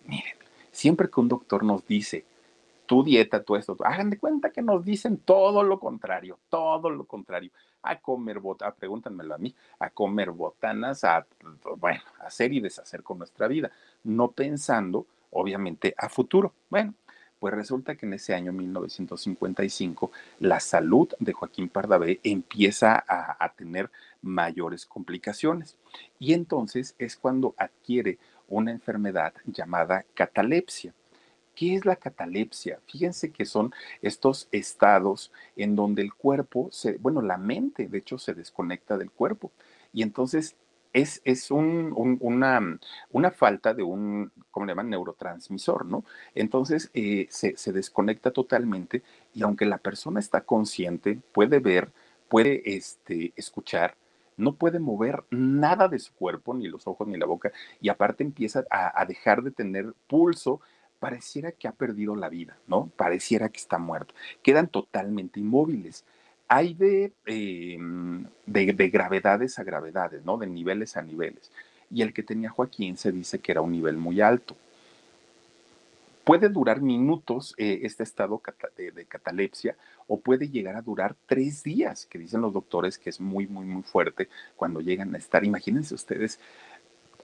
Miren, 0.05 0.35
Siempre 0.75 1.09
que 1.09 1.21
un 1.21 1.29
doctor 1.29 1.63
nos 1.63 1.87
dice, 1.87 2.25
tu 2.85 3.01
dieta, 3.01 3.41
tu 3.41 3.55
esto, 3.55 3.77
hagan 3.85 4.09
de 4.09 4.19
cuenta 4.19 4.49
que 4.49 4.61
nos 4.61 4.83
dicen 4.83 5.15
todo 5.19 5.63
lo 5.63 5.79
contrario, 5.79 6.37
todo 6.49 6.89
lo 6.89 7.05
contrario. 7.05 7.49
A 7.81 8.01
comer 8.01 8.41
botanas, 8.41 8.75
pregúntanmelo 8.75 9.35
a 9.35 9.37
mí, 9.37 9.55
a 9.79 9.89
comer 9.89 10.31
botanas, 10.31 11.05
a, 11.05 11.25
bueno, 11.77 12.01
hacer 12.19 12.51
y 12.51 12.59
deshacer 12.59 13.03
con 13.03 13.19
nuestra 13.19 13.47
vida, 13.47 13.71
no 14.03 14.31
pensando, 14.31 15.05
obviamente, 15.31 15.95
a 15.97 16.09
futuro. 16.09 16.51
Bueno, 16.69 16.93
pues 17.39 17.53
resulta 17.53 17.95
que 17.95 18.05
en 18.05 18.13
ese 18.13 18.33
año 18.33 18.53
1955 18.53 20.11
la 20.39 20.59
salud 20.59 21.09
de 21.19 21.33
Joaquín 21.33 21.69
Pardavé 21.69 22.19
empieza 22.23 23.03
a, 23.07 23.53
tener 23.55 23.91
mayores 24.21 24.85
complicaciones 24.85 25.77
y 26.19 26.33
entonces 26.33 26.95
es 26.97 27.15
cuando 27.15 27.53
adquiere 27.57 28.17
una 28.47 28.71
enfermedad 28.71 29.33
llamada 29.45 30.05
catalepsia. 30.13 30.93
¿Qué 31.55 31.75
es 31.75 31.85
la 31.85 31.95
catalepsia? 31.95 32.79
Fíjense 32.85 33.31
que 33.31 33.45
son 33.45 33.73
estos 34.01 34.49
estados 34.51 35.31
en 35.55 35.75
donde 35.75 36.01
el 36.01 36.13
cuerpo, 36.13 36.67
se, 36.71 36.97
bueno, 36.97 37.21
la 37.21 37.37
mente 37.37 37.87
de 37.87 37.97
hecho 37.99 38.17
se 38.17 38.33
desconecta 38.33 38.97
del 38.97 39.11
cuerpo 39.11 39.51
y 39.93 40.01
entonces 40.01 40.57
es, 40.95 41.21
es 41.25 41.51
un, 41.51 41.91
un, 41.93 42.17
una, 42.21 42.79
una, 43.11 43.29
falta 43.31 43.73
de 43.73 43.83
un, 43.83 44.31
¿cómo 44.49 44.65
le 44.65 44.71
llaman? 44.71 44.89
Neurotransmisor, 44.89 45.85
¿no? 45.85 46.05
Entonces 46.33 46.89
eh, 46.93 47.27
se, 47.29 47.57
se, 47.57 47.73
desconecta 47.73 48.31
totalmente 48.31 49.03
y 49.33 49.43
aunque 49.43 49.65
la 49.65 49.77
persona 49.77 50.21
está 50.21 50.41
consciente, 50.41 51.19
puede 51.33 51.59
ver, 51.59 51.91
puede 52.29 52.61
este, 52.77 53.33
escuchar, 53.35 53.95
no 54.37 54.55
puede 54.55 54.79
mover 54.79 55.25
nada 55.31 55.89
de 55.89 55.99
su 55.99 56.13
cuerpo, 56.13 56.53
ni 56.53 56.69
los 56.69 56.87
ojos 56.87 57.07
ni 57.09 57.17
la 57.17 57.25
boca, 57.25 57.51
y 57.81 57.89
aparte 57.89 58.23
empieza 58.23 58.63
a 58.69 59.05
dejar 59.05 59.43
de 59.43 59.51
tener 59.51 59.93
pulso, 60.07 60.61
pareciera 60.99 61.51
que 61.51 61.67
ha 61.67 61.73
perdido 61.73 62.15
la 62.15 62.29
vida, 62.29 62.57
¿no? 62.67 62.87
Pareciera 62.95 63.49
que 63.49 63.59
está 63.59 63.77
muerto. 63.77 64.13
Quedan 64.41 64.67
totalmente 64.69 65.41
inmóviles. 65.41 66.05
Hay 66.47 66.73
de, 66.73 67.13
eh, 67.25 67.77
de, 68.45 68.73
de, 68.73 68.89
gravedades 68.89 69.57
a 69.57 69.63
gravedades, 69.63 70.23
¿no? 70.25 70.37
De 70.37 70.47
niveles 70.47 70.95
a 70.95 71.01
niveles. 71.01 71.51
Y 71.89 72.01
el 72.01 72.13
que 72.13 72.23
tenía 72.23 72.49
Joaquín 72.49 72.97
se 72.97 73.11
dice 73.11 73.39
que 73.39 73.51
era 73.51 73.61
un 73.61 73.71
nivel 73.71 73.97
muy 73.97 74.21
alto. 74.21 74.55
Puede 76.25 76.49
durar 76.49 76.81
minutos 76.81 77.53
eh, 77.57 77.81
este 77.83 78.01
estado 78.01 78.41
de, 78.75 79.05
catalepsia 79.05 79.77
o 80.07 80.19
puede 80.19 80.49
llegar 80.49 80.75
a 80.75 80.81
durar 80.81 81.15
tres 81.27 81.61
días, 81.61 82.07
que 82.07 82.17
dicen 82.17 82.41
los 82.41 82.51
doctores 82.51 82.97
que 82.97 83.11
es 83.11 83.21
muy, 83.21 83.45
muy, 83.45 83.65
muy 83.65 83.83
fuerte 83.83 84.27
cuando 84.55 84.81
llegan 84.81 85.13
a 85.13 85.19
estar. 85.19 85.45
Imagínense 85.45 85.93
ustedes 85.93 86.39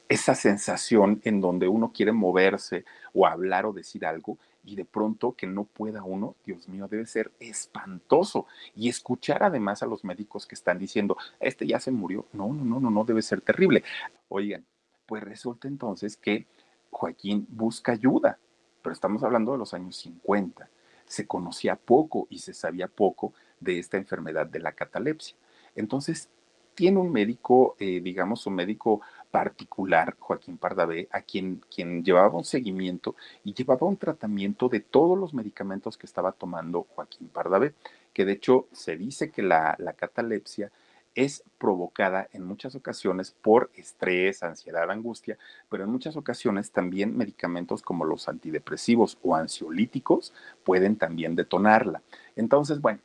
esa 0.08 0.36
sensación 0.36 1.20
en 1.24 1.42
donde 1.42 1.68
uno 1.68 1.92
quiere 1.92 2.12
moverse 2.12 2.86
o 3.14 3.26
hablar 3.26 3.66
o 3.66 3.74
decir 3.74 4.06
algo 4.06 4.38
y 4.64 4.76
de 4.76 4.86
pronto 4.86 5.34
que 5.34 5.48
no 5.48 5.64
pueda 5.64 6.04
uno, 6.04 6.36
Dios 6.46 6.68
mío, 6.68 6.88
debe 6.88 7.06
ser 7.06 7.32
espantoso. 7.40 8.46
Y 8.76 8.90
escuchar 8.90 9.44
además 9.44 9.82
a 9.84 9.88
los 9.88 10.04
médicos 10.04 10.46
que 10.46 10.56
están 10.56 10.78
diciendo, 10.78 11.18
este 11.40 11.66
ya 11.66 11.80
se 11.80 11.92
murió, 11.92 12.26
no, 12.34 12.54
no, 12.54 12.64
no, 12.64 12.80
no, 12.80 12.90
no 12.90 13.04
debe 13.04 13.22
ser 13.22 13.42
terrible. 13.42 13.84
Oigan, 14.30 14.66
pues 15.06 15.24
resulta 15.24 15.68
entonces 15.68 16.16
que 16.16 16.48
Joaquín 16.90 17.46
busca 17.50 17.94
ayuda, 17.94 18.38
pero 18.82 18.94
estamos 18.94 19.24
hablando 19.24 19.52
de 19.54 19.58
los 19.58 19.74
años 19.74 19.98
50. 19.98 20.70
Se 21.06 21.28
conocía 21.28 21.76
poco 21.76 22.28
y 22.30 22.40
se 22.40 22.54
sabía 22.54 22.88
poco 22.88 23.34
de 23.60 23.80
esta 23.80 23.98
enfermedad 23.98 24.46
de 24.46 24.60
la 24.60 24.72
catalepsia. 24.74 25.36
Entonces, 25.76 26.30
tiene 26.76 27.00
un 27.00 27.12
médico, 27.12 27.76
eh, 27.80 28.00
digamos, 28.02 28.46
un 28.48 28.56
médico 28.56 29.02
particular, 29.32 30.16
Joaquín 30.20 30.58
Pardavé, 30.58 31.08
a 31.12 31.22
quien, 31.22 31.62
quien 31.74 32.04
llevaba 32.04 32.38
un 32.38 32.44
seguimiento 32.44 33.16
y 33.44 33.54
llevaba 33.54 33.88
un 33.88 33.98
tratamiento 33.98 34.70
de 34.70 34.82
todos 34.82 35.18
los 35.18 35.34
medicamentos 35.34 35.98
que 35.98 36.06
estaba 36.06 36.34
tomando 36.34 36.86
Joaquín 36.96 37.30
Pardavé, 37.30 37.74
que 38.14 38.26
de 38.26 38.34
hecho 38.34 38.68
se 38.72 38.98
dice 38.98 39.32
que 39.32 39.42
la, 39.42 39.76
la 39.80 39.94
catalepsia 39.94 40.72
es 41.16 41.44
provocada 41.58 42.30
en 42.32 42.44
muchas 42.46 42.76
ocasiones 42.76 43.32
por 43.32 43.70
estrés, 43.76 44.44
ansiedad, 44.44 44.90
angustia, 44.90 45.38
pero 45.70 45.84
en 45.84 45.90
muchas 45.90 46.16
ocasiones 46.16 46.72
también 46.72 47.18
medicamentos 47.18 47.82
como 47.82 48.06
los 48.06 48.30
antidepresivos 48.30 49.18
o 49.22 49.36
ansiolíticos 49.36 50.34
pueden 50.64 50.96
también 50.96 51.36
detonarla. 51.36 52.02
Entonces, 52.36 52.80
bueno, 52.80 53.00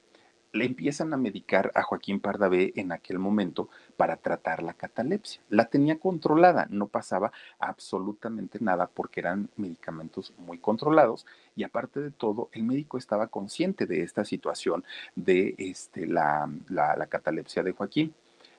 le 0.57 0.65
empiezan 0.65 1.13
a 1.13 1.17
medicar 1.17 1.71
a 1.75 1.83
Joaquín 1.83 2.21
Pardavé 2.21 2.73
en 2.77 2.91
aquel 2.91 3.19
momento 3.19 3.69
para 3.97 4.17
tratar 4.17 4.63
la 4.63 4.75
catalepsia. 4.75 5.41
La 5.49 5.67
tenía 5.67 5.99
controlada, 5.99 6.67
no 6.71 6.89
pasaba 6.89 7.33
absolutamente 7.59 8.59
nada 8.61 8.89
porque 8.93 9.21
eran 9.21 9.49
medicamentos 9.57 10.33
muy 10.39 10.59
controlados 10.59 11.27
y 11.55 11.65
aparte 11.65 12.01
de 12.01 12.11
todo, 12.11 12.49
el 12.53 12.65
médico 12.65 12.99
estaba 12.99 13.29
consciente 13.29 13.87
de 13.87 14.03
esta 14.03 14.25
situación 14.25 14.85
de 15.15 15.55
este, 15.59 16.07
la, 16.07 16.51
la, 16.69 17.07
catalepsia 17.07 17.63
de 17.63 17.73
Joaquín. 17.73 18.15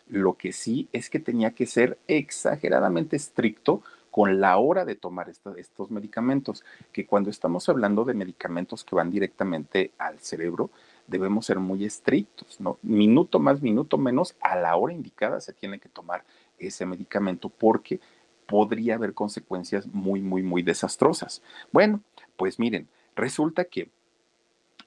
Lo 0.07 0.35
que 0.35 0.53
sí 0.53 0.87
es 0.93 1.09
que 1.09 1.19
tenía 1.19 1.51
que 1.51 1.65
ser 1.65 1.97
exageradamente 2.07 3.15
estricto 3.15 3.81
con 4.09 4.39
la 4.39 4.57
hora 4.57 4.83
de 4.83 4.95
tomar 4.95 5.29
estos 5.29 5.91
medicamentos, 5.91 6.63
que 6.91 7.05
cuando 7.05 7.29
estamos 7.29 7.69
hablando 7.69 8.03
de 8.03 8.15
medicamentos 8.15 8.83
que 8.83 8.95
van 8.95 9.11
directamente 9.11 9.91
al 9.99 10.17
cerebro, 10.19 10.71
debemos 11.07 11.45
ser 11.45 11.59
muy 11.59 11.85
estrictos, 11.85 12.59
¿no? 12.59 12.77
Minuto 12.81 13.39
más, 13.39 13.61
minuto 13.61 13.97
menos, 13.97 14.35
a 14.41 14.55
la 14.55 14.75
hora 14.75 14.93
indicada 14.93 15.39
se 15.41 15.53
tiene 15.53 15.79
que 15.79 15.89
tomar 15.89 16.23
ese 16.59 16.85
medicamento 16.85 17.49
porque 17.49 17.99
podría 18.45 18.95
haber 18.95 19.13
consecuencias 19.13 19.87
muy, 19.87 20.21
muy, 20.21 20.43
muy 20.43 20.63
desastrosas. 20.63 21.41
Bueno, 21.71 22.01
pues 22.35 22.59
miren, 22.59 22.87
resulta 23.15 23.65
que 23.65 23.89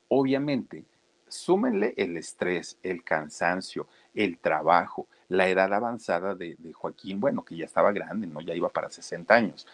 obviamente 0.08 0.84
súmenle 1.28 1.94
el 1.96 2.16
estrés, 2.16 2.78
el 2.82 3.04
cansancio, 3.04 3.86
el 4.14 4.38
trabajo, 4.38 5.06
la 5.28 5.48
edad 5.48 5.72
avanzada 5.72 6.34
de, 6.34 6.56
de, 6.58 6.72
Joaquín, 6.72 7.20
bueno, 7.20 7.44
que 7.44 7.56
ya 7.56 7.64
estaba 7.64 7.92
grande, 7.92 8.26
¿no? 8.26 8.40
Ya 8.40 8.54
iba 8.54 8.68
para 8.68 8.90
60 8.90 9.32
años, 9.32 9.66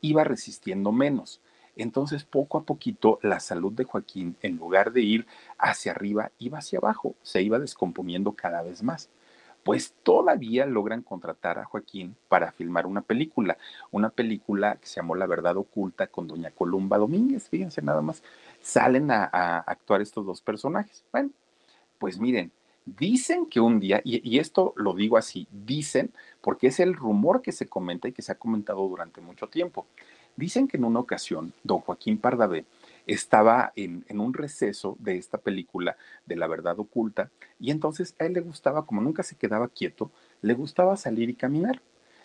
iba 0.00 0.24
resistiendo 0.24 0.90
menos. 0.90 1.40
Entonces, 1.76 2.24
poco 2.24 2.58
a 2.58 2.62
poquito, 2.64 3.18
la 3.22 3.40
salud 3.40 3.72
de 3.72 3.84
Joaquín, 3.84 4.36
en 4.42 4.56
lugar 4.56 4.92
de 4.92 5.02
ir 5.02 5.26
hacia 5.58 5.92
arriba, 5.92 6.30
iba 6.38 6.58
hacia 6.58 6.78
abajo, 6.78 7.14
se 7.22 7.42
iba 7.42 7.58
descomponiendo 7.58 8.32
cada 8.32 8.62
vez 8.62 8.82
más. 8.82 9.08
Pues 9.62 9.94
todavía 10.02 10.64
logran 10.64 11.02
contratar 11.02 11.58
a 11.58 11.64
Joaquín 11.64 12.16
para 12.28 12.50
filmar 12.52 12.86
una 12.86 13.02
película, 13.02 13.58
una 13.90 14.08
película 14.08 14.76
que 14.76 14.86
se 14.86 14.96
llamó 14.96 15.14
La 15.14 15.26
Verdad 15.26 15.56
Oculta 15.58 16.06
con 16.06 16.26
Doña 16.26 16.50
Columba 16.50 16.96
Domínguez, 16.96 17.48
fíjense 17.48 17.82
nada 17.82 18.00
más, 18.00 18.22
salen 18.62 19.10
a, 19.10 19.24
actuar 19.66 20.00
estos 20.00 20.24
dos 20.24 20.40
personajes. 20.40 21.04
Bueno, 21.12 21.30
pues 21.98 22.18
miren, 22.18 22.52
dicen 22.86 23.46
que 23.46 23.60
un 23.60 23.80
día, 23.80 24.00
y, 24.02 24.38
esto 24.38 24.72
lo 24.76 24.94
digo 24.94 25.18
así, 25.18 25.46
dicen, 25.50 26.10
porque 26.40 26.68
es 26.68 26.80
el 26.80 26.94
rumor 26.94 27.42
que 27.42 27.52
se 27.52 27.66
comenta 27.66 28.08
y 28.08 28.12
que 28.12 28.22
se 28.22 28.32
ha 28.32 28.38
comentado 28.38 28.88
durante 28.88 29.20
mucho 29.20 29.48
tiempo, 29.48 29.86
Dicen 30.36 30.68
que 30.68 30.76
en 30.76 30.84
una 30.84 31.00
ocasión, 31.00 31.52
don 31.62 31.80
Joaquín 31.80 32.18
Pardavé 32.18 32.64
estaba 33.06 33.72
en, 33.76 34.04
en, 34.08 34.20
un 34.20 34.32
receso 34.32 34.96
de 35.00 35.16
esta 35.16 35.38
película 35.38 35.96
de 36.26 36.36
la 36.36 36.46
verdad 36.46 36.78
oculta 36.78 37.30
y 37.58 37.70
entonces 37.70 38.14
a 38.18 38.24
él 38.24 38.34
le 38.34 38.40
gustaba, 38.40 38.86
como 38.86 39.00
nunca 39.00 39.22
se 39.22 39.36
quedaba 39.36 39.68
quieto, 39.68 40.10
le 40.42 40.54
gustaba 40.54 40.96
salir 40.96 41.28
y 41.28 41.34
caminar. 41.34 41.80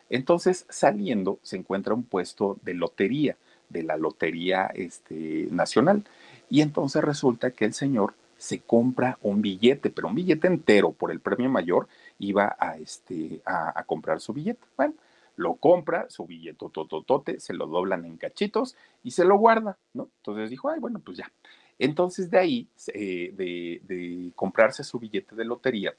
Entonces, 0.09 0.65
saliendo, 0.69 1.39
se 1.41 1.57
encuentra 1.57 1.93
un 1.93 2.03
puesto 2.03 2.57
de 2.61 2.75
lotería, 2.75 3.37
de 3.69 3.83
la 3.83 3.97
Lotería 3.97 4.67
este, 4.67 5.47
Nacional. 5.51 6.03
Y 6.49 6.61
entonces 6.61 7.03
resulta 7.03 7.51
que 7.51 7.65
el 7.65 7.73
señor 7.73 8.13
se 8.37 8.59
compra 8.59 9.17
un 9.21 9.41
billete, 9.41 9.89
pero 9.89 10.07
un 10.07 10.15
billete 10.15 10.47
entero 10.47 10.91
por 10.91 11.11
el 11.11 11.19
premio 11.19 11.49
mayor, 11.49 11.87
iba 12.19 12.55
a, 12.59 12.77
este, 12.77 13.41
a, 13.45 13.79
a 13.79 13.83
comprar 13.83 14.19
su 14.19 14.33
billete. 14.33 14.65
Bueno, 14.77 14.93
lo 15.35 15.55
compra, 15.55 16.09
su 16.09 16.25
billete 16.25 16.57
tototote, 16.71 17.39
se 17.39 17.53
lo 17.53 17.67
doblan 17.67 18.05
en 18.05 18.17
cachitos 18.17 18.75
y 19.03 19.11
se 19.11 19.25
lo 19.25 19.37
guarda, 19.37 19.77
¿no? 19.93 20.09
Entonces 20.17 20.49
dijo, 20.49 20.69
ay, 20.69 20.79
bueno, 20.79 20.99
pues 20.99 21.17
ya. 21.17 21.31
Entonces 21.77 22.29
de 22.29 22.39
ahí, 22.39 22.69
eh, 22.93 23.31
de, 23.33 24.31
comprarse 24.35 24.83
su 24.83 24.99
billete 24.99 25.35
de 25.35 25.45
lotería, 25.45 25.93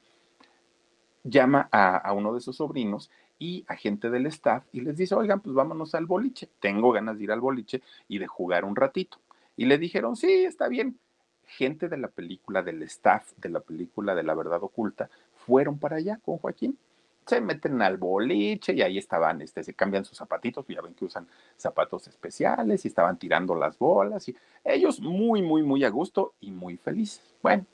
llama 1.22 1.68
a, 1.70 1.97
a, 1.97 2.12
uno 2.12 2.32
de 2.34 2.41
sus 2.41 2.57
sobrinos 2.57 3.11
y 3.39 3.64
a 3.68 3.76
gente 3.76 4.11
del 4.11 4.26
staff 4.26 4.64
y 4.72 4.80
les 4.80 4.97
dice, 4.97 5.14
oigan, 5.14 5.41
pues 5.41 5.55
vámonos 5.55 5.95
al 5.95 6.07
boliche, 6.07 6.49
tengo 6.61 6.93
ganas 6.93 7.18
de 7.18 7.24
ir 7.24 7.32
al 7.32 7.41
boliche 7.41 7.82
y 8.09 8.18
de 8.18 8.26
jugar 8.26 8.64
un 8.64 8.76
ratito. 8.76 9.18
Y 9.57 9.66
le 9.66 9.78
dijeron, 9.78 10.16
sí, 10.16 10.45
está 10.45 10.68
bien. 10.68 10.99
Gente 11.45 11.89
de 11.89 11.97
la 11.97 12.09
película, 12.09 12.62
del 12.62 12.82
staff 12.82 13.32
de 13.37 13.49
la 13.49 13.61
película 13.61 14.14
de 14.14 14.22
la 14.22 14.34
verdad 14.34 14.62
oculta, 14.62 15.11
fueron 15.34 15.78
para 15.78 15.97
allá 15.97 16.18
con 16.24 16.39
Joaquín 16.39 16.78
se 17.26 17.40
meten 17.40 17.82
al 17.82 17.96
boliche 17.96 18.72
y 18.72 18.82
ahí 18.82 18.98
estaban, 18.98 19.42
este, 19.42 19.64
se 19.64 19.74
cambian 19.74 20.04
sus 20.04 20.16
zapatitos, 20.16 20.64
ya 20.68 20.80
ven 20.80 20.94
que 20.94 21.04
usan 21.04 21.26
zapatos 21.56 22.06
especiales 22.06 22.84
y 22.84 22.88
estaban 22.88 23.18
tirando 23.18 23.54
las 23.56 23.78
bolas 23.78 24.28
y 24.28 24.36
ellos 24.64 25.00
muy, 25.00 25.42
muy, 25.42 25.62
muy 25.62 25.84
a 25.84 25.90
gusto 25.90 26.34
y 26.40 26.52
muy 26.52 26.76
felices. 26.76 27.34
Bueno, 27.42 27.66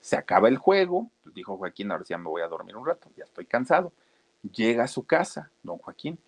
se 0.00 0.16
acaba 0.16 0.48
el 0.48 0.56
juego, 0.56 1.10
pues 1.22 1.34
dijo 1.34 1.56
Joaquín, 1.58 1.90
ahora 1.90 2.04
sí 2.04 2.10
ya 2.10 2.18
me 2.18 2.28
voy 2.28 2.42
a 2.42 2.48
dormir 2.48 2.76
un 2.76 2.86
rato, 2.86 3.08
ya 3.16 3.24
estoy 3.24 3.44
cansado. 3.44 3.92
Llega 4.42 4.84
a 4.84 4.88
su 4.88 5.04
casa, 5.04 5.50
don 5.62 5.78
Joaquín, 5.78 6.18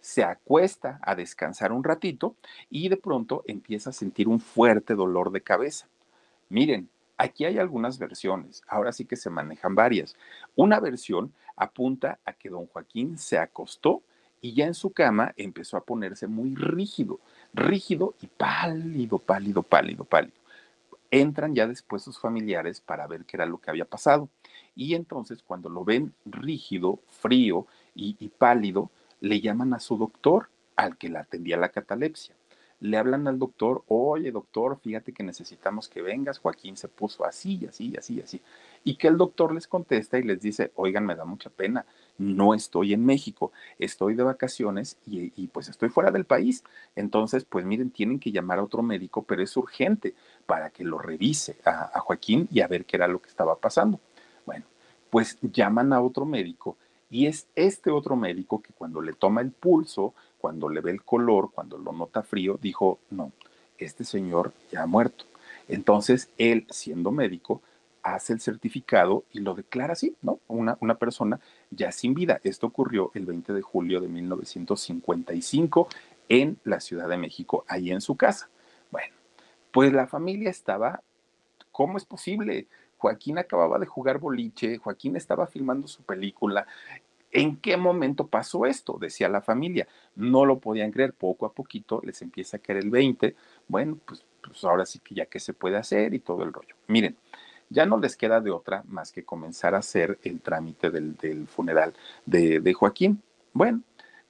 se 0.00 0.22
acuesta 0.22 1.00
a 1.02 1.14
descansar 1.14 1.72
un 1.72 1.84
ratito 1.84 2.36
y 2.70 2.88
de 2.88 2.96
pronto 2.96 3.42
empieza 3.46 3.90
a 3.90 3.94
sentir 3.94 4.28
un 4.28 4.40
fuerte 4.40 4.94
dolor 4.94 5.32
de 5.32 5.42
cabeza. 5.42 5.88
Miren, 6.50 6.88
aquí 7.18 7.44
hay 7.44 7.58
algunas 7.58 7.98
versiones, 7.98 8.62
ahora 8.68 8.92
sí 8.92 9.04
que 9.04 9.16
se 9.16 9.28
manejan 9.28 9.74
varias. 9.74 10.16
Una 10.56 10.80
versión 10.80 11.32
apunta 11.56 12.18
a 12.24 12.32
que 12.32 12.48
don 12.48 12.66
Joaquín 12.66 13.18
se 13.18 13.38
acostó 13.38 14.02
y 14.40 14.54
ya 14.54 14.66
en 14.66 14.74
su 14.74 14.92
cama 14.92 15.34
empezó 15.36 15.76
a 15.76 15.84
ponerse 15.84 16.28
muy 16.28 16.54
rígido, 16.54 17.18
rígido 17.52 18.14
y 18.22 18.28
pálido, 18.28 19.18
pálido, 19.18 19.62
pálido, 19.62 20.04
pálido. 20.04 20.36
Entran 21.10 21.54
ya 21.54 21.66
después 21.66 22.02
sus 22.02 22.20
familiares 22.20 22.80
para 22.80 23.06
ver 23.06 23.24
qué 23.24 23.36
era 23.36 23.46
lo 23.46 23.58
que 23.58 23.70
había 23.70 23.84
pasado. 23.84 24.28
Y 24.76 24.94
entonces 24.94 25.42
cuando 25.42 25.68
lo 25.68 25.84
ven 25.84 26.14
rígido, 26.24 27.00
frío 27.08 27.66
y, 27.94 28.28
pálido, 28.28 28.90
le 29.20 29.40
llaman 29.40 29.74
a 29.74 29.80
su 29.80 29.96
doctor, 29.96 30.50
al 30.76 30.96
que 30.96 31.08
le 31.08 31.18
atendía 31.18 31.56
la 31.56 31.70
catalepsia. 31.70 32.36
Le 32.80 32.96
hablan 32.96 33.26
al 33.26 33.38
doctor, 33.38 33.82
oye 33.88 34.30
doctor, 34.30 34.78
fíjate 34.78 35.12
que 35.12 35.24
necesitamos 35.24 35.88
que 35.88 36.00
vengas, 36.00 36.38
Joaquín 36.38 36.76
se 36.76 36.86
puso 36.88 37.24
así, 37.24 37.66
así, 37.68 37.94
así, 37.98 38.20
así. 38.20 38.40
Y 38.84 38.94
que 38.94 39.08
el 39.08 39.16
doctor 39.16 39.52
les 39.52 39.66
contesta 39.66 40.18
y 40.18 40.22
les 40.22 40.40
dice, 40.40 40.70
oigan, 40.76 41.04
me 41.04 41.16
da 41.16 41.24
mucha 41.24 41.50
pena, 41.50 41.84
no 42.18 42.54
estoy 42.54 42.92
en 42.92 43.04
México, 43.04 43.50
estoy 43.78 44.14
de 44.14 44.22
vacaciones 44.22 44.96
y, 45.06 45.48
pues 45.48 45.68
estoy 45.68 45.88
fuera 45.88 46.10
del 46.10 46.24
país. 46.24 46.62
Entonces, 46.94 47.44
pues 47.44 47.64
miren, 47.64 47.90
tienen 47.90 48.20
que 48.20 48.30
llamar 48.30 48.60
a 48.60 48.64
otro 48.64 48.82
médico, 48.82 49.22
pero 49.22 49.42
es 49.42 49.56
urgente 49.56 50.14
para 50.46 50.70
que 50.70 50.84
lo 50.84 50.98
revise 50.98 51.56
a, 51.64 51.90
a 51.92 52.00
Joaquín 52.00 52.48
y 52.52 52.60
a 52.60 52.68
ver 52.68 52.84
qué 52.84 52.96
era 52.96 53.08
lo 53.08 53.20
que 53.20 53.28
estaba 53.28 53.56
pasando. 53.56 53.98
Bueno, 54.46 54.64
pues 55.10 55.38
llaman 55.42 55.92
a 55.92 56.00
otro 56.00 56.24
médico 56.24 56.76
y 57.10 57.26
es 57.26 57.46
este 57.54 57.90
otro 57.90 58.16
médico 58.16 58.60
que 58.60 58.72
cuando 58.72 59.00
le 59.00 59.14
toma 59.14 59.40
el 59.40 59.50
pulso, 59.50 60.14
cuando 60.48 60.70
le 60.70 60.80
ve 60.80 60.92
el 60.92 61.02
color, 61.02 61.50
cuando 61.52 61.76
lo 61.76 61.92
nota 61.92 62.22
frío, 62.22 62.58
dijo, 62.58 63.00
no, 63.10 63.32
este 63.76 64.02
señor 64.02 64.54
ya 64.72 64.84
ha 64.84 64.86
muerto. 64.86 65.26
Entonces, 65.68 66.30
él, 66.38 66.66
siendo 66.70 67.10
médico, 67.10 67.60
hace 68.02 68.32
el 68.32 68.40
certificado 68.40 69.24
y 69.30 69.40
lo 69.40 69.52
declara 69.52 69.92
así, 69.92 70.16
¿no? 70.22 70.40
Una, 70.48 70.78
una 70.80 70.94
persona 70.94 71.38
ya 71.70 71.92
sin 71.92 72.14
vida. 72.14 72.40
Esto 72.44 72.66
ocurrió 72.66 73.10
el 73.12 73.26
20 73.26 73.52
de 73.52 73.60
julio 73.60 74.00
de 74.00 74.08
1955 74.08 75.88
en 76.30 76.58
la 76.64 76.80
Ciudad 76.80 77.10
de 77.10 77.18
México, 77.18 77.66
ahí 77.68 77.90
en 77.90 78.00
su 78.00 78.16
casa. 78.16 78.48
Bueno, 78.90 79.14
pues 79.70 79.92
la 79.92 80.06
familia 80.06 80.48
estaba, 80.48 81.02
¿cómo 81.72 81.98
es 81.98 82.06
posible? 82.06 82.68
Joaquín 82.96 83.36
acababa 83.36 83.78
de 83.78 83.84
jugar 83.84 84.16
boliche, 84.16 84.78
Joaquín 84.78 85.14
estaba 85.14 85.46
filmando 85.46 85.88
su 85.88 86.02
película. 86.04 86.66
¿En 87.30 87.56
qué 87.56 87.76
momento 87.76 88.26
pasó 88.26 88.66
esto? 88.66 88.98
Decía 89.00 89.28
la 89.28 89.42
familia. 89.42 89.86
No 90.16 90.44
lo 90.44 90.58
podían 90.58 90.90
creer. 90.90 91.12
Poco 91.12 91.46
a 91.46 91.52
poquito 91.52 92.00
les 92.04 92.22
empieza 92.22 92.56
a 92.56 92.60
caer 92.60 92.78
el 92.78 92.90
20. 92.90 93.34
Bueno, 93.68 93.98
pues, 94.04 94.24
pues 94.42 94.64
ahora 94.64 94.86
sí 94.86 94.98
que 95.00 95.14
ya 95.14 95.26
qué 95.26 95.40
se 95.40 95.52
puede 95.52 95.76
hacer 95.76 96.14
y 96.14 96.20
todo 96.20 96.42
el 96.42 96.52
rollo. 96.52 96.74
Miren, 96.86 97.16
ya 97.70 97.86
no 97.86 97.98
les 97.98 98.16
queda 98.16 98.40
de 98.40 98.50
otra 98.50 98.82
más 98.88 99.12
que 99.12 99.24
comenzar 99.24 99.74
a 99.74 99.78
hacer 99.78 100.18
el 100.22 100.40
trámite 100.40 100.90
del, 100.90 101.46
funeral 101.46 101.92
de, 102.24 102.72
Joaquín. 102.72 103.22
Bueno, 103.52 103.82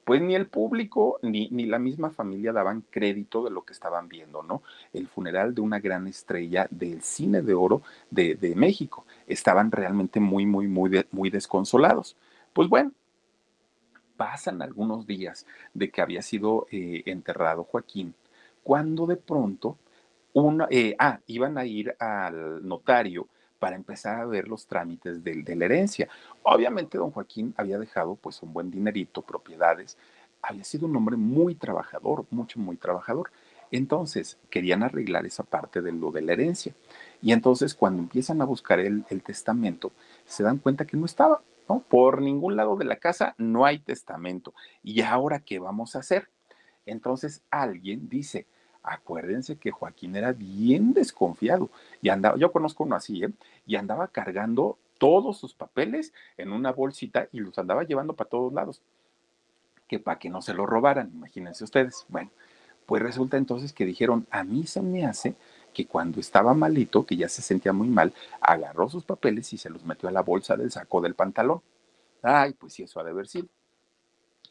pues 0.04 0.20
ni 0.22 0.34
el 0.34 0.46
público 0.46 1.18
ni, 1.22 1.48
ni, 1.50 1.66
la 1.66 1.78
misma 1.78 2.10
familia 2.10 2.52
daban 2.52 2.82
crédito 2.90 3.44
de 3.44 3.50
lo 3.50 3.62
que 3.62 3.72
estaban 3.72 4.08
viendo, 4.08 4.42
¿no? 4.42 4.62
El 4.92 5.06
funeral 5.06 5.54
de 5.54 5.60
una 5.60 5.78
gran 5.78 6.06
estrella 6.08 6.66
del 6.70 7.02
cine 7.02 7.42
de 7.42 7.54
oro 7.54 7.82
de, 8.10 8.54
México. 8.56 9.04
Estaban 9.26 9.70
realmente 9.70 10.18
muy, 10.18 10.46
muy, 10.46 10.66
muy, 10.66 11.04
muy 11.12 11.30
desconsolados. 11.30 12.16
Pues 12.58 12.68
bueno, 12.68 12.90
pasan 14.16 14.62
algunos 14.62 15.06
días 15.06 15.46
de 15.74 15.92
que 15.92 16.02
había 16.02 16.22
sido 16.22 16.66
eh, 16.72 17.04
enterrado 17.06 17.62
Joaquín, 17.62 18.16
cuando 18.64 19.06
de 19.06 19.14
pronto, 19.14 19.78
una, 20.32 20.66
eh, 20.68 20.96
ah, 20.98 21.20
iban 21.28 21.56
a 21.56 21.66
ir 21.66 21.94
al 22.00 22.66
notario 22.66 23.28
para 23.60 23.76
empezar 23.76 24.20
a 24.20 24.26
ver 24.26 24.48
los 24.48 24.66
trámites 24.66 25.22
de, 25.22 25.44
de, 25.44 25.54
la 25.54 25.66
herencia. 25.66 26.08
Obviamente 26.42 26.98
don 26.98 27.12
Joaquín 27.12 27.54
había 27.56 27.78
dejado 27.78 28.16
pues 28.16 28.42
un 28.42 28.52
buen 28.52 28.72
dinerito, 28.72 29.22
propiedades, 29.22 29.96
había 30.42 30.64
sido 30.64 30.86
un 30.86 30.96
hombre 30.96 31.16
muy 31.16 31.54
trabajador, 31.54 32.26
mucho, 32.32 32.58
muy 32.58 32.76
trabajador. 32.76 33.30
Entonces 33.70 34.36
querían 34.50 34.82
arreglar 34.82 35.26
esa 35.26 35.44
parte 35.44 35.80
de 35.80 35.92
lo 35.92 36.10
de 36.10 36.22
la 36.22 36.32
herencia. 36.32 36.74
Y 37.22 37.30
entonces 37.30 37.72
cuando 37.76 38.02
empiezan 38.02 38.42
a 38.42 38.46
buscar 38.46 38.80
el, 38.80 39.04
el 39.10 39.22
testamento, 39.22 39.92
se 40.26 40.42
dan 40.42 40.58
cuenta 40.58 40.88
que 40.88 40.96
no 40.96 41.06
estaba, 41.06 41.40
Por 41.88 42.22
ningún 42.22 42.56
lado 42.56 42.76
de 42.76 42.84
la 42.84 42.96
casa 42.96 43.34
no 43.38 43.66
hay 43.66 43.78
testamento. 43.78 44.54
¿Y 44.82 45.02
ahora 45.02 45.40
qué 45.40 45.58
vamos 45.58 45.94
a 45.94 46.00
hacer? 46.00 46.30
Entonces 46.86 47.42
alguien 47.50 48.08
dice, 48.08 48.46
acuérdense 48.82 49.56
que 49.56 49.70
Joaquín 49.70 50.16
era 50.16 50.32
bien 50.32 50.94
desconfiado 50.94 51.70
y 52.00 52.08
andaba, 52.08 52.36
yo 52.38 52.50
conozco 52.50 52.84
uno 52.84 52.96
así, 52.96 53.22
¿eh? 53.22 53.30
y 53.66 53.76
andaba 53.76 54.08
cargando 54.08 54.78
todos 54.98 55.38
sus 55.38 55.54
papeles 55.54 56.12
en 56.36 56.52
una 56.52 56.72
bolsita 56.72 57.28
y 57.32 57.40
los 57.40 57.58
andaba 57.58 57.84
llevando 57.84 58.14
para 58.14 58.30
todos 58.30 58.52
lados, 58.52 58.82
que 59.86 59.98
para 59.98 60.18
que 60.18 60.30
no 60.30 60.42
se 60.42 60.54
lo 60.54 60.66
robaran, 60.66 61.10
imagínense 61.14 61.64
ustedes. 61.64 62.06
Bueno, 62.08 62.30
pues 62.86 63.02
resulta 63.02 63.36
entonces 63.36 63.72
que 63.72 63.84
dijeron, 63.84 64.26
a 64.30 64.42
mí 64.44 64.66
se 64.66 64.80
me 64.80 65.04
hace 65.04 65.36
que 65.78 65.86
cuando 65.86 66.18
estaba 66.18 66.54
malito, 66.54 67.06
que 67.06 67.16
ya 67.16 67.28
se 67.28 67.40
sentía 67.40 67.72
muy 67.72 67.86
mal, 67.86 68.12
agarró 68.40 68.90
sus 68.90 69.04
papeles 69.04 69.52
y 69.52 69.58
se 69.58 69.70
los 69.70 69.84
metió 69.84 70.08
a 70.08 70.12
la 70.12 70.22
bolsa 70.22 70.56
del 70.56 70.72
saco 70.72 71.00
del 71.00 71.14
pantalón. 71.14 71.62
Ay, 72.20 72.54
pues 72.54 72.72
sí, 72.72 72.82
eso 72.82 72.98
ha 72.98 73.04
de 73.04 73.10
haber 73.10 73.28
sido. 73.28 73.46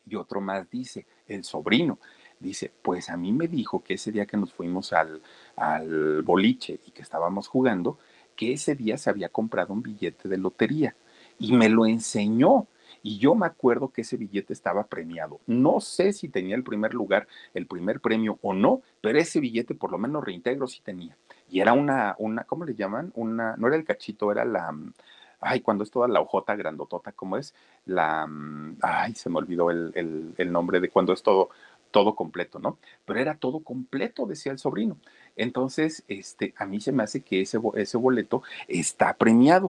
Y 0.06 0.16
otro 0.16 0.40
más 0.40 0.70
dice, 0.70 1.06
el 1.28 1.44
sobrino, 1.44 2.00
dice, 2.40 2.72
pues 2.82 3.10
a 3.10 3.18
mí 3.18 3.34
me 3.34 3.50
dijo 3.50 3.84
que 3.84 3.96
ese 3.96 4.14
día 4.14 4.26
que 4.26 4.38
nos 4.38 4.54
fuimos 4.54 4.94
al, 4.94 5.22
al 5.58 6.22
boliche 6.22 6.80
y 6.88 6.92
que 6.92 7.02
estábamos 7.02 7.50
jugando, 7.50 8.00
que 8.38 8.54
ese 8.54 8.76
día 8.76 8.98
se 8.98 9.10
había 9.10 9.28
comprado 9.28 9.74
un 9.74 9.82
billete 9.82 10.30
de 10.30 10.38
lotería 10.38 10.96
y 11.40 11.52
me 11.52 11.68
lo 11.68 11.86
enseñó. 11.86 12.68
Y 13.04 13.20
yo 13.20 13.36
me 13.36 13.46
acuerdo 13.46 13.90
que 13.90 14.02
ese 14.02 14.18
billete 14.18 14.54
estaba 14.54 14.88
premiado. 14.88 15.40
No 15.48 15.80
sé 15.80 16.14
si 16.14 16.30
tenía 16.30 16.56
el 16.56 16.64
primer 16.64 16.94
lugar, 16.94 17.28
el 17.54 17.68
primer 17.68 18.00
premio 18.00 18.40
o 18.42 18.54
no, 18.54 18.82
pero 19.02 19.20
ese 19.20 19.40
billete 19.40 19.76
por 19.76 19.92
lo 19.92 19.98
menos 19.98 20.24
reintegro 20.24 20.68
sí 20.68 20.82
tenía. 20.84 21.18
Y 21.50 21.62
era 21.62 21.74
una, 21.74 22.16
una, 22.20 22.44
¿cómo 22.44 22.66
le 22.66 22.76
llaman? 22.76 23.12
Una, 23.16 23.56
no 23.58 23.68
era 23.68 23.76
el 23.76 23.86
cachito, 23.86 24.32
era 24.32 24.46
la, 24.46 24.76
ay, 25.40 25.62
cuando 25.62 25.84
es 25.84 25.92
toda 25.92 26.08
la 26.08 26.22
hojota 26.22 26.56
grandotota, 26.56 27.12
¿cómo 27.12 27.38
es? 27.38 27.54
La, 27.86 28.28
ay, 28.82 29.16
se 29.16 29.30
me 29.30 29.38
olvidó 29.38 29.72
el, 29.72 29.92
el, 29.96 30.34
el 30.38 30.52
nombre 30.52 30.80
de 30.80 30.90
cuando 30.90 31.14
es 31.14 31.24
todo, 31.24 31.50
todo 31.92 32.16
completo, 32.16 32.60
¿no? 32.60 32.78
Pero 33.06 33.20
era 33.20 33.36
todo 33.36 33.62
completo, 33.62 34.26
decía 34.26 34.52
el 34.52 34.60
sobrino. 34.60 34.98
Entonces, 35.36 36.04
este, 36.08 36.54
a 36.58 36.66
mí 36.66 36.82
se 36.82 36.92
me 36.92 37.04
hace 37.04 37.22
que 37.22 37.42
ese, 37.42 37.60
ese 37.76 37.98
boleto 37.98 38.44
está 38.68 39.14
premiado. 39.16 39.68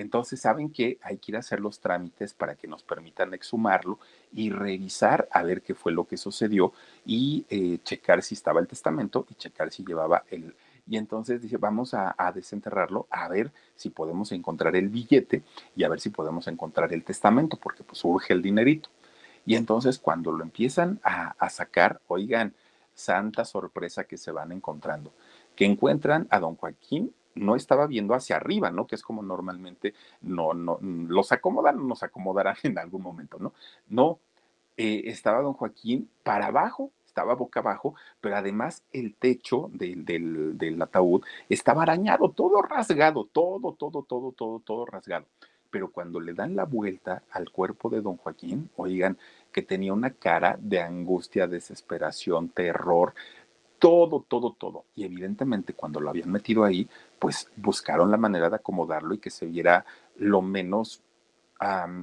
Entonces 0.00 0.40
saben 0.40 0.70
que 0.70 0.98
hay 1.02 1.18
que 1.18 1.32
ir 1.32 1.36
a 1.36 1.40
hacer 1.40 1.60
los 1.60 1.80
trámites 1.80 2.34
para 2.34 2.54
que 2.54 2.68
nos 2.68 2.82
permitan 2.82 3.34
exhumarlo 3.34 3.98
y 4.32 4.50
revisar 4.50 5.28
a 5.32 5.42
ver 5.42 5.62
qué 5.62 5.74
fue 5.74 5.92
lo 5.92 6.06
que 6.06 6.16
sucedió 6.16 6.72
y 7.04 7.46
eh, 7.50 7.78
checar 7.82 8.22
si 8.22 8.34
estaba 8.34 8.60
el 8.60 8.68
testamento 8.68 9.26
y 9.30 9.34
checar 9.34 9.70
si 9.70 9.84
llevaba 9.84 10.24
el... 10.30 10.54
Y 10.90 10.96
entonces 10.96 11.42
dice, 11.42 11.58
vamos 11.58 11.92
a, 11.92 12.14
desenterrarlo, 12.34 13.06
a 13.10 13.28
ver 13.28 13.52
si 13.76 13.90
podemos 13.90 14.32
encontrar 14.32 14.74
el 14.74 14.88
billete 14.88 15.42
y 15.76 15.84
a 15.84 15.88
ver 15.88 16.00
si 16.00 16.08
podemos 16.08 16.48
encontrar 16.48 16.94
el 16.94 17.04
testamento, 17.04 17.58
porque 17.62 17.84
pues 17.84 18.02
urge 18.04 18.32
el 18.32 18.40
dinerito. 18.40 18.88
Y 19.44 19.56
entonces 19.56 19.98
cuando 19.98 20.32
lo 20.32 20.42
empiezan 20.42 20.98
a 21.02 21.50
sacar, 21.50 22.00
oigan, 22.06 22.54
santa 22.98 23.44
sorpresa 23.44 24.04
que 24.04 24.16
se 24.16 24.32
van 24.32 24.50
encontrando, 24.50 25.12
que 25.54 25.64
encuentran 25.64 26.26
a 26.30 26.40
don 26.40 26.56
Joaquín 26.56 27.14
no 27.38 27.56
estaba 27.56 27.86
viendo 27.86 28.14
hacia 28.14 28.36
arriba, 28.36 28.70
¿no? 28.70 28.86
Que 28.86 28.94
es 28.94 29.02
como 29.02 29.22
normalmente 29.22 29.94
no, 30.20 30.54
no, 30.54 30.78
los 30.80 31.32
acomodan, 31.32 31.86
nos 31.86 32.02
acomodarán 32.02 32.56
en 32.64 32.78
algún 32.78 33.02
momento, 33.02 33.38
¿no? 33.38 33.52
No, 33.88 34.18
eh, 34.76 35.02
estaba 35.06 35.42
don 35.42 35.54
Joaquín 35.54 36.08
para 36.22 36.46
abajo, 36.46 36.90
estaba 37.06 37.34
boca 37.34 37.60
abajo, 37.60 37.94
pero 38.20 38.36
además 38.36 38.84
el 38.92 39.14
techo 39.14 39.70
del, 39.72 40.04
del, 40.04 40.56
del 40.56 40.80
ataúd 40.80 41.24
estaba 41.48 41.82
arañado, 41.82 42.30
todo 42.30 42.62
rasgado, 42.62 43.24
todo, 43.24 43.72
todo, 43.72 44.02
todo, 44.02 44.32
todo, 44.32 44.60
todo 44.60 44.86
rasgado 44.86 45.26
pero 45.70 45.90
cuando 45.90 46.20
le 46.20 46.32
dan 46.32 46.56
la 46.56 46.64
vuelta 46.64 47.22
al 47.30 47.50
cuerpo 47.50 47.90
de 47.90 48.00
don 48.00 48.16
Joaquín, 48.16 48.70
oigan, 48.76 49.18
que 49.52 49.62
tenía 49.62 49.92
una 49.92 50.10
cara 50.10 50.58
de 50.60 50.80
angustia, 50.80 51.46
desesperación, 51.46 52.48
terror, 52.48 53.14
todo, 53.78 54.24
todo, 54.26 54.52
todo. 54.58 54.84
Y 54.94 55.04
evidentemente 55.04 55.72
cuando 55.72 56.00
lo 56.00 56.10
habían 56.10 56.30
metido 56.30 56.64
ahí, 56.64 56.88
pues 57.18 57.50
buscaron 57.56 58.10
la 58.10 58.16
manera 58.16 58.50
de 58.50 58.56
acomodarlo 58.56 59.14
y 59.14 59.18
que 59.18 59.30
se 59.30 59.46
viera 59.46 59.84
lo 60.16 60.42
menos 60.42 61.02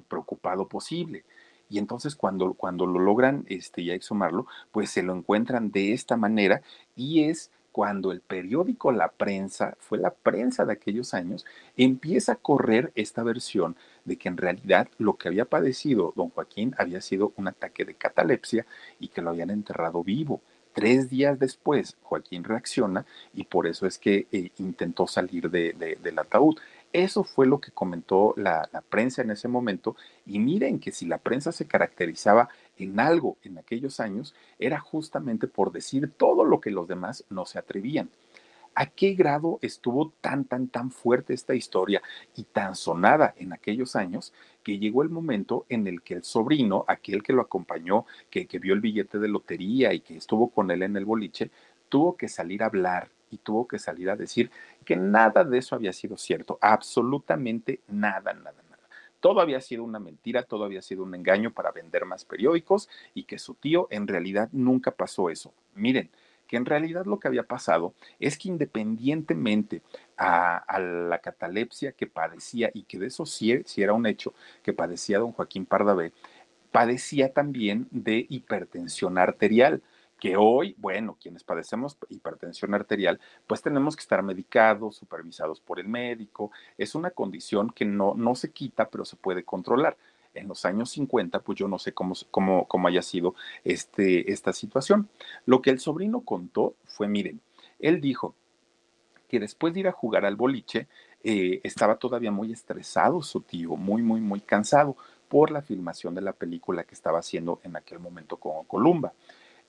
preocupado 0.08 0.68
posible. 0.68 1.24
Y 1.70 1.80
entonces 1.80 2.16
cuando, 2.16 2.54
cuando 2.54 2.86
lo 2.86 3.00
logran 3.00 3.46
este, 3.48 3.84
ya 3.84 3.94
exhumarlo, 3.94 4.48
pues 4.72 4.90
se 4.90 5.02
lo 5.02 5.16
encuentran 5.16 5.72
de 5.72 5.94
esta 5.94 6.18
manera 6.18 6.62
y 6.96 7.24
es 7.24 7.52
cuando 7.76 8.14
el 8.14 8.22
periódico 8.22 8.94
La 8.94 9.10
Prensa, 9.10 9.76
fue 9.80 9.98
la 9.98 10.14
prensa 10.14 10.64
de 10.64 10.72
aquellos 10.72 11.14
años, 11.14 11.46
empieza 11.76 12.32
a 12.32 12.36
correr 12.38 12.94
esta 12.96 13.22
versión 13.22 13.76
de 14.06 14.16
que 14.16 14.30
en 14.30 14.38
realidad 14.38 14.88
lo 14.98 15.18
que 15.18 15.28
había 15.28 15.44
padecido 15.44 16.14
don 16.16 16.30
Joaquín 16.30 16.74
había 16.78 17.02
sido 17.02 17.34
un 17.36 17.50
ataque 17.50 17.84
de 17.84 17.96
catalepsia 17.96 18.66
y 18.98 19.10
que 19.10 19.22
lo 19.22 19.32
habían 19.32 19.50
enterrado 19.50 20.06
vivo. 20.06 20.42
Tres 20.76 21.10
días 21.10 21.40
después, 21.40 21.96
Joaquín 22.04 22.44
reacciona 22.44 23.06
y 23.34 23.46
por 23.46 23.66
eso 23.66 23.88
es 23.88 23.98
que 23.98 24.28
eh, 24.34 24.52
intentó 24.58 25.08
salir 25.08 25.50
de, 25.50 25.72
del 26.04 26.20
ataúd. 26.20 26.58
Eso 26.92 27.24
fue 27.24 27.48
lo 27.48 27.62
que 27.62 27.72
comentó 27.72 28.34
la, 28.36 28.68
la, 28.74 28.82
prensa 28.82 29.22
en 29.22 29.32
ese 29.32 29.48
momento. 29.48 29.96
Y 30.26 30.38
miren 30.40 30.80
que 30.82 30.92
si 30.92 31.06
la 31.06 31.18
prensa 31.18 31.54
se 31.54 31.66
caracterizaba 31.66 32.50
en 32.78 33.00
algo 33.00 33.38
en 33.44 33.58
aquellos 33.58 34.02
años, 34.02 34.36
era 34.60 34.82
justamente 34.82 35.48
por 35.48 35.72
decir 35.72 36.12
todo 36.12 36.44
lo 36.44 36.60
que 36.60 36.72
los 36.72 36.90
demás 36.90 37.24
no 37.30 37.46
se 37.46 37.58
atrevían 37.58 38.10
a 38.76 38.88
qué 38.88 39.14
grado 39.14 39.58
estuvo 39.62 40.12
tan, 40.22 40.46
tan, 40.46 40.68
tan 40.68 40.92
fuerte 40.92 41.34
esta 41.34 41.56
historia 41.56 42.02
y 42.36 42.44
tan 42.44 42.76
sonada 42.76 43.34
en 43.38 43.54
aquellos 43.54 43.96
años 43.96 44.34
que 44.64 44.78
llegó 44.78 45.02
el 45.02 45.10
momento 45.10 45.66
en 45.70 45.88
el 45.88 46.02
que 46.02 46.16
el 46.16 46.24
sobrino, 46.24 46.86
aquel 46.88 47.24
que 47.24 47.34
lo 47.34 47.42
acompañó, 47.42 48.06
que, 48.30 48.46
que 48.48 48.60
vio 48.60 48.74
el 48.74 48.82
billete 48.82 49.20
de 49.20 49.28
lotería 49.28 49.94
y 49.94 50.02
que 50.02 50.18
estuvo 50.18 50.50
con 50.50 50.70
él 50.72 50.84
en 50.84 50.98
el 50.98 51.06
boliche, 51.06 51.52
tuvo 51.90 52.18
que 52.18 52.28
salir 52.28 52.64
a 52.64 52.68
hablar 52.68 53.10
y 53.32 53.38
tuvo 53.38 53.68
que 53.68 53.80
salir 53.80 54.10
a 54.10 54.16
decir 54.16 54.52
que 54.84 54.96
nada 54.96 55.44
de 55.44 55.58
eso 55.58 55.76
había 55.76 55.94
sido 55.94 56.18
cierto, 56.18 56.58
absolutamente 56.62 57.82
nada, 57.88 58.34
nada, 58.34 58.62
nada. 58.70 58.84
Todo 59.20 59.42
había 59.42 59.62
sido 59.62 59.84
una 59.84 60.00
mentira, 60.00 60.44
todo 60.44 60.66
había 60.66 60.82
sido 60.82 61.04
un 61.04 61.16
engaño 61.16 61.52
para 61.52 61.72
vender 61.72 62.06
más 62.06 62.26
periódicos 62.26 62.90
y 63.14 63.24
que 63.24 63.40
su 63.40 63.56
tío 63.56 63.88
en 63.90 64.08
realidad 64.08 64.50
nunca 64.52 64.92
pasó 64.92 65.30
eso. 65.30 65.54
Miren, 65.74 66.12
que 66.56 66.58
en 66.58 66.66
realidad 66.66 67.06
lo 67.06 67.20
que 67.20 67.28
había 67.28 67.44
pasado 67.44 67.94
es 68.18 68.38
que 68.38 68.48
independientemente 68.48 69.82
a, 70.16 70.80
la 70.80 71.20
catalepsia 71.20 71.92
que 71.92 72.08
padecía, 72.08 72.72
y 72.74 72.84
que 72.84 72.98
de 72.98 73.08
eso 73.08 73.26
sí, 73.26 73.62
era 73.76 73.92
un 73.92 74.06
hecho, 74.06 74.34
que 74.64 74.72
padecía 74.72 75.20
don 75.20 75.34
Joaquín 75.34 75.66
Pardavé, 75.66 76.14
padecía 76.72 77.34
también 77.34 77.90
de 77.92 78.26
hipertensión 78.30 79.18
arterial 79.18 79.82
que 80.18 80.38
hoy, 80.38 80.76
bueno, 80.78 81.18
quienes 81.22 81.44
padecemos 81.44 81.98
hipertensión 82.08 82.74
arterial, 82.74 83.20
pues 83.48 83.62
tenemos 83.62 83.98
que 83.98 84.02
estar 84.04 84.24
medicados, 84.24 84.96
supervisados 84.96 85.60
por 85.60 85.82
el 85.82 85.90
médico. 85.90 86.52
Es 86.78 86.96
una 86.96 87.12
condición 87.12 87.70
que 87.70 87.84
no, 87.84 88.14
no 88.16 88.34
se 88.36 88.52
quita, 88.52 88.88
pero 88.90 89.04
se 89.04 89.18
puede 89.18 89.44
controlar 89.44 89.98
en 90.36 90.48
los 90.48 90.66
años 90.66 90.92
50, 90.92 91.40
pues 91.40 91.58
yo 91.58 91.68
no 91.68 91.80
sé 91.80 91.94
cómo, 91.94 92.14
cómo, 92.32 92.68
cómo 92.68 92.88
haya 92.88 93.02
sido 93.02 93.36
este, 93.64 94.32
esta 94.32 94.54
situación. 94.54 95.10
Lo 95.46 95.62
que 95.62 95.72
el 95.72 95.80
sobrino 95.80 96.22
contó 96.22 96.76
fue, 96.86 97.08
miren, 97.08 97.40
él 97.80 98.02
dijo 98.02 98.36
que 99.28 99.40
después 99.40 99.74
de 99.74 99.82
ir 99.82 99.88
a 99.88 99.92
jugar 99.92 100.26
al 100.26 100.36
boliche, 100.36 100.88
eh, 101.24 101.60
estaba 101.64 101.96
todavía 101.96 102.32
muy 102.32 102.52
estresado 102.52 103.22
su 103.24 103.42
tío, 103.42 103.76
muy, 103.76 104.04
muy, 104.04 104.22
muy 104.22 104.42
cansado 104.42 104.96
por 105.28 105.50
la 105.50 105.62
filmación 105.64 106.14
de 106.14 106.22
la 106.22 106.34
película 106.34 106.84
que 106.84 106.94
estaba 106.94 107.20
haciendo 107.20 107.60
en 107.64 107.76
aquel 107.76 108.00
momento 108.00 108.38
con 108.38 108.64
Columba. 108.66 109.14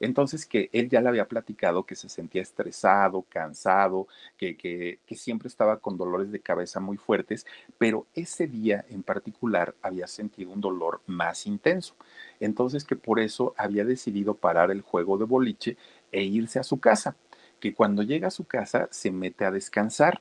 Entonces 0.01 0.47
que 0.47 0.69
él 0.73 0.89
ya 0.89 1.01
le 1.01 1.09
había 1.09 1.27
platicado 1.27 1.85
que 1.85 1.97
se 1.97 2.09
sentía 2.09 2.43
estresado, 2.43 3.25
cansado, 3.29 4.07
que, 4.37 4.57
que, 4.57 4.99
siempre 5.17 5.49
estaba 5.49 5.79
con 5.79 5.97
dolores 5.97 6.31
de 6.31 6.41
cabeza 6.41 6.81
muy 6.81 6.97
fuertes, 6.97 7.47
pero 7.79 8.07
ese 8.15 8.47
día 8.47 8.85
en 8.91 9.03
particular 9.03 9.75
había 9.83 10.07
sentido 10.07 10.51
un 10.51 10.61
dolor 10.61 11.01
más 11.07 11.47
intenso. 11.47 11.95
Entonces 12.41 12.85
que 12.85 12.97
por 12.97 13.19
eso 13.21 13.55
había 13.57 13.85
decidido 13.85 14.35
parar 14.35 14.71
el 14.71 14.83
juego 14.83 15.17
de 15.17 15.25
boliche 15.25 15.77
e 16.13 16.23
irse 16.23 16.59
a 16.59 16.65
su 16.65 16.79
casa, 16.79 17.17
que 17.61 17.75
cuando 17.75 18.03
llega 18.03 18.29
a 18.29 18.31
su 18.31 18.45
casa 18.45 18.89
se 18.91 19.11
mete 19.11 19.45
a 19.45 19.51
descansar. 19.51 20.21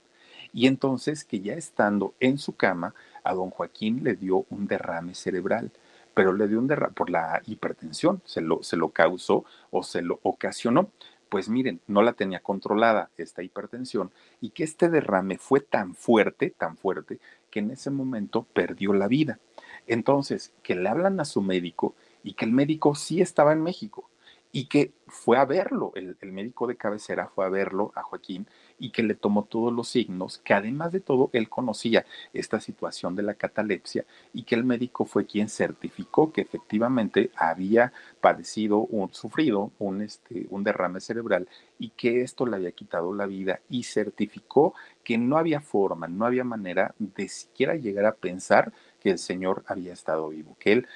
Y 0.53 0.67
entonces 0.67 1.26
que 1.26 1.41
ya 1.41 1.53
estando 1.55 2.13
en 2.21 2.38
su 2.38 2.55
cama, 2.55 2.95
a 3.26 3.34
don 3.34 3.49
Joaquín 3.49 4.03
le 4.03 4.15
dio 4.15 4.45
un 4.49 4.67
derrame 4.67 5.15
cerebral 5.15 5.71
pero 6.16 6.34
le 6.34 6.47
dio 6.47 6.57
un 6.57 6.68
derrame 6.68 6.93
por 6.93 7.11
la 7.11 7.41
hipertensión, 7.45 8.22
se 8.26 8.41
lo, 8.41 8.63
se 8.63 8.78
lo 8.78 8.89
causó 8.89 9.45
o 9.70 9.84
se 9.84 10.01
lo 10.01 10.20
ocasionó. 10.24 10.89
Pues 11.30 11.49
miren, 11.49 11.82
no 11.88 12.01
la 12.01 12.13
tenía 12.13 12.39
controlada 12.39 13.11
esta 13.18 13.43
hipertensión 13.43 14.11
y 14.41 14.51
que 14.51 14.63
este 14.63 14.89
derrame 14.89 15.38
fue 15.38 15.59
tan 15.59 15.93
fuerte, 15.93 16.51
tan 16.57 16.78
fuerte, 16.78 17.20
que 17.51 17.59
en 17.59 17.72
ese 17.72 17.91
momento 17.91 18.47
perdió 18.53 18.93
la 18.93 19.07
vida. 19.07 19.39
Entonces, 19.86 20.53
que 20.63 20.76
le 20.76 20.88
hablan 20.88 21.20
a 21.20 21.26
su 21.26 21.41
médico 21.41 21.93
y 22.24 22.34
que 22.34 22.45
el 22.45 22.51
médico 22.51 22.95
sí 22.95 23.22
estaba 23.22 23.51
en 23.51 23.61
México 23.61 24.09
y 24.55 24.67
que 24.67 24.93
fue 25.07 25.37
a 25.37 25.43
verlo, 25.43 25.91
el, 25.95 26.15
el 26.21 26.31
médico 26.31 26.65
de 26.65 26.77
cabecera 26.77 27.27
fue 27.27 27.45
a 27.45 27.49
verlo 27.49 27.91
a 27.93 28.03
Joaquín 28.03 28.47
y 28.79 28.91
que 28.91 29.03
le 29.03 29.13
tomó 29.13 29.43
todos 29.43 29.73
los 29.73 29.89
signos, 29.89 30.37
que 30.37 30.53
además 30.53 30.93
de 30.93 31.01
todo 31.01 31.29
él 31.33 31.49
conocía 31.49 32.05
esta 32.31 32.61
situación 32.61 33.17
de 33.17 33.23
la 33.23 33.33
catalepsia 33.33 34.05
y 34.33 34.43
que 34.43 34.55
el 34.55 34.63
médico 34.63 35.03
fue 35.03 35.25
quien 35.25 35.49
certificó 35.49 36.31
que 36.31 36.39
efectivamente 36.39 37.31
había 37.35 37.91
padecido 38.21 38.77
un 38.77 39.13
sufrido 39.13 39.71
un 39.77 40.01
este 40.01 40.47
un 40.49 40.63
derrame 40.63 41.01
cerebral 41.01 41.49
y 41.77 41.89
que 41.89 42.21
esto 42.21 42.45
le 42.45 42.55
había 42.55 42.71
quitado 42.71 43.13
la 43.13 43.25
vida 43.25 43.59
y 43.69 43.83
certificó 43.83 44.73
que 45.03 45.17
no 45.17 45.37
había 45.37 45.59
forma, 45.59 46.07
no 46.07 46.25
había 46.25 46.45
manera 46.45 46.95
de 46.97 47.27
siquiera 47.27 47.75
llegar 47.75 48.05
a 48.05 48.15
pensar 48.15 48.71
que 48.99 49.11
el 49.11 49.19
señor 49.19 49.63
había 49.67 49.93
estado 49.93 50.29
vivo, 50.29 50.57
que 50.59 50.71
él 50.71 50.87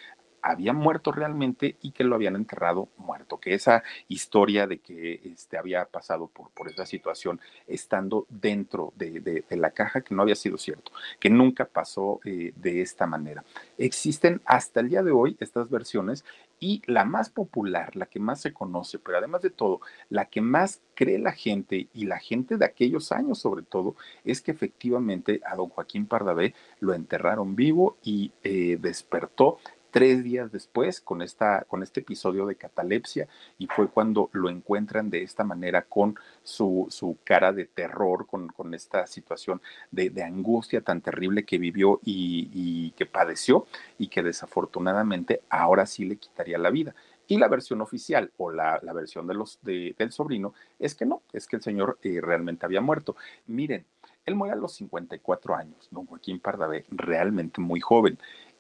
había 0.42 0.74
muerto 0.74 1.12
realmente 1.12 1.78
y 1.82 1.92
que 1.92 2.04
lo 2.04 2.16
habían 2.16 2.36
enterrado 2.36 2.90
muerto, 2.98 3.40
que 3.40 3.54
esa 3.54 3.84
historia 4.08 4.68
de 4.68 4.80
que 4.80 5.22
este, 5.24 5.58
había 5.58 5.86
pasado 5.86 6.28
por, 6.28 6.50
por 6.52 6.70
esa 6.70 6.86
situación 6.86 7.40
estando 7.68 8.26
dentro 8.30 8.94
de, 8.96 9.20
de, 9.20 9.58
la 9.58 9.72
caja, 9.72 10.02
que 10.02 10.16
no 10.16 10.22
había 10.22 10.36
sido 10.36 10.58
cierto, 10.58 10.92
que 11.20 11.30
nunca 11.30 11.66
pasó 11.66 12.20
eh, 12.24 12.54
de 12.56 12.82
esta 12.82 13.06
manera. 13.08 13.44
Existen 13.78 14.42
hasta 14.46 14.80
el 14.80 14.90
día 14.90 15.04
de 15.04 15.12
hoy 15.12 15.36
estas 15.40 15.70
versiones 15.70 16.24
y 16.60 16.82
la 16.86 17.06
más 17.06 17.30
popular, 17.30 17.96
la 17.96 18.06
que 18.06 18.20
más 18.20 18.42
se 18.42 18.54
conoce, 18.54 19.00
pero 19.00 19.18
además 19.18 19.42
de 19.42 19.50
todo, 19.50 19.80
la 20.10 20.26
que 20.26 20.42
más 20.42 20.82
cree 20.94 21.18
la 21.18 21.32
gente 21.32 21.88
y 21.94 22.06
la 22.06 22.20
gente 22.20 22.58
de 22.58 22.66
aquellos 22.66 23.12
años 23.12 23.40
sobre 23.40 23.64
todo, 23.64 23.96
es 24.26 24.42
que 24.42 24.52
efectivamente 24.52 25.42
a 25.46 25.56
don 25.56 25.70
Joaquín 25.70 26.06
Pardavé 26.06 26.54
lo 26.80 26.94
enterraron 26.94 27.56
vivo 27.56 27.98
y 28.04 28.32
eh, 28.44 28.78
despertó 28.80 29.60
tres 29.92 30.24
días 30.24 30.52
después 30.52 31.02
con, 31.02 31.22
esta, 31.22 31.66
con 31.68 31.84
este 31.84 32.02
episodio 32.02 32.46
de 32.46 32.56
catalepsia 32.56 33.28
y 33.58 33.68
fue 33.68 33.90
cuando 33.90 34.30
lo 34.34 34.50
encuentran 34.50 35.10
de 35.10 35.24
esta 35.24 35.44
manera 35.44 35.84
con 35.84 36.16
su, 36.44 36.88
su 36.90 37.18
cara 37.24 37.52
de 37.52 37.66
terror, 37.66 38.28
con, 38.28 38.48
con 38.50 38.74
esta 38.74 39.08
situación 39.08 39.62
de, 39.92 40.20
angustia 40.24 40.82
tan 40.82 41.02
terrible 41.02 41.46
que 41.46 41.58
vivió 41.58 42.00
y, 42.04 42.50
y, 42.54 42.92
que 42.92 43.06
padeció 43.06 43.68
y 43.98 44.08
que 44.08 44.22
desafortunadamente 44.22 45.42
ahora 45.50 45.86
sí 45.86 46.06
le 46.06 46.18
quitaría 46.18 46.58
la 46.58 46.70
vida. 46.70 46.94
Y 47.28 47.38
la 47.38 47.48
versión 47.48 47.82
oficial 47.82 48.32
o 48.38 48.52
la, 48.52 48.80
la 48.82 48.92
versión 48.92 49.28
de 49.28 49.36
los, 49.36 49.60
de, 49.62 49.96
del 49.98 50.12
sobrino 50.12 50.54
es 50.78 50.96
que 50.96 51.06
no, 51.06 51.22
es 51.32 51.48
que 51.48 51.56
el 51.56 51.62
señor 51.62 52.00
eh, 52.04 52.20
realmente 52.22 52.66
había 52.66 52.82
muerto. 52.82 53.16
Miren, 53.48 53.86
él 54.26 54.36
muere 54.36 54.54
a 54.54 54.58
los 54.58 54.74
54 54.74 55.56
años, 55.56 55.88
don 55.92 56.06
Joaquín 56.06 56.40
Pardavé, 56.40 56.86
realmente 56.90 57.62
muy 57.62 57.80
joven 57.80 58.20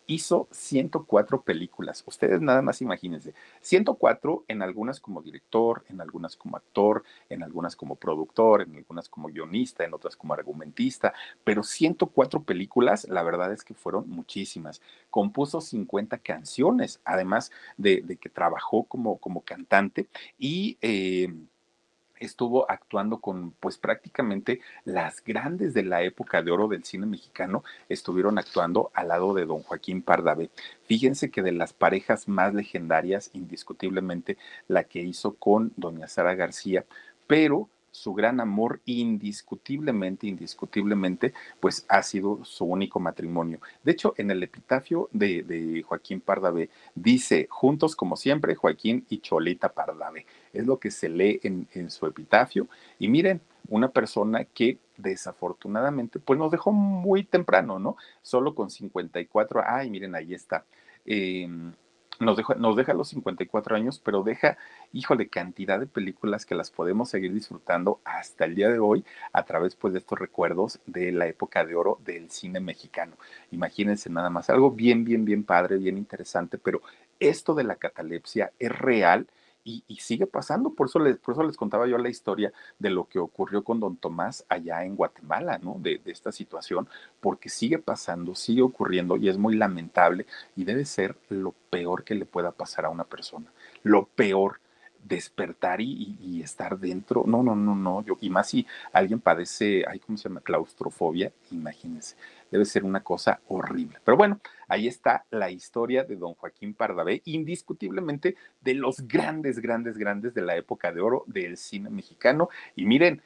hizo 0.09 0.47
104 0.51 1.43
películas. 1.43 2.03
Ustedes 2.05 2.41
nada 2.41 2.63
más 2.63 2.81
imagínense, 2.81 3.35
104 3.61 4.43
en 4.47 4.63
algunas 4.63 4.99
como 4.99 5.21
director, 5.21 5.85
en 5.87 6.01
algunas 6.01 6.35
como 6.35 6.57
actor, 6.57 7.03
en 7.29 7.43
algunas 7.43 7.75
como 7.75 7.95
productor, 7.95 8.63
en 8.63 8.75
algunas 8.75 9.07
como 9.07 9.27
guionista, 9.29 9.85
en 9.85 9.93
otras 9.93 10.15
como 10.15 10.33
argumentista, 10.33 11.13
pero 11.43 11.61
104 11.61 12.41
películas, 12.41 13.07
la 13.07 13.21
verdad 13.21 13.53
es 13.53 13.63
que 13.63 13.75
fueron 13.75 14.09
muchísimas. 14.09 14.81
Compuso 15.11 15.61
50 15.61 16.17
canciones, 16.17 16.99
además 17.05 17.51
de, 17.77 18.17
que 18.19 18.29
trabajó 18.29 18.83
como, 18.85 19.19
como 19.19 19.41
cantante 19.41 20.07
y... 20.39 20.77
Eh, 20.81 21.31
estuvo 22.19 22.69
actuando 22.69 23.19
con 23.19 23.51
pues 23.59 23.77
prácticamente 23.77 24.61
las 24.85 25.23
grandes 25.23 25.73
de 25.73 25.83
la 25.83 26.03
época 26.03 26.41
de 26.41 26.51
oro 26.51 26.67
del 26.67 26.83
cine 26.83 27.05
mexicano 27.05 27.63
estuvieron 27.87 28.37
actuando 28.37 28.91
al 28.93 29.09
lado 29.09 29.33
de 29.33 29.45
don 29.45 29.63
Joaquín 29.63 30.01
Pardavé. 30.01 30.49
Fíjense 30.85 31.31
que 31.31 31.41
de 31.41 31.51
las 31.51 31.73
parejas 31.73 32.27
más 32.27 32.53
legendarias, 32.53 33.29
indiscutiblemente 33.33 34.37
la 34.67 34.83
que 34.83 34.99
hizo 34.99 35.33
con 35.33 35.71
doña 35.75 36.07
Sara 36.07 36.35
García, 36.35 36.85
pero 37.27 37.69
su 37.91 38.13
gran 38.13 38.39
amor 38.39 38.79
indiscutiblemente, 38.85 40.27
indiscutiblemente, 40.27 41.33
pues 41.59 41.85
ha 41.89 42.01
sido 42.03 42.43
su 42.45 42.65
único 42.65 42.99
matrimonio. 42.99 43.59
De 43.83 43.91
hecho, 43.91 44.13
en 44.17 44.31
el 44.31 44.43
epitafio 44.43 45.09
de, 45.11 45.83
Joaquín 45.85 46.21
Pardavé 46.21 46.69
dice, 46.95 47.47
juntos 47.49 47.95
como 47.95 48.15
siempre, 48.15 48.55
Joaquín 48.55 49.05
y 49.09 49.19
Cholita 49.19 49.69
Pardavé. 49.69 50.25
Es 50.53 50.65
lo 50.65 50.79
que 50.79 50.91
se 50.91 51.09
lee 51.09 51.39
en, 51.43 51.89
su 51.89 52.05
epitafio. 52.05 52.67
Y 52.97 53.07
miren, 53.07 53.41
una 53.67 53.89
persona 53.89 54.45
que 54.45 54.77
desafortunadamente, 54.97 56.19
pues 56.19 56.37
nos 56.39 56.51
dejó 56.51 56.71
muy 56.71 57.23
temprano, 57.23 57.79
¿no? 57.79 57.95
Solo 58.21 58.55
con 58.55 58.69
54, 58.69 59.63
ay, 59.65 59.89
miren, 59.89 60.15
ahí 60.15 60.33
está. 60.33 60.65
Em, 61.05 61.73
nos, 62.19 62.35
deja, 62.35 62.55
nos 62.55 62.75
deja 62.75 62.93
los 62.93 63.09
54 63.09 63.75
años, 63.75 64.01
pero 64.03 64.23
deja, 64.23 64.57
híjole, 64.91 65.29
cantidad 65.29 65.79
de 65.79 65.87
películas 65.87 66.45
que 66.45 66.55
las 66.55 66.69
podemos 66.69 67.09
seguir 67.09 67.33
disfrutando 67.33 68.01
hasta 68.03 68.45
el 68.45 68.55
día 68.55 68.69
de 68.69 68.79
hoy 68.79 69.05
a 69.31 69.43
través 69.43 69.75
pues, 69.75 69.93
de 69.93 69.99
estos 69.99 70.19
recuerdos 70.19 70.79
de 70.85 71.11
la 71.11 71.27
época 71.27 71.65
de 71.65 71.75
oro 71.75 71.99
del 72.03 72.29
cine 72.29 72.59
mexicano. 72.59 73.15
Imagínense 73.51 74.09
nada 74.09 74.29
más, 74.29 74.49
algo 74.49 74.71
bien, 74.71 75.05
bien, 75.05 75.23
bien 75.23 75.43
padre, 75.43 75.77
bien 75.77 75.97
interesante, 75.97 76.57
pero 76.57 76.81
esto 77.19 77.53
de 77.53 77.63
la 77.63 77.75
catalepsia 77.75 78.51
es 78.59 78.77
real 78.77 79.27
y, 79.87 79.95
sigue 79.97 80.25
pasando. 80.27 80.73
Por 80.73 80.87
eso, 80.87 80.99
les, 80.99 81.17
por 81.17 81.33
eso 81.33 81.43
les 81.43 81.57
contaba 81.57 81.87
yo 81.87 81.97
la 81.97 82.09
historia 82.09 82.51
de 82.79 82.89
lo 82.89 83.05
que 83.05 83.19
ocurrió 83.19 83.63
con 83.63 83.79
don 83.79 83.97
Tomás 83.97 84.45
allá 84.49 84.83
en 84.83 84.95
Guatemala, 84.95 85.59
¿no? 85.59 85.75
De, 85.79 86.01
de 86.03 86.11
esta 86.11 86.31
situación, 86.31 86.87
porque 87.19 87.49
sigue 87.49 87.79
pasando, 87.79 88.35
sigue 88.35 88.61
ocurriendo 88.61 89.17
y 89.17 89.29
es 89.29 89.37
muy 89.37 89.55
lamentable 89.55 90.25
y 90.55 90.63
debe 90.63 90.85
ser 90.85 91.15
lo 91.29 91.53
peor 91.69 92.03
que 92.03 92.15
le 92.15 92.25
pueda 92.25 92.51
pasar 92.51 92.85
a 92.85 92.89
una 92.89 93.03
persona. 93.03 93.51
Lo 93.83 94.05
peor 94.05 94.59
despertar 95.09 95.81
y, 95.81 96.41
estar 96.41 96.79
dentro. 96.79 97.23
No, 97.25 97.43
no, 97.43 97.55
no, 97.55 97.75
no. 97.75 98.03
Yo, 98.05 98.17
y 98.21 98.29
más 98.29 98.49
si 98.49 98.65
alguien 98.93 99.19
padece, 99.19 99.83
ay, 99.87 99.99
¿cómo 99.99 100.17
se 100.17 100.29
llama? 100.29 100.41
Claustrofobia, 100.41 101.33
imagínense. 101.51 102.15
Debe 102.49 102.63
ser 102.65 102.85
una 102.85 103.03
cosa 103.03 103.41
horrible. 103.47 103.97
Pero 104.05 104.15
bueno, 104.15 104.39
ahí 104.67 104.87
está 104.87 105.25
la 105.31 105.51
historia 105.51 106.03
de 106.03 106.15
don 106.15 106.35
Joaquín 106.35 106.73
Pardavé, 106.73 107.21
indiscutiblemente 107.25 108.35
de 108.61 108.73
los 108.75 109.07
grandes, 109.07 109.59
grandes, 109.59 109.97
grandes 109.97 110.33
de 110.33 110.43
la 110.43 110.55
época 110.55 110.91
de 110.91 111.01
oro 111.01 111.23
del 111.27 111.57
cine 111.57 111.89
mexicano. 111.89 112.49
Y 112.75 112.85
miren, 112.85 113.21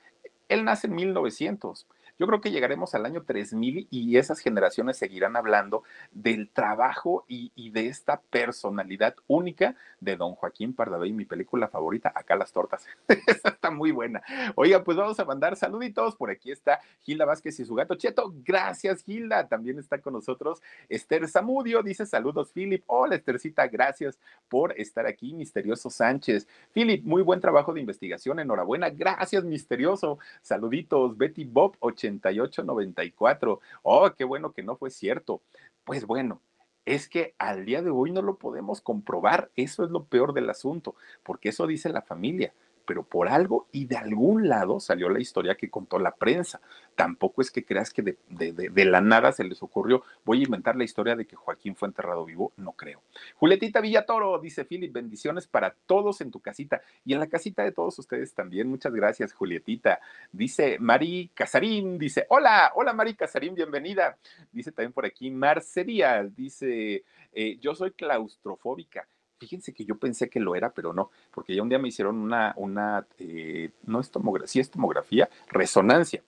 él 0.49 0.63
nace 0.63 0.87
en 0.87 0.95
1900 0.95 1.87
yo 2.19 2.27
creo 2.27 2.41
que 2.41 2.51
llegaremos 2.51 2.93
al 2.95 3.05
año 3.05 3.23
3000 3.23 3.87
y 3.89 4.17
esas 4.17 4.39
generaciones 4.39 4.97
seguirán 4.97 5.35
hablando 5.35 5.83
del 6.11 6.49
trabajo 6.49 7.25
y, 7.27 7.51
de 7.71 7.87
esta 7.87 8.21
personalidad 8.21 9.15
única 9.27 9.75
de 9.99 10.15
don 10.15 10.35
Joaquín 10.35 10.73
Pardavé, 10.73 11.11
mi 11.11 11.25
película 11.25 11.67
favorita, 11.67 12.11
Acá 12.13 12.35
las 12.35 12.51
tortas. 12.51 12.85
Esa 13.07 13.49
está 13.49 13.71
muy 13.71 13.91
buena. 13.91 14.21
Oiga, 14.55 14.83
pues 14.83 14.97
vamos 14.97 15.19
a 15.19 15.25
mandar 15.25 15.55
saluditos. 15.55 16.15
Por 16.15 16.29
aquí 16.29 16.51
está 16.51 16.79
Gilda 17.01 17.25
Vázquez 17.25 17.59
y 17.59 17.65
su 17.65 17.73
gato 17.73 17.95
Cheto. 17.95 18.33
Gracias, 18.43 19.03
Gilda. 19.03 19.47
También 19.47 19.79
está 19.79 19.99
con 19.99 20.13
nosotros 20.13 20.61
Esther 20.89 21.27
Zamudio. 21.27 21.81
Dice 21.81 22.05
saludos, 22.05 22.51
Philip. 22.51 22.83
Hola, 22.87 23.15
Esthercita. 23.15 23.67
Gracias 23.67 24.19
por 24.49 24.79
estar 24.79 25.07
aquí, 25.07 25.33
Misterioso 25.33 25.89
Sánchez. 25.89 26.47
Philip, 26.73 27.03
muy 27.03 27.21
buen 27.23 27.41
trabajo 27.41 27.73
de 27.73 27.79
investigación. 27.79 28.39
Enhorabuena. 28.39 28.89
Gracias, 28.89 29.43
Misterioso. 29.43 30.19
Saluditos, 30.41 31.17
Betty 31.17 31.45
Bob 31.45 31.75
8894. 32.07 33.59
Oh, 33.83 34.11
qué 34.11 34.23
bueno 34.23 34.51
que 34.51 34.63
no 34.63 34.75
fue 34.75 34.89
cierto. 34.89 35.41
Pues 35.83 36.05
bueno, 36.05 36.41
es 36.85 37.07
que 37.07 37.35
al 37.37 37.65
día 37.65 37.81
de 37.81 37.89
hoy 37.89 38.11
no 38.11 38.21
lo 38.21 38.37
podemos 38.37 38.81
comprobar. 38.81 39.51
Eso 39.55 39.83
es 39.83 39.91
lo 39.91 40.05
peor 40.05 40.33
del 40.33 40.49
asunto, 40.49 40.95
porque 41.23 41.49
eso 41.49 41.67
dice 41.67 41.89
la 41.89 42.01
familia 42.01 42.53
pero 42.85 43.03
por 43.03 43.27
algo 43.29 43.67
y 43.71 43.85
de 43.85 43.97
algún 43.97 44.47
lado 44.47 44.79
salió 44.79 45.09
la 45.09 45.19
historia 45.19 45.55
que 45.55 45.69
contó 45.69 45.99
la 45.99 46.15
prensa. 46.15 46.61
Tampoco 46.95 47.41
es 47.41 47.51
que 47.51 47.65
creas 47.65 47.91
que 47.91 48.01
de, 48.01 48.85
la 48.85 49.01
nada 49.01 49.31
se 49.31 49.43
les 49.43 49.63
ocurrió, 49.63 50.03
voy 50.25 50.41
a 50.41 50.43
inventar 50.43 50.75
la 50.75 50.83
historia 50.83 51.15
de 51.15 51.25
que 51.25 51.35
Joaquín 51.35 51.75
fue 51.75 51.87
enterrado 51.87 52.25
vivo, 52.25 52.51
no 52.57 52.73
creo. 52.73 53.01
Julietita 53.35 53.81
Villatoro, 53.81 54.39
dice 54.39 54.65
Philip, 54.65 54.93
bendiciones 54.93 55.47
para 55.47 55.75
todos 55.85 56.21
en 56.21 56.31
tu 56.31 56.39
casita 56.39 56.81
y 57.05 57.13
en 57.13 57.19
la 57.19 57.27
casita 57.27 57.63
de 57.63 57.71
todos 57.71 57.97
ustedes 57.99 58.33
también. 58.33 58.69
Muchas 58.69 58.93
gracias, 58.93 59.33
Julietita. 59.33 59.99
Dice 60.31 60.77
Mari 60.79 61.31
Casarín, 61.33 61.97
dice, 61.97 62.25
hola, 62.29 62.71
hola 62.75 62.93
Mari 62.93 63.15
Casarín, 63.15 63.55
bienvenida. 63.55 64.17
Dice 64.51 64.71
también 64.71 64.93
por 64.93 65.05
aquí 65.05 65.31
Marcería, 65.31 66.23
dice, 66.23 67.03
eh, 67.31 67.57
yo 67.59 67.73
soy 67.75 67.91
claustrofóbica 67.91 69.07
Fíjense 69.43 69.73
que 69.73 69.83
yo 69.83 69.97
pensé 69.97 70.29
que 70.29 70.39
lo 70.39 70.55
era, 70.55 70.69
pero 70.73 70.93
no, 70.93 71.11
porque 71.31 71.53
ya 71.53 71.61
un 71.61 71.67
día 71.67 71.79
me 71.79 71.89
hicieron 71.89 72.17
una, 72.17 72.53
una 72.55 73.05
eh, 73.19 73.71
no 73.83 73.99
es 73.99 74.09
tomografía, 74.09 74.47
sí 74.47 74.59
es 74.61 74.71
tomografía, 74.71 75.29
resonancia. 75.49 76.23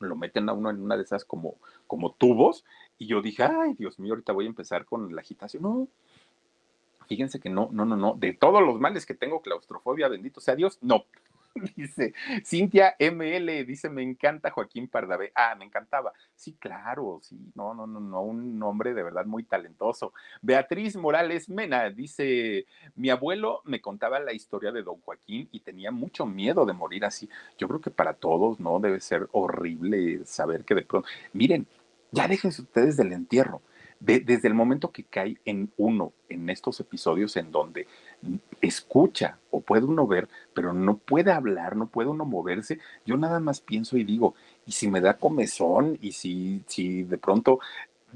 Lo 0.00 0.16
meten 0.16 0.48
a 0.48 0.52
uno 0.52 0.70
en 0.70 0.82
una 0.82 0.96
de 0.96 1.04
esas 1.04 1.24
como, 1.24 1.54
como 1.86 2.10
tubos 2.10 2.64
y 2.98 3.06
yo 3.06 3.22
dije, 3.22 3.44
ay, 3.44 3.74
Dios 3.74 4.00
mío, 4.00 4.14
ahorita 4.14 4.32
voy 4.32 4.46
a 4.46 4.48
empezar 4.48 4.84
con 4.84 5.14
la 5.14 5.20
agitación. 5.20 5.62
No, 5.62 5.86
fíjense 7.06 7.38
que 7.38 7.50
no, 7.50 7.68
no, 7.70 7.84
no, 7.84 7.96
no, 7.96 8.14
de 8.14 8.32
todos 8.32 8.62
los 8.62 8.80
males 8.80 9.06
que 9.06 9.14
tengo, 9.14 9.40
claustrofobia, 9.40 10.08
bendito 10.08 10.40
sea 10.40 10.56
Dios, 10.56 10.78
no, 10.82 11.04
dice 11.76 12.14
Cintia 12.44 12.94
ML, 12.98 13.64
dice, 13.64 13.88
me 13.88 14.02
encanta 14.02 14.50
Joaquín 14.50 14.88
Pardavé. 14.88 15.32
Ah, 15.34 15.54
me 15.58 15.64
encantaba. 15.64 16.12
Sí, 16.34 16.54
claro, 16.54 17.20
sí, 17.22 17.38
no, 17.54 17.74
no, 17.74 17.86
no, 17.86 18.00
no, 18.00 18.22
un 18.22 18.62
hombre 18.62 18.94
de 18.94 19.02
verdad 19.02 19.26
muy 19.26 19.42
talentoso. 19.44 20.12
Beatriz 20.42 20.96
Morales 20.96 21.48
Mena 21.48 21.90
dice, 21.90 22.66
mi 22.94 23.10
abuelo 23.10 23.62
me 23.64 23.80
contaba 23.80 24.20
la 24.20 24.32
historia 24.32 24.72
de 24.72 24.82
don 24.82 25.00
Joaquín 25.00 25.48
y 25.52 25.60
tenía 25.60 25.90
mucho 25.90 26.26
miedo 26.26 26.66
de 26.66 26.72
morir 26.72 27.04
así. 27.04 27.28
Yo 27.58 27.68
creo 27.68 27.80
que 27.80 27.90
para 27.90 28.14
todos, 28.14 28.60
¿no? 28.60 28.78
Debe 28.80 29.00
ser 29.00 29.28
horrible 29.32 30.24
saber 30.24 30.64
que 30.64 30.74
de 30.74 30.82
pronto, 30.82 31.08
miren, 31.32 31.66
ya 32.10 32.26
déjense 32.26 32.62
ustedes 32.62 32.96
del 32.96 33.12
entierro. 33.12 33.60
Desde 34.00 34.46
el 34.46 34.54
momento 34.54 34.92
que 34.92 35.04
cae 35.04 35.38
en 35.44 35.72
uno, 35.76 36.12
en 36.28 36.48
estos 36.50 36.78
episodios 36.80 37.36
en 37.36 37.50
donde 37.50 37.86
escucha 38.60 39.38
o 39.50 39.60
puede 39.60 39.84
uno 39.84 40.06
ver, 40.06 40.28
pero 40.54 40.72
no 40.72 40.96
puede 40.98 41.32
hablar, 41.32 41.76
no 41.76 41.86
puede 41.88 42.08
uno 42.08 42.24
moverse, 42.24 42.78
yo 43.04 43.16
nada 43.16 43.40
más 43.40 43.60
pienso 43.60 43.96
y 43.96 44.04
digo, 44.04 44.34
y 44.66 44.72
si 44.72 44.88
me 44.88 45.00
da 45.00 45.14
comezón 45.14 45.98
y 46.00 46.12
si, 46.12 46.62
si 46.66 47.02
de 47.02 47.18
pronto 47.18 47.60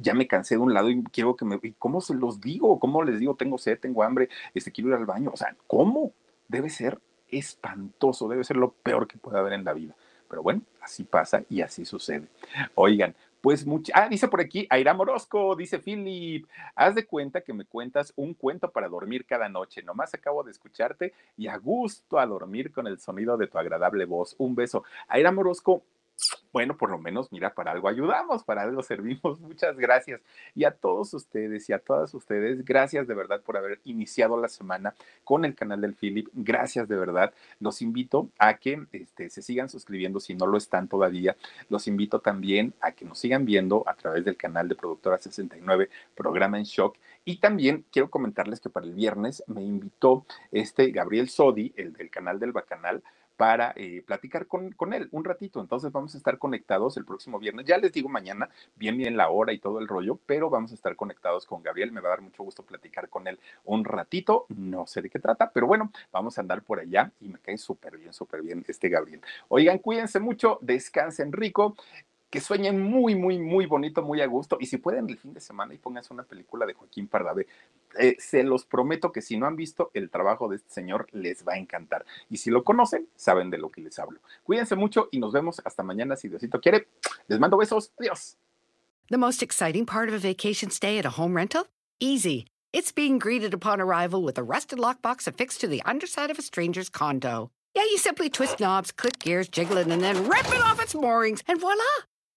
ya 0.00 0.14
me 0.14 0.26
cansé 0.26 0.54
de 0.54 0.60
un 0.60 0.72
lado 0.72 0.90
y 0.90 1.02
quiero 1.04 1.36
que 1.36 1.44
me... 1.44 1.58
¿Y 1.62 1.72
cómo 1.72 2.00
se 2.00 2.14
los 2.14 2.40
digo? 2.40 2.78
¿Cómo 2.78 3.02
les 3.02 3.18
digo? 3.18 3.34
Tengo 3.34 3.58
sed, 3.58 3.78
tengo 3.78 4.02
hambre, 4.02 4.28
este, 4.54 4.72
quiero 4.72 4.90
ir 4.90 4.96
al 4.96 5.06
baño. 5.06 5.30
O 5.32 5.36
sea, 5.36 5.54
¿cómo? 5.66 6.12
Debe 6.48 6.70
ser 6.70 6.98
espantoso, 7.28 8.28
debe 8.28 8.44
ser 8.44 8.56
lo 8.56 8.72
peor 8.72 9.06
que 9.06 9.18
puede 9.18 9.38
haber 9.38 9.52
en 9.52 9.64
la 9.64 9.72
vida. 9.72 9.94
Pero 10.28 10.42
bueno, 10.42 10.62
así 10.80 11.04
pasa 11.04 11.44
y 11.50 11.60
así 11.60 11.84
sucede. 11.84 12.28
Oigan, 12.74 13.14
pues 13.43 13.66
mucha, 13.66 13.93
ah, 13.97 14.09
dice 14.09 14.28
por 14.28 14.40
aquí, 14.40 14.68
Aira 14.70 14.95
Morosco, 14.95 15.57
dice 15.57 15.80
Philip, 15.80 16.47
haz 16.76 16.95
de 16.95 17.05
cuenta 17.05 17.40
que 17.40 17.53
me 17.53 17.64
cuentas 17.64 18.12
un 18.14 18.34
cuento 18.34 18.70
para 18.70 18.88
dormir 18.88 19.26
cada 19.26 19.49
noche. 19.49 19.82
Nomás 19.82 20.14
acabo 20.14 20.45
de 20.45 20.53
escucharte 20.53 21.12
y 21.36 21.49
a 21.49 21.57
gusto 21.57 22.20
a 22.20 22.26
dormir 22.26 22.72
con 22.72 22.86
el 22.86 23.01
sonido 23.01 23.36
de 23.36 23.49
tu 23.49 23.59
agradable 23.59 24.05
voz. 24.05 24.36
Un 24.38 24.55
beso. 24.55 24.84
Aira 25.09 25.32
Morosco, 25.32 25.82
bueno, 26.52 26.76
por 26.76 26.90
lo 26.90 26.98
menos, 26.98 27.32
mira, 27.32 27.54
para 27.54 27.72
algo 27.72 27.88
ayudamos, 27.88 28.44
para 28.44 28.62
algo 28.62 28.82
servimos. 28.82 29.40
Muchas 29.40 29.76
gracias. 29.76 30.20
Y 30.54 30.64
a 30.64 30.70
todos 30.70 31.14
ustedes 31.14 31.68
y 31.68 31.72
a 31.72 31.78
todas 31.78 32.12
ustedes, 32.12 32.64
gracias 32.64 33.06
de 33.06 33.14
verdad 33.14 33.40
por 33.40 33.56
haber 33.56 33.80
iniciado 33.84 34.38
la 34.38 34.48
semana 34.48 34.94
con 35.24 35.44
el 35.44 35.54
canal 35.54 35.80
del 35.80 35.94
Philip. 35.94 36.28
Gracias 36.34 36.88
de 36.88 36.96
verdad. 36.96 37.32
Los 37.58 37.80
invito 37.80 38.28
a 38.38 38.58
que 38.58 38.86
este, 38.92 39.30
se 39.30 39.40
sigan 39.40 39.70
suscribiendo 39.70 40.20
si 40.20 40.34
no 40.34 40.46
lo 40.46 40.58
están 40.58 40.88
todavía. 40.88 41.36
Los 41.70 41.88
invito 41.88 42.20
también 42.20 42.74
a 42.80 42.92
que 42.92 43.06
nos 43.06 43.18
sigan 43.18 43.46
viendo 43.46 43.84
a 43.86 43.94
través 43.94 44.24
del 44.24 44.36
canal 44.36 44.68
de 44.68 44.74
Productora 44.74 45.18
69, 45.18 45.88
Programa 46.14 46.58
en 46.58 46.64
Shock. 46.64 46.98
Y 47.24 47.38
también 47.38 47.86
quiero 47.90 48.10
comentarles 48.10 48.60
que 48.60 48.68
para 48.68 48.84
el 48.84 48.92
viernes 48.92 49.42
me 49.46 49.62
invitó 49.62 50.26
este 50.50 50.90
Gabriel 50.90 51.30
Sodi, 51.30 51.72
el 51.76 51.94
del 51.94 52.10
canal 52.10 52.38
del 52.38 52.52
Bacanal, 52.52 53.02
para 53.36 53.72
eh, 53.76 54.02
platicar 54.06 54.46
con, 54.46 54.72
con, 54.72 54.92
él 54.92 55.08
un 55.12 55.24
ratito. 55.24 55.60
Entonces 55.60 55.92
vamos 55.92 56.14
a 56.14 56.18
estar 56.18 56.38
conectados 56.38 56.96
el 56.96 57.04
próximo 57.04 57.38
viernes. 57.38 57.66
Ya 57.66 57.78
les 57.78 57.92
digo 57.92 58.08
mañana, 58.08 58.48
bien, 58.76 58.96
bien 58.96 59.16
la 59.16 59.28
hora 59.30 59.52
y 59.52 59.58
todo 59.58 59.78
el 59.78 59.88
rollo, 59.88 60.18
pero 60.26 60.50
vamos 60.50 60.72
a 60.72 60.74
estar 60.74 60.96
conectados 60.96 61.46
con 61.46 61.62
Gabriel. 61.62 61.92
Me 61.92 62.00
va 62.00 62.08
a 62.08 62.10
dar 62.10 62.22
mucho 62.22 62.42
gusto 62.42 62.62
platicar 62.62 63.08
con 63.08 63.26
él 63.26 63.38
un 63.64 63.84
ratito. 63.84 64.46
No 64.56 64.86
sé 64.86 65.02
de 65.02 65.10
qué 65.10 65.18
trata, 65.18 65.50
pero 65.50 65.66
bueno, 65.66 65.90
vamos 66.12 66.38
a 66.38 66.40
andar 66.40 66.62
por 66.62 66.80
allá 66.80 67.12
y 67.20 67.28
me 67.28 67.38
cae 67.38 67.58
súper 67.58 67.98
bien, 67.98 68.12
súper 68.12 68.42
bien 68.42 68.64
este 68.68 68.88
Gabriel. 68.88 69.20
Oigan, 69.48 69.78
cuídense 69.78 70.20
mucho, 70.20 70.58
descansen 70.62 71.32
rico 71.32 71.76
que 72.32 72.40
sueñen 72.40 72.80
muy, 72.80 73.14
muy, 73.14 73.38
muy 73.38 73.66
bonito, 73.66 74.00
muy 74.00 74.22
a 74.22 74.26
gusto. 74.26 74.56
Y 74.58 74.64
si 74.64 74.78
pueden 74.78 75.06
el 75.10 75.18
fin 75.18 75.34
de 75.34 75.40
semana 75.40 75.74
y 75.74 75.76
pónganse 75.76 76.14
una 76.14 76.22
película 76.22 76.64
de 76.64 76.72
Joaquín 76.72 77.06
Pardavé, 77.06 77.46
eh, 77.98 78.16
se 78.18 78.42
los 78.42 78.64
prometo 78.64 79.12
que 79.12 79.20
si 79.20 79.36
no 79.36 79.46
han 79.46 79.54
visto 79.54 79.90
el 79.92 80.08
trabajo 80.08 80.48
de 80.48 80.56
este 80.56 80.70
señor, 80.70 81.08
les 81.12 81.46
va 81.46 81.52
a 81.52 81.58
encantar. 81.58 82.06
Y 82.30 82.38
si 82.38 82.50
lo 82.50 82.64
conocen, 82.64 83.06
saben 83.16 83.50
de 83.50 83.58
lo 83.58 83.68
que 83.68 83.82
les 83.82 83.98
hablo. 83.98 84.18
Cuídense 84.44 84.76
mucho 84.76 85.10
y 85.12 85.18
nos 85.18 85.34
vemos 85.34 85.60
hasta 85.62 85.82
mañana 85.82 86.16
si 86.16 86.30
Diosito 86.30 86.58
quiere. 86.58 86.88
Les 87.28 87.38
mando 87.38 87.58
besos. 87.58 87.92
Adiós. 87.98 88.38
The 89.10 89.18
most 89.18 89.42
exciting 89.42 89.84
part 89.84 90.08
of 90.08 90.14
a 90.14 90.18
vacation 90.18 90.70
stay 90.70 90.98
at 90.98 91.04
a 91.04 91.20
home 91.20 91.36
rental? 91.36 91.66
Easy. 92.00 92.46
It's 92.72 92.92
being 92.92 93.18
greeted 93.18 93.52
upon 93.52 93.78
arrival 93.78 94.22
with 94.22 94.38
a 94.38 94.42
rusted 94.42 94.78
lockbox 94.78 95.26
affixed 95.26 95.60
to 95.60 95.68
the 95.68 95.82
underside 95.84 96.30
of 96.30 96.38
a 96.38 96.42
stranger's 96.42 96.88
condo. 96.88 97.50
Yeah, 97.76 97.82
you 97.82 97.98
simply 97.98 98.30
twist 98.30 98.58
knobs, 98.58 98.90
click 98.90 99.18
gears, 99.18 99.50
jiggle 99.50 99.76
it, 99.76 99.86
and 99.86 100.00
then 100.00 100.26
rip 100.26 100.46
it 100.46 100.62
off 100.62 100.80
its 100.80 100.94
moorings, 100.94 101.42
and 101.46 101.60
voila! 101.60 102.06